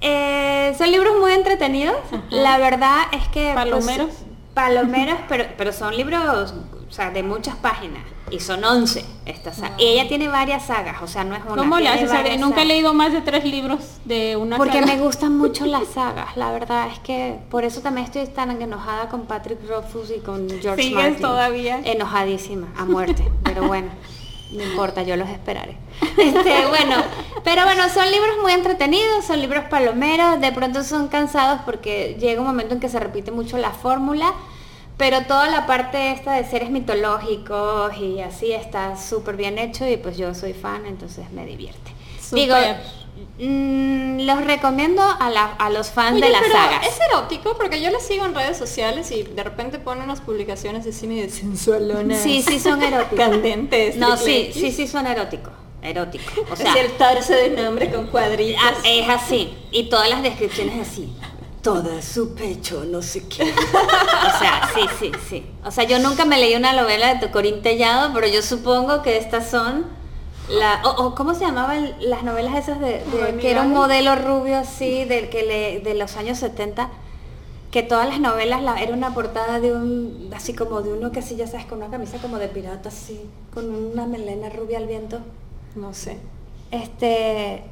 eh, 0.01 0.75
son 0.77 0.93
libros 0.93 1.15
muy 1.19 1.33
entretenidos. 1.33 1.97
La 2.31 2.59
verdad 2.59 3.05
es 3.13 3.27
que... 3.29 3.53
pues, 3.55 3.55
Palomeros. 3.55 4.11
palomeros, 4.53 5.19
pero, 5.29 5.47
pero 5.57 5.73
son 5.73 5.97
libros, 5.97 6.55
o 6.87 6.93
sea, 6.93 7.11
de 7.11 7.23
muchas 7.23 7.57
páginas. 7.57 8.03
Y 8.31 8.41
son 8.41 8.65
11 8.65 9.05
estas 9.27 9.57
sagas. 9.57 9.79
Y 9.81 9.85
ella 9.85 10.09
tiene 10.09 10.29
varias 10.29 10.65
sagas, 10.67 11.03
o 11.03 11.07
sea, 11.07 11.25
no 11.25 11.35
es 11.37 11.43
una. 11.45 11.57
¿Cómo 11.57 11.79
le 11.79 11.89
haces? 11.89 12.11
Nunca 12.41 12.63
he 12.63 12.65
leído 12.65 12.95
más 12.95 13.13
de 13.13 13.21
tres 13.21 13.45
libros 13.45 13.81
de 14.05 14.37
una 14.37 14.57
Porque 14.57 14.81
saga. 14.81 14.87
me 14.87 14.99
gustan 15.01 15.37
mucho 15.37 15.67
las 15.67 15.89
sagas, 15.89 16.37
la 16.37 16.51
verdad 16.51 16.89
es 16.93 16.99
que 17.01 17.37
por 17.51 17.65
eso 17.65 17.81
también 17.83 18.07
estoy 18.07 18.27
tan 18.27 18.51
enojada 18.61 19.09
con 19.09 19.27
Patrick 19.27 19.59
Rothfuss 19.69 20.11
y 20.17 20.21
con 20.21 20.49
George 20.49 20.83
¿Sigues 20.83 20.95
Martin. 21.03 21.21
todavía? 21.21 21.81
Enojadísima, 21.85 22.69
a 22.79 22.85
muerte, 22.87 23.31
pero 23.45 23.67
bueno, 23.69 23.89
no 24.53 24.63
importa, 24.63 25.03
yo 25.03 25.17
los 25.17 25.29
esperaré. 25.29 25.77
Este, 26.17 26.67
bueno, 26.69 26.97
pero 27.45 27.65
bueno, 27.65 27.83
son 27.93 28.11
libros 28.11 28.37
muy 28.43 28.53
entretenidos, 28.53 29.25
son 29.27 29.41
libros 29.41 29.65
palomeros, 29.71 30.41
de 30.41 30.51
pronto 30.53 30.83
son 30.83 31.09
cansados 31.09 31.61
porque 31.65 32.17
llega 32.19 32.41
un 32.41 32.47
momento 32.47 32.75
en 32.75 32.81
que 32.81 32.89
se 32.89 32.99
repite 33.01 33.31
mucho 33.31 33.59
la 33.59 33.71
fórmula, 33.71 34.33
pero 34.97 35.23
toda 35.23 35.49
la 35.49 35.67
parte 35.67 36.13
esta 36.13 36.35
de 36.35 36.45
seres 36.45 36.71
mitológicos 36.71 37.97
y 37.99 38.21
así 38.21 38.53
está 38.53 38.97
súper 38.97 39.37
bien 39.37 39.59
hecho 39.59 39.87
y 39.89 39.97
pues 39.97 40.17
yo 40.17 40.35
soy 40.35 40.53
fan, 40.53 40.87
entonces 40.87 41.31
me 41.33 41.45
divierte. 41.47 41.93
Digo, 42.33 42.55
mm, 43.39 44.21
los 44.27 44.45
recomiendo 44.45 45.03
a, 45.03 45.31
la- 45.31 45.53
a 45.59 45.71
los 45.71 45.91
fans 45.91 46.17
Oye, 46.17 46.25
de 46.27 46.31
las 46.33 46.43
pero 46.43 46.55
sagas. 46.55 46.87
es 46.87 46.99
erótico 47.11 47.57
porque 47.57 47.81
yo 47.81 47.91
la 47.91 48.01
sigo 48.01 48.25
en 48.25 48.35
redes 48.35 48.57
sociales 48.57 49.11
y 49.11 49.23
de 49.23 49.43
repente 49.43 49.79
pone 49.79 50.03
unas 50.03 50.21
publicaciones 50.21 50.87
así 50.87 51.07
medio 51.07 51.29
sensualonas. 51.31 52.21
Sí, 52.21 52.43
sí 52.43 52.59
son 52.59 52.83
eróticos. 52.83 53.19
Candentes. 53.19 53.97
No, 53.97 54.17
sí, 54.17 54.51
sí, 54.53 54.71
sí 54.73 54.87
son 54.87 55.07
eróticos. 55.07 55.53
Eróticos. 55.83 56.33
O 56.51 56.57
sea, 56.57 56.71
Así 56.71 56.79
el 56.81 56.93
torso 56.93 57.35
de 57.35 57.51
un 57.55 57.67
hombre 57.67 57.91
con 57.91 58.07
cuadritos. 58.07 58.63
ah, 58.65 58.73
es 58.87 59.09
así. 59.09 59.53
Y 59.71 59.91
todas 59.91 60.09
las 60.09 60.23
descripciones 60.23 60.89
así. 60.89 61.13
Todo 61.65 62.01
su 62.03 62.35
pecho, 62.35 62.85
no 62.87 63.03
sé 63.03 63.27
qué. 63.27 63.43
O 64.35 64.39
sea, 64.39 64.69
sí, 64.75 64.81
sí, 64.99 65.13
sí. 65.29 65.47
O 65.65 65.71
sea, 65.71 65.85
yo 65.85 65.99
nunca 65.99 66.25
me 66.25 66.39
leí 66.39 66.55
una 66.55 66.73
novela 66.73 67.13
de 67.15 67.21
Tocorín 67.27 67.63
Tellado, 67.63 68.13
pero 68.15 68.27
yo 68.27 68.43
supongo 68.43 69.03
que 69.03 69.17
estas 69.17 69.49
son 69.51 69.87
la 70.49 70.81
o, 70.85 71.07
o 71.07 71.15
¿cómo 71.15 71.35
se 71.35 71.41
llamaban 71.41 71.95
las 72.01 72.23
novelas 72.23 72.55
esas 72.57 72.79
de, 72.81 73.03
de- 73.05 73.39
que 73.41 73.51
era 73.51 73.63
un 73.63 73.73
modelo 73.73 74.15
rubio 74.17 74.59
así 74.59 75.05
del 75.05 75.29
que 75.31 75.43
le, 75.43 75.81
de 75.81 75.95
los 75.95 76.17
años 76.17 76.39
70 76.39 76.91
que 77.71 77.83
todas 77.83 78.07
las 78.09 78.21
novelas 78.21 78.63
la, 78.63 78.81
era 78.81 78.93
una 78.93 79.15
portada 79.15 79.59
de 79.61 79.73
un 79.73 80.31
así 80.37 80.53
como 80.55 80.83
de 80.83 80.93
uno 80.93 81.13
que 81.13 81.21
así 81.21 81.35
ya 81.37 81.47
sabes 81.47 81.65
con 81.67 81.79
una 81.79 81.91
camisa 81.91 82.19
como 82.19 82.37
de 82.39 82.49
pirata 82.49 82.91
así 82.91 83.21
con 83.55 83.75
una 83.75 84.07
melena 84.07 84.49
rubia 84.51 84.77
al 84.79 84.87
viento 84.87 85.21
No 85.75 85.95
sé. 85.95 86.19
este, 86.71 87.65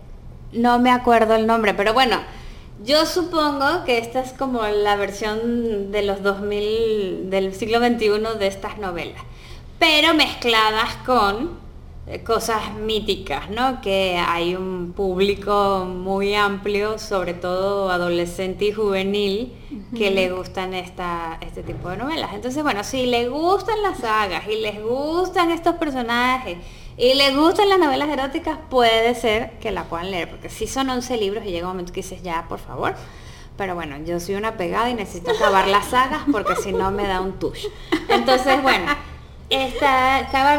no 0.52 0.78
me 0.78 0.90
acuerdo 0.90 1.34
el 1.34 1.46
nombre, 1.46 1.74
pero 1.74 1.92
bueno, 1.92 2.16
yo 2.84 3.06
supongo 3.06 3.84
que 3.84 3.98
esta 3.98 4.20
es 4.20 4.32
como 4.32 4.62
la 4.66 4.96
versión 4.96 5.92
de 5.92 6.02
los 6.02 6.22
2000, 6.22 7.30
del 7.30 7.54
siglo 7.54 7.78
XXI 7.78 8.38
de 8.38 8.46
estas 8.46 8.78
novelas, 8.78 9.22
pero 9.78 10.14
mezcladas 10.14 10.96
con 11.06 11.62
eh, 12.06 12.24
cosas 12.24 12.74
míticas, 12.74 13.48
¿no? 13.50 13.80
Que 13.80 14.16
hay 14.16 14.56
un 14.56 14.92
público 14.92 15.84
muy 15.86 16.34
amplio, 16.34 16.98
sobre 16.98 17.32
todo 17.34 17.90
adolescente 17.90 18.64
y 18.64 18.72
juvenil, 18.72 19.52
que 19.96 20.10
le 20.10 20.32
gustan 20.32 20.74
esta, 20.74 21.38
este 21.40 21.62
tipo 21.62 21.88
de 21.90 21.96
novelas. 21.98 22.34
Entonces, 22.34 22.62
bueno, 22.62 22.82
si 22.82 23.06
les 23.06 23.30
gustan 23.30 23.80
las 23.82 23.98
sagas 23.98 24.48
y 24.48 24.60
les 24.60 24.82
gustan 24.82 25.50
estos 25.50 25.76
personajes 25.76 26.58
y 26.96 27.14
les 27.14 27.34
gustan 27.34 27.68
las 27.68 27.78
novelas 27.78 28.08
eróticas, 28.08 28.58
puede 28.70 29.14
ser 29.14 29.52
que 29.60 29.70
la 29.70 29.84
puedan 29.84 30.10
leer, 30.10 30.28
porque 30.28 30.48
si 30.48 30.66
son 30.66 30.90
11 30.90 31.16
libros 31.16 31.44
y 31.46 31.50
llega 31.50 31.66
un 31.66 31.72
momento 31.72 31.92
que 31.92 32.02
dices, 32.02 32.22
ya, 32.22 32.46
por 32.48 32.58
favor. 32.58 32.94
Pero 33.56 33.74
bueno, 33.74 33.96
yo 34.04 34.18
soy 34.18 34.34
una 34.34 34.56
pegada 34.56 34.90
y 34.90 34.94
necesito 34.94 35.30
acabar 35.30 35.68
las 35.68 35.86
sagas 35.86 36.22
porque 36.30 36.56
si 36.56 36.72
no 36.72 36.90
me 36.90 37.06
da 37.06 37.20
un 37.20 37.38
tush. 37.38 37.66
Entonces, 38.08 38.62
bueno, 38.62 38.86
esta, 39.50 40.20
estaba 40.20 40.56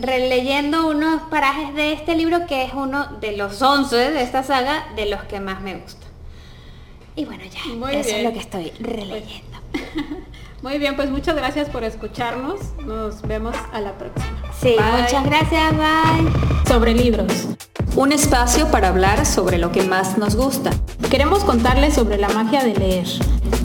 releyendo 0.00 0.88
unos 0.88 1.22
parajes 1.22 1.74
de 1.74 1.92
este 1.92 2.16
libro 2.16 2.46
que 2.46 2.64
es 2.64 2.74
uno 2.74 3.06
de 3.20 3.36
los 3.36 3.62
11 3.62 3.96
de 3.96 4.22
esta 4.22 4.42
saga 4.42 4.88
de 4.96 5.06
los 5.06 5.22
que 5.24 5.38
más 5.38 5.60
me 5.60 5.76
gusta. 5.76 6.06
Y 7.14 7.24
bueno, 7.24 7.44
ya, 7.44 7.60
eso 7.92 8.16
es 8.16 8.24
lo 8.24 8.32
que 8.32 8.38
estoy 8.40 8.70
releyendo. 8.80 9.58
Muy 10.62 10.78
bien, 10.78 10.94
pues 10.94 11.10
muchas 11.10 11.34
gracias 11.34 11.68
por 11.68 11.82
escucharnos. 11.82 12.60
Nos 12.86 13.20
vemos 13.22 13.54
a 13.72 13.80
la 13.80 13.98
próxima. 13.98 14.42
Sí, 14.60 14.76
muchas 15.00 15.24
gracias, 15.24 15.72
bye. 15.76 16.68
Sobre 16.68 16.94
libros. 16.94 17.48
Un 17.96 18.12
espacio 18.12 18.70
para 18.70 18.88
hablar 18.88 19.26
sobre 19.26 19.58
lo 19.58 19.72
que 19.72 19.82
más 19.82 20.16
nos 20.18 20.36
gusta. 20.36 20.70
Queremos 21.10 21.42
contarles 21.42 21.94
sobre 21.94 22.16
la 22.16 22.28
magia 22.28 22.62
de 22.62 22.74
leer. 22.74 23.06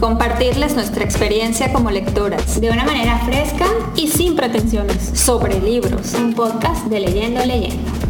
Compartirles 0.00 0.74
nuestra 0.74 1.04
experiencia 1.04 1.72
como 1.72 1.90
lectoras. 1.92 2.60
De 2.60 2.70
una 2.70 2.84
manera 2.84 3.18
fresca 3.20 3.66
y 3.94 4.08
sin 4.08 4.34
pretensiones. 4.34 5.12
Sobre 5.14 5.60
libros. 5.60 6.14
Un 6.14 6.34
podcast 6.34 6.86
de 6.86 6.98
Leyendo 6.98 7.44
Leyendo. 7.44 8.07